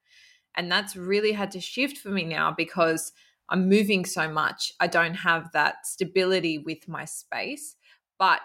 and 0.56 0.70
that's 0.70 0.96
really 0.96 1.32
had 1.32 1.50
to 1.52 1.60
shift 1.60 1.98
for 1.98 2.08
me 2.10 2.24
now 2.24 2.54
because 2.56 3.12
I'm 3.48 3.68
moving 3.68 4.04
so 4.04 4.28
much. 4.28 4.72
I 4.80 4.86
don't 4.86 5.14
have 5.14 5.52
that 5.52 5.86
stability 5.86 6.58
with 6.58 6.88
my 6.88 7.04
space. 7.04 7.76
But 8.18 8.40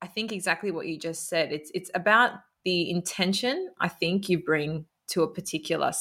I 0.00 0.06
think 0.06 0.32
exactly 0.32 0.70
what 0.70 0.86
you 0.86 0.98
just 0.98 1.28
said. 1.28 1.52
It's 1.52 1.70
it's 1.74 1.90
about 1.94 2.32
the 2.64 2.90
intention 2.90 3.70
I 3.80 3.88
think 3.88 4.28
you 4.28 4.42
bring 4.42 4.86
to 5.10 5.22
a 5.22 5.32
particular 5.32 5.92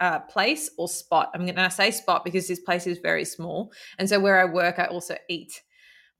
uh, 0.00 0.20
place 0.20 0.70
or 0.78 0.88
spot. 0.88 1.30
I'm 1.34 1.42
going 1.42 1.54
to 1.56 1.70
say 1.70 1.90
spot 1.90 2.24
because 2.24 2.48
this 2.48 2.60
place 2.60 2.86
is 2.86 2.98
very 2.98 3.24
small, 3.24 3.72
and 3.98 4.08
so 4.08 4.20
where 4.20 4.40
I 4.40 4.44
work, 4.52 4.78
I 4.78 4.86
also 4.86 5.16
eat. 5.28 5.62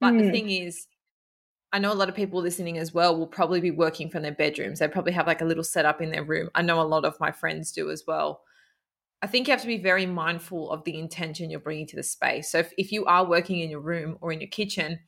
But 0.00 0.14
mm. 0.14 0.22
the 0.22 0.30
thing 0.30 0.50
is, 0.50 0.86
I 1.74 1.80
know 1.80 1.92
a 1.92 1.94
lot 1.94 2.08
of 2.08 2.14
people 2.14 2.40
listening 2.40 2.78
as 2.78 2.94
well 2.94 3.18
will 3.18 3.26
probably 3.26 3.60
be 3.60 3.72
working 3.72 4.08
from 4.08 4.22
their 4.22 4.30
bedrooms. 4.30 4.78
They 4.78 4.86
probably 4.86 5.10
have 5.10 5.26
like 5.26 5.40
a 5.40 5.44
little 5.44 5.64
setup 5.64 6.00
in 6.00 6.12
their 6.12 6.22
room. 6.22 6.48
I 6.54 6.62
know 6.62 6.80
a 6.80 6.82
lot 6.82 7.04
of 7.04 7.18
my 7.18 7.32
friends 7.32 7.72
do 7.72 7.90
as 7.90 8.04
well. 8.06 8.42
I 9.22 9.26
think 9.26 9.48
you 9.48 9.50
have 9.50 9.60
to 9.62 9.66
be 9.66 9.78
very 9.78 10.06
mindful 10.06 10.70
of 10.70 10.84
the 10.84 10.96
intention 10.96 11.50
you're 11.50 11.58
bringing 11.58 11.88
to 11.88 11.96
the 11.96 12.04
space. 12.04 12.48
So 12.48 12.58
if, 12.60 12.72
if 12.78 12.92
you 12.92 13.06
are 13.06 13.28
working 13.28 13.58
in 13.58 13.70
your 13.70 13.80
room 13.80 14.18
or 14.20 14.30
in 14.30 14.40
your 14.40 14.50
kitchen, 14.50 15.00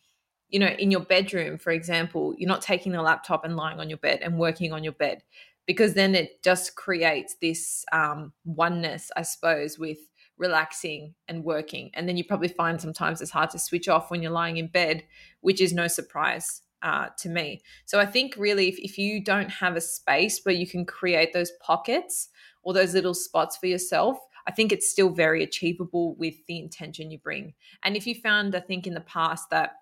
you 0.48 0.58
know, 0.58 0.66
in 0.66 0.90
your 0.90 1.02
bedroom, 1.02 1.56
for 1.56 1.70
example, 1.70 2.34
you're 2.36 2.48
not 2.48 2.62
taking 2.62 2.90
the 2.90 3.00
laptop 3.00 3.44
and 3.44 3.54
lying 3.54 3.78
on 3.78 3.88
your 3.88 3.98
bed 3.98 4.18
and 4.20 4.36
working 4.36 4.72
on 4.72 4.82
your 4.82 4.94
bed 4.94 5.22
because 5.68 5.94
then 5.94 6.16
it 6.16 6.42
just 6.42 6.74
creates 6.74 7.36
this 7.40 7.84
um, 7.92 8.32
oneness, 8.44 9.12
I 9.16 9.22
suppose, 9.22 9.78
with 9.78 9.98
relaxing 10.38 11.14
and 11.28 11.44
working. 11.44 11.90
And 11.94 12.08
then 12.08 12.16
you 12.16 12.24
probably 12.24 12.48
find 12.48 12.80
sometimes 12.80 13.20
it's 13.20 13.30
hard 13.30 13.50
to 13.50 13.58
switch 13.58 13.88
off 13.88 14.10
when 14.10 14.22
you're 14.22 14.32
lying 14.32 14.56
in 14.56 14.68
bed, 14.68 15.04
which 15.40 15.60
is 15.60 15.72
no 15.72 15.88
surprise 15.88 16.62
uh, 16.82 17.08
to 17.18 17.28
me. 17.28 17.62
So 17.84 17.98
I 17.98 18.06
think 18.06 18.34
really, 18.36 18.68
if, 18.68 18.78
if 18.78 18.98
you 18.98 19.22
don't 19.22 19.50
have 19.50 19.76
a 19.76 19.80
space 19.80 20.40
where 20.42 20.54
you 20.54 20.66
can 20.66 20.84
create 20.84 21.32
those 21.32 21.52
pockets 21.60 22.28
or 22.62 22.72
those 22.72 22.94
little 22.94 23.14
spots 23.14 23.56
for 23.56 23.66
yourself, 23.66 24.18
I 24.46 24.52
think 24.52 24.70
it's 24.70 24.88
still 24.88 25.10
very 25.10 25.42
achievable 25.42 26.14
with 26.16 26.34
the 26.46 26.58
intention 26.58 27.10
you 27.10 27.18
bring. 27.18 27.54
And 27.82 27.96
if 27.96 28.06
you 28.06 28.14
found, 28.14 28.54
I 28.54 28.60
think 28.60 28.86
in 28.86 28.94
the 28.94 29.00
past 29.00 29.50
that 29.50 29.72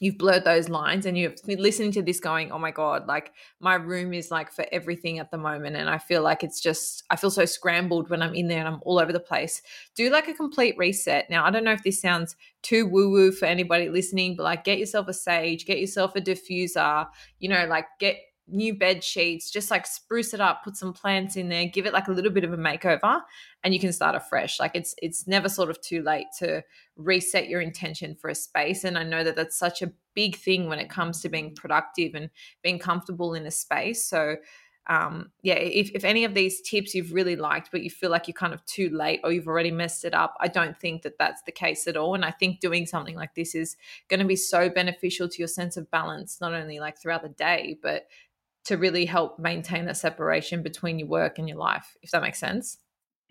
you've 0.00 0.18
blurred 0.18 0.44
those 0.44 0.68
lines 0.68 1.06
and 1.06 1.16
you've 1.16 1.36
been 1.46 1.62
listening 1.62 1.92
to 1.92 2.02
this 2.02 2.18
going 2.18 2.50
oh 2.50 2.58
my 2.58 2.70
god 2.70 3.06
like 3.06 3.32
my 3.60 3.74
room 3.74 4.12
is 4.12 4.30
like 4.30 4.50
for 4.50 4.66
everything 4.72 5.20
at 5.20 5.30
the 5.30 5.38
moment 5.38 5.76
and 5.76 5.88
i 5.88 5.96
feel 5.96 6.20
like 6.22 6.42
it's 6.42 6.60
just 6.60 7.04
i 7.10 7.16
feel 7.16 7.30
so 7.30 7.44
scrambled 7.44 8.10
when 8.10 8.20
i'm 8.20 8.34
in 8.34 8.48
there 8.48 8.58
and 8.58 8.66
i'm 8.66 8.80
all 8.82 8.98
over 8.98 9.12
the 9.12 9.20
place. 9.20 9.62
Do 9.94 10.10
like 10.10 10.28
a 10.28 10.34
complete 10.34 10.76
reset. 10.76 11.30
Now 11.30 11.44
i 11.44 11.50
don't 11.50 11.64
know 11.64 11.72
if 11.72 11.84
this 11.84 12.00
sounds 12.00 12.36
too 12.62 12.86
woo 12.86 13.10
woo 13.10 13.30
for 13.30 13.46
anybody 13.46 13.88
listening 13.88 14.34
but 14.36 14.42
like 14.42 14.64
get 14.64 14.78
yourself 14.78 15.06
a 15.06 15.12
sage 15.12 15.66
get 15.66 15.78
yourself 15.78 16.16
a 16.16 16.20
diffuser 16.20 17.06
you 17.38 17.48
know 17.48 17.66
like 17.66 17.86
get 18.00 18.16
new 18.46 18.74
bed 18.74 19.02
sheets, 19.02 19.50
just 19.50 19.70
like 19.70 19.86
spruce 19.86 20.34
it 20.34 20.40
up, 20.40 20.64
put 20.64 20.76
some 20.76 20.92
plants 20.92 21.36
in 21.36 21.48
there, 21.48 21.66
give 21.66 21.86
it 21.86 21.92
like 21.92 22.08
a 22.08 22.12
little 22.12 22.30
bit 22.30 22.44
of 22.44 22.52
a 22.52 22.56
makeover 22.56 23.22
and 23.62 23.72
you 23.72 23.80
can 23.80 23.92
start 23.92 24.14
afresh. 24.14 24.60
Like 24.60 24.72
it's 24.74 24.94
it's 25.00 25.26
never 25.26 25.48
sort 25.48 25.70
of 25.70 25.80
too 25.80 26.02
late 26.02 26.26
to 26.38 26.62
reset 26.96 27.48
your 27.48 27.60
intention 27.60 28.14
for 28.14 28.28
a 28.28 28.34
space 28.34 28.84
and 28.84 28.98
I 28.98 29.02
know 29.02 29.24
that 29.24 29.36
that's 29.36 29.58
such 29.58 29.82
a 29.82 29.92
big 30.14 30.36
thing 30.36 30.68
when 30.68 30.78
it 30.78 30.90
comes 30.90 31.20
to 31.22 31.28
being 31.28 31.54
productive 31.54 32.14
and 32.14 32.30
being 32.62 32.78
comfortable 32.78 33.34
in 33.34 33.46
a 33.46 33.50
space. 33.50 34.06
So 34.06 34.36
um 34.86 35.30
yeah 35.42 35.54
if, 35.54 35.90
if 35.94 36.04
any 36.04 36.24
of 36.24 36.34
these 36.34 36.60
tips 36.60 36.94
you've 36.94 37.12
really 37.12 37.36
liked 37.36 37.70
but 37.72 37.82
you 37.82 37.88
feel 37.88 38.10
like 38.10 38.28
you're 38.28 38.34
kind 38.34 38.52
of 38.52 38.64
too 38.66 38.90
late 38.90 39.18
or 39.24 39.32
you've 39.32 39.48
already 39.48 39.70
messed 39.70 40.04
it 40.04 40.12
up 40.12 40.34
i 40.40 40.48
don't 40.48 40.78
think 40.78 41.02
that 41.02 41.16
that's 41.18 41.40
the 41.46 41.52
case 41.52 41.86
at 41.86 41.96
all 41.96 42.14
and 42.14 42.22
i 42.22 42.30
think 42.30 42.60
doing 42.60 42.84
something 42.84 43.16
like 43.16 43.34
this 43.34 43.54
is 43.54 43.76
going 44.08 44.20
to 44.20 44.26
be 44.26 44.36
so 44.36 44.68
beneficial 44.68 45.26
to 45.26 45.38
your 45.38 45.48
sense 45.48 45.78
of 45.78 45.90
balance 45.90 46.38
not 46.40 46.52
only 46.52 46.80
like 46.80 46.98
throughout 46.98 47.22
the 47.22 47.30
day 47.30 47.78
but 47.82 48.06
to 48.64 48.76
really 48.76 49.04
help 49.04 49.38
maintain 49.38 49.86
that 49.86 49.96
separation 49.96 50.62
between 50.62 50.98
your 50.98 51.08
work 51.08 51.38
and 51.38 51.48
your 51.48 51.58
life, 51.58 51.96
if 52.02 52.10
that 52.10 52.22
makes 52.22 52.38
sense. 52.38 52.78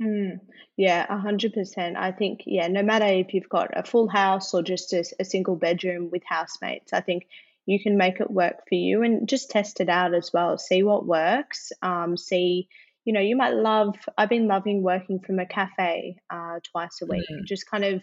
Mm, 0.02 0.40
yeah, 0.76 1.06
a 1.10 1.18
hundred 1.18 1.54
percent. 1.54 1.98
I 1.98 2.12
think 2.12 2.44
yeah, 2.46 2.68
no 2.68 2.84
matter 2.84 3.06
if 3.06 3.34
you've 3.34 3.50
got 3.50 3.78
a 3.78 3.84
full 3.84 4.08
house 4.08 4.54
or 4.54 4.64
just 4.64 4.94
a, 4.94 5.04
a 5.20 5.26
single 5.26 5.56
bedroom 5.56 6.10
with 6.12 6.24
housemates, 6.28 6.94
I 6.94 7.02
think 7.02 7.28
you 7.66 7.80
can 7.82 7.98
make 7.98 8.20
it 8.20 8.30
work 8.30 8.68
for 8.68 8.76
you 8.76 9.04
and 9.04 9.28
just 9.28 9.50
test 9.50 9.80
it 9.80 9.90
out 9.90 10.14
as 10.14 10.32
well. 10.34 10.58
See 10.58 10.84
what 10.84 11.06
works. 11.06 11.72
Um, 11.82 12.18
see, 12.18 12.68
you 13.06 13.14
know, 13.14 13.22
you 13.22 13.36
might 13.36 13.54
love. 13.54 13.96
I've 14.18 14.30
been 14.30 14.48
loving 14.48 14.82
working 14.82 15.20
from 15.20 15.40
a 15.40 15.46
cafe 15.46 16.18
uh, 16.30 16.60
twice 16.72 17.02
a 17.02 17.06
week. 17.06 17.26
Mm-hmm. 17.32 17.46
Just 17.46 17.70
kind 17.70 17.86
of 17.86 18.02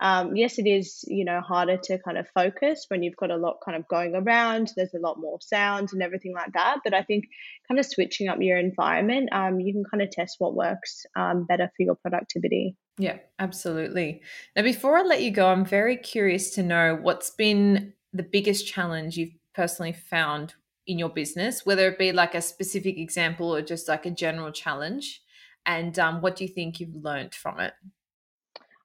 um, 0.00 0.34
yes, 0.34 0.58
it 0.58 0.66
is, 0.66 1.04
you 1.06 1.24
know, 1.24 1.40
harder 1.40 1.76
to 1.76 1.98
kind 1.98 2.16
of 2.16 2.26
focus 2.34 2.86
when 2.88 3.02
you've 3.02 3.16
got 3.16 3.30
a 3.30 3.36
lot 3.36 3.58
kind 3.62 3.76
of 3.76 3.86
going 3.88 4.14
around. 4.14 4.72
There's 4.74 4.94
a 4.94 4.98
lot 4.98 5.20
more 5.20 5.38
sounds 5.42 5.92
and 5.92 6.02
everything 6.02 6.32
like 6.32 6.52
that. 6.54 6.78
But 6.82 6.94
I 6.94 7.02
think 7.02 7.26
kind 7.68 7.78
of 7.78 7.84
switching 7.84 8.28
up 8.28 8.38
your 8.40 8.56
environment, 8.56 9.28
um, 9.32 9.60
you 9.60 9.74
can 9.74 9.84
kind 9.84 10.02
of 10.02 10.10
test 10.10 10.36
what 10.38 10.54
works 10.54 11.04
um, 11.16 11.44
better 11.44 11.70
for 11.76 11.82
your 11.82 11.96
productivity. 11.96 12.76
Yeah, 12.98 13.18
absolutely. 13.38 14.22
Now, 14.56 14.62
before 14.62 14.96
I 14.96 15.02
let 15.02 15.22
you 15.22 15.30
go, 15.30 15.48
I'm 15.48 15.66
very 15.66 15.96
curious 15.96 16.50
to 16.54 16.62
know 16.62 16.98
what's 17.00 17.30
been 17.30 17.92
the 18.12 18.22
biggest 18.22 18.66
challenge 18.66 19.18
you've 19.18 19.36
personally 19.54 19.92
found 19.92 20.54
in 20.86 20.98
your 20.98 21.10
business, 21.10 21.66
whether 21.66 21.88
it 21.88 21.98
be 21.98 22.12
like 22.12 22.34
a 22.34 22.42
specific 22.42 22.98
example 22.98 23.54
or 23.54 23.60
just 23.60 23.86
like 23.86 24.06
a 24.06 24.10
general 24.10 24.50
challenge. 24.50 25.20
And 25.66 25.98
um, 25.98 26.22
what 26.22 26.36
do 26.36 26.44
you 26.44 26.48
think 26.48 26.80
you've 26.80 26.96
learned 26.96 27.34
from 27.34 27.60
it? 27.60 27.74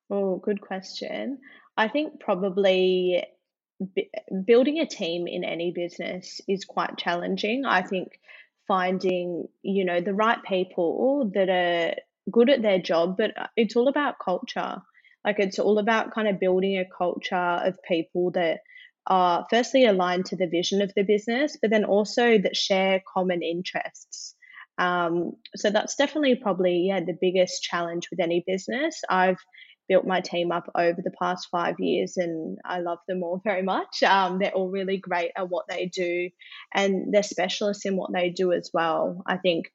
Oh, 0.10 0.38
good 0.38 0.62
question. 0.62 1.40
I 1.78 1.88
think 1.88 2.20
probably 2.20 3.24
b- 3.96 4.10
building 4.46 4.80
a 4.80 4.86
team 4.86 5.28
in 5.28 5.44
any 5.44 5.72
business 5.72 6.42
is 6.48 6.66
quite 6.66 6.98
challenging. 6.98 7.66
I 7.66 7.82
think 7.82 8.20
finding, 8.68 9.48
you 9.62 9.86
know, 9.86 10.02
the 10.02 10.14
right 10.14 10.42
people 10.44 11.32
that 11.34 11.50
are 11.50 11.96
good 12.32 12.50
at 12.50 12.62
their 12.62 12.80
job, 12.80 13.18
but 13.18 13.38
uh, 13.38 13.48
it's 13.56 13.76
all 13.76 13.88
about 13.88 14.20
culture. 14.24 14.78
Like 15.26 15.40
it's 15.40 15.60
all 15.60 15.80
about 15.80 16.14
kind 16.14 16.28
of 16.28 16.40
building 16.40 16.78
a 16.78 16.86
culture 16.86 17.36
of 17.36 17.78
people 17.88 18.32
that 18.32 18.60
are 19.08 19.46
firstly 19.50 19.86
aligned 19.86 20.26
to 20.28 20.36
the 20.36 20.48
vision 20.48 20.82
of 20.82 20.94
the 20.96 21.04
business, 21.04 21.58
but 21.62 21.72
then 21.72 21.84
also 21.86 22.38
that 22.38 22.56
share 22.56 23.02
common 23.12 23.42
interests. 23.44 24.36
Um, 24.78 25.34
so 25.56 25.70
that's 25.70 25.96
definitely 25.96 26.36
probably 26.36 26.88
yeah 26.90 27.00
the 27.00 27.18
biggest 27.20 27.64
challenge 27.64 28.10
with 28.12 28.20
any 28.20 28.44
business. 28.46 29.02
I've 29.10 29.40
built 29.88 30.06
my 30.06 30.22
team 30.22 30.52
up 30.52 30.70
over 30.76 31.02
the 31.02 31.12
past 31.12 31.48
five 31.52 31.80
years, 31.80 32.18
and 32.18 32.58
I 32.66 32.80
love 32.80 33.00
them 33.08 33.24
all 33.24 33.42
very 33.44 33.62
much. 33.62 34.04
Um, 34.04 34.40
they're 34.40 34.52
all 34.52 34.70
really 34.70 34.98
great 34.98 35.32
at 35.36 35.50
what 35.50 35.68
they 35.68 35.86
do, 35.88 36.30
and 36.74 37.14
they're 37.14 37.24
specialists 37.24 37.86
in 37.86 37.96
what 37.96 38.12
they 38.14 38.30
do 38.30 38.52
as 38.52 38.72
well. 38.74 39.22
I 39.26 39.38
think 39.38 39.72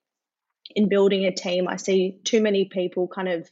in 0.74 0.88
building 0.88 1.24
a 1.24 1.34
team, 1.34 1.68
I 1.68 1.76
see 1.76 2.18
too 2.24 2.40
many 2.40 2.66
people 2.66 3.08
kind 3.08 3.28
of 3.28 3.48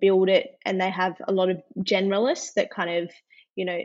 build 0.00 0.28
it, 0.28 0.56
and 0.64 0.80
they 0.80 0.90
have 0.90 1.16
a 1.26 1.32
lot 1.32 1.50
of 1.50 1.62
generalists 1.78 2.54
that 2.54 2.70
kind 2.70 3.04
of, 3.04 3.10
you 3.56 3.64
know, 3.64 3.80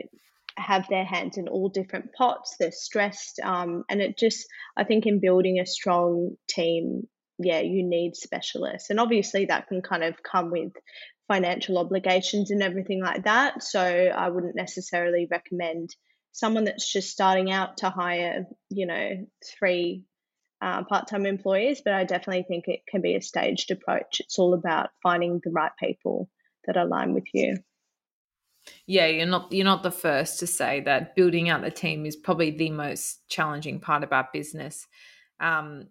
have 0.56 0.88
their 0.88 1.04
hands 1.04 1.36
in 1.36 1.46
all 1.46 1.68
different 1.68 2.12
pots. 2.12 2.56
They're 2.58 2.72
stressed, 2.72 3.40
um, 3.40 3.84
and 3.88 4.00
it 4.00 4.18
just, 4.18 4.46
I 4.76 4.84
think, 4.84 5.06
in 5.06 5.20
building 5.20 5.60
a 5.60 5.66
strong 5.66 6.36
team, 6.48 7.08
yeah, 7.38 7.60
you 7.60 7.84
need 7.84 8.16
specialists, 8.16 8.90
and 8.90 9.00
obviously 9.00 9.46
that 9.46 9.68
can 9.68 9.82
kind 9.82 10.04
of 10.04 10.22
come 10.22 10.50
with 10.50 10.72
financial 11.28 11.78
obligations 11.78 12.50
and 12.50 12.62
everything 12.62 13.02
like 13.02 13.24
that. 13.24 13.62
So 13.62 13.80
I 13.80 14.30
wouldn't 14.30 14.56
necessarily 14.56 15.28
recommend 15.30 15.94
someone 16.32 16.64
that's 16.64 16.90
just 16.90 17.10
starting 17.10 17.50
out 17.50 17.78
to 17.78 17.90
hire, 17.90 18.46
you 18.70 18.86
know, 18.86 19.26
three 19.58 20.04
uh, 20.60 20.82
part 20.84 21.06
time 21.08 21.26
employees, 21.26 21.82
but 21.84 21.94
I 21.94 22.04
definitely 22.04 22.44
think 22.48 22.64
it 22.66 22.80
can 22.88 23.00
be 23.00 23.14
a 23.14 23.22
staged 23.22 23.70
approach. 23.70 24.20
It's 24.20 24.38
all 24.38 24.54
about 24.54 24.90
finding 25.02 25.40
the 25.42 25.50
right 25.50 25.72
people 25.78 26.28
that 26.66 26.76
align 26.76 27.14
with 27.14 27.26
you. 27.32 27.58
Yeah, 28.86 29.06
you're 29.06 29.26
not 29.26 29.52
you're 29.52 29.64
not 29.64 29.82
the 29.82 29.90
first 29.90 30.40
to 30.40 30.46
say 30.46 30.80
that 30.80 31.14
building 31.14 31.48
out 31.48 31.62
the 31.62 31.70
team 31.70 32.04
is 32.04 32.16
probably 32.16 32.50
the 32.50 32.70
most 32.70 33.20
challenging 33.28 33.80
part 33.80 34.02
about 34.02 34.32
business. 34.32 34.86
Um, 35.40 35.88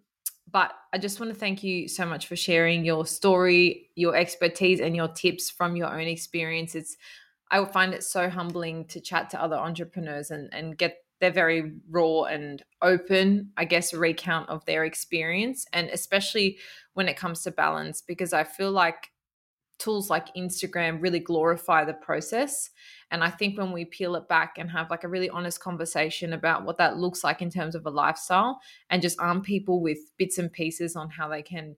but 0.50 0.72
I 0.92 0.98
just 0.98 1.20
want 1.20 1.32
to 1.32 1.38
thank 1.38 1.62
you 1.62 1.88
so 1.88 2.06
much 2.06 2.26
for 2.26 2.36
sharing 2.36 2.84
your 2.84 3.06
story, 3.06 3.90
your 3.94 4.16
expertise, 4.16 4.80
and 4.80 4.94
your 4.96 5.08
tips 5.08 5.50
from 5.50 5.76
your 5.76 5.88
own 5.88 6.06
experience. 6.06 6.74
It's 6.74 6.96
I 7.50 7.64
find 7.64 7.94
it 7.94 8.04
so 8.04 8.28
humbling 8.28 8.86
to 8.86 9.00
chat 9.00 9.30
to 9.30 9.42
other 9.42 9.56
entrepreneurs 9.56 10.30
and, 10.30 10.52
and 10.52 10.76
get 10.76 10.98
their 11.20 11.30
very 11.30 11.72
raw 11.90 12.24
and 12.24 12.62
open, 12.82 13.50
I 13.56 13.64
guess, 13.64 13.92
recount 13.92 14.48
of 14.48 14.64
their 14.66 14.84
experience. 14.84 15.66
And 15.72 15.88
especially 15.88 16.58
when 16.94 17.08
it 17.08 17.16
comes 17.16 17.42
to 17.42 17.50
balance, 17.50 18.02
because 18.02 18.32
I 18.32 18.44
feel 18.44 18.70
like 18.70 19.10
tools 19.78 20.10
like 20.10 20.34
Instagram 20.34 21.00
really 21.00 21.20
glorify 21.20 21.84
the 21.84 21.94
process. 21.94 22.70
And 23.10 23.22
I 23.22 23.30
think 23.30 23.56
when 23.56 23.72
we 23.72 23.84
peel 23.84 24.16
it 24.16 24.28
back 24.28 24.54
and 24.58 24.70
have 24.70 24.90
like 24.90 25.04
a 25.04 25.08
really 25.08 25.30
honest 25.30 25.60
conversation 25.60 26.32
about 26.32 26.64
what 26.64 26.78
that 26.78 26.96
looks 26.96 27.24
like 27.24 27.42
in 27.42 27.50
terms 27.50 27.74
of 27.74 27.86
a 27.86 27.90
lifestyle 27.90 28.60
and 28.90 29.02
just 29.02 29.20
arm 29.20 29.42
people 29.42 29.80
with 29.80 29.98
bits 30.18 30.38
and 30.38 30.52
pieces 30.52 30.96
on 30.96 31.08
how 31.10 31.28
they 31.28 31.42
can 31.42 31.76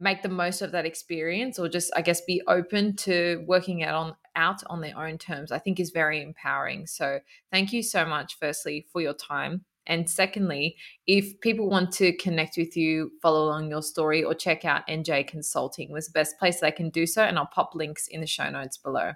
make 0.00 0.22
the 0.22 0.28
most 0.28 0.62
of 0.62 0.72
that 0.72 0.86
experience 0.86 1.58
or 1.58 1.68
just 1.68 1.92
I 1.94 2.02
guess 2.02 2.22
be 2.22 2.42
open 2.48 2.96
to 2.96 3.44
working 3.46 3.82
out 3.82 3.94
on 3.94 4.16
out 4.36 4.62
on 4.68 4.80
their 4.80 4.96
own 4.96 5.18
terms, 5.18 5.52
I 5.52 5.58
think 5.58 5.78
is 5.78 5.90
very 5.90 6.22
empowering. 6.22 6.86
So 6.86 7.20
thank 7.50 7.72
you 7.72 7.82
so 7.82 8.06
much 8.06 8.38
firstly 8.38 8.86
for 8.92 9.02
your 9.02 9.14
time. 9.14 9.64
And 9.86 10.08
secondly, 10.08 10.76
if 11.06 11.40
people 11.40 11.68
want 11.68 11.92
to 11.92 12.16
connect 12.16 12.56
with 12.56 12.76
you, 12.76 13.12
follow 13.22 13.44
along 13.44 13.70
your 13.70 13.82
story, 13.82 14.22
or 14.22 14.34
check 14.34 14.64
out 14.64 14.86
NJ 14.86 15.26
Consulting, 15.26 15.90
was 15.90 16.06
the 16.06 16.12
best 16.12 16.38
place 16.38 16.60
they 16.60 16.70
can 16.70 16.90
do 16.90 17.06
so. 17.06 17.22
And 17.22 17.38
I'll 17.38 17.46
pop 17.46 17.74
links 17.74 18.06
in 18.06 18.20
the 18.20 18.26
show 18.26 18.50
notes 18.50 18.76
below. 18.76 19.12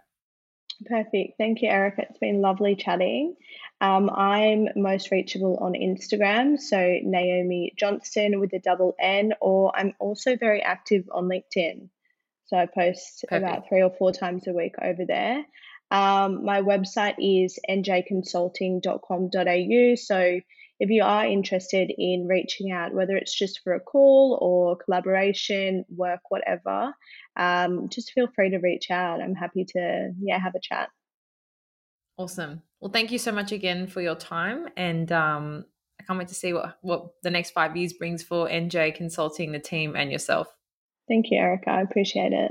Perfect. 0.86 1.34
Thank 1.38 1.62
you, 1.62 1.68
Erica. 1.68 2.02
It's 2.02 2.18
been 2.18 2.40
lovely 2.40 2.74
chatting. 2.74 3.36
Um, 3.80 4.10
I'm 4.10 4.68
most 4.76 5.10
reachable 5.10 5.58
on 5.60 5.74
Instagram, 5.74 6.58
so 6.58 6.98
Naomi 7.02 7.72
Johnston 7.76 8.40
with 8.40 8.52
a 8.54 8.58
double 8.58 8.94
N, 8.98 9.34
or 9.40 9.76
I'm 9.76 9.94
also 9.98 10.36
very 10.36 10.62
active 10.62 11.04
on 11.12 11.28
LinkedIn. 11.28 11.88
So 12.46 12.56
I 12.56 12.66
post 12.66 13.24
Perfect. 13.28 13.44
about 13.44 13.68
three 13.68 13.82
or 13.82 13.90
four 13.90 14.12
times 14.12 14.46
a 14.46 14.52
week 14.52 14.74
over 14.82 15.04
there. 15.06 15.44
Um, 15.95 16.45
my 16.45 16.61
website 16.61 17.14
is 17.18 17.59
njconsulting.com.au. 17.70 19.95
So 19.95 20.40
if 20.80 20.90
you 20.90 21.05
are 21.05 21.24
interested 21.24 21.92
in 21.97 22.26
reaching 22.28 22.72
out, 22.72 22.92
whether 22.92 23.16
it's 23.16 23.32
just 23.32 23.61
for 23.62 23.74
a 23.74 23.80
call 23.80 24.36
or 24.42 24.76
collaboration, 24.76 25.84
work, 25.88 26.18
whatever, 26.30 26.92
um, 27.36 27.88
just 27.90 28.11
feel 28.11 28.26
free 28.34 28.51
to 28.51 28.59
reach 28.59 28.90
out. 28.90 29.22
I'm 29.22 29.36
happy 29.36 29.64
to 29.66 30.11
yeah 30.20 30.40
have 30.40 30.57
a 30.57 30.61
chat. 30.61 30.88
Awesome. 32.16 32.62
Well, 32.80 32.90
thank 32.90 33.12
you 33.12 33.18
so 33.18 33.30
much 33.30 33.53
again 33.53 33.86
for 33.86 34.01
your 34.01 34.16
time, 34.16 34.66
and 34.76 35.12
um, 35.12 35.64
I 36.01 36.05
can't 36.05 36.18
wait 36.18 36.26
to 36.28 36.34
see 36.34 36.53
what 36.53 36.76
what 36.82 37.11
the 37.22 37.30
next 37.30 37.53
five 37.53 37.76
years 37.76 37.92
brings 37.92 38.24
for 38.24 38.49
NJ 38.49 38.97
Consulting, 38.97 39.53
the 39.53 39.61
team, 39.61 39.95
and 39.95 40.11
yourself. 40.11 40.49
Thank 41.07 41.30
you, 41.30 41.38
Erica. 41.38 41.70
I 41.70 41.82
appreciate 41.82 42.32
it. 42.32 42.51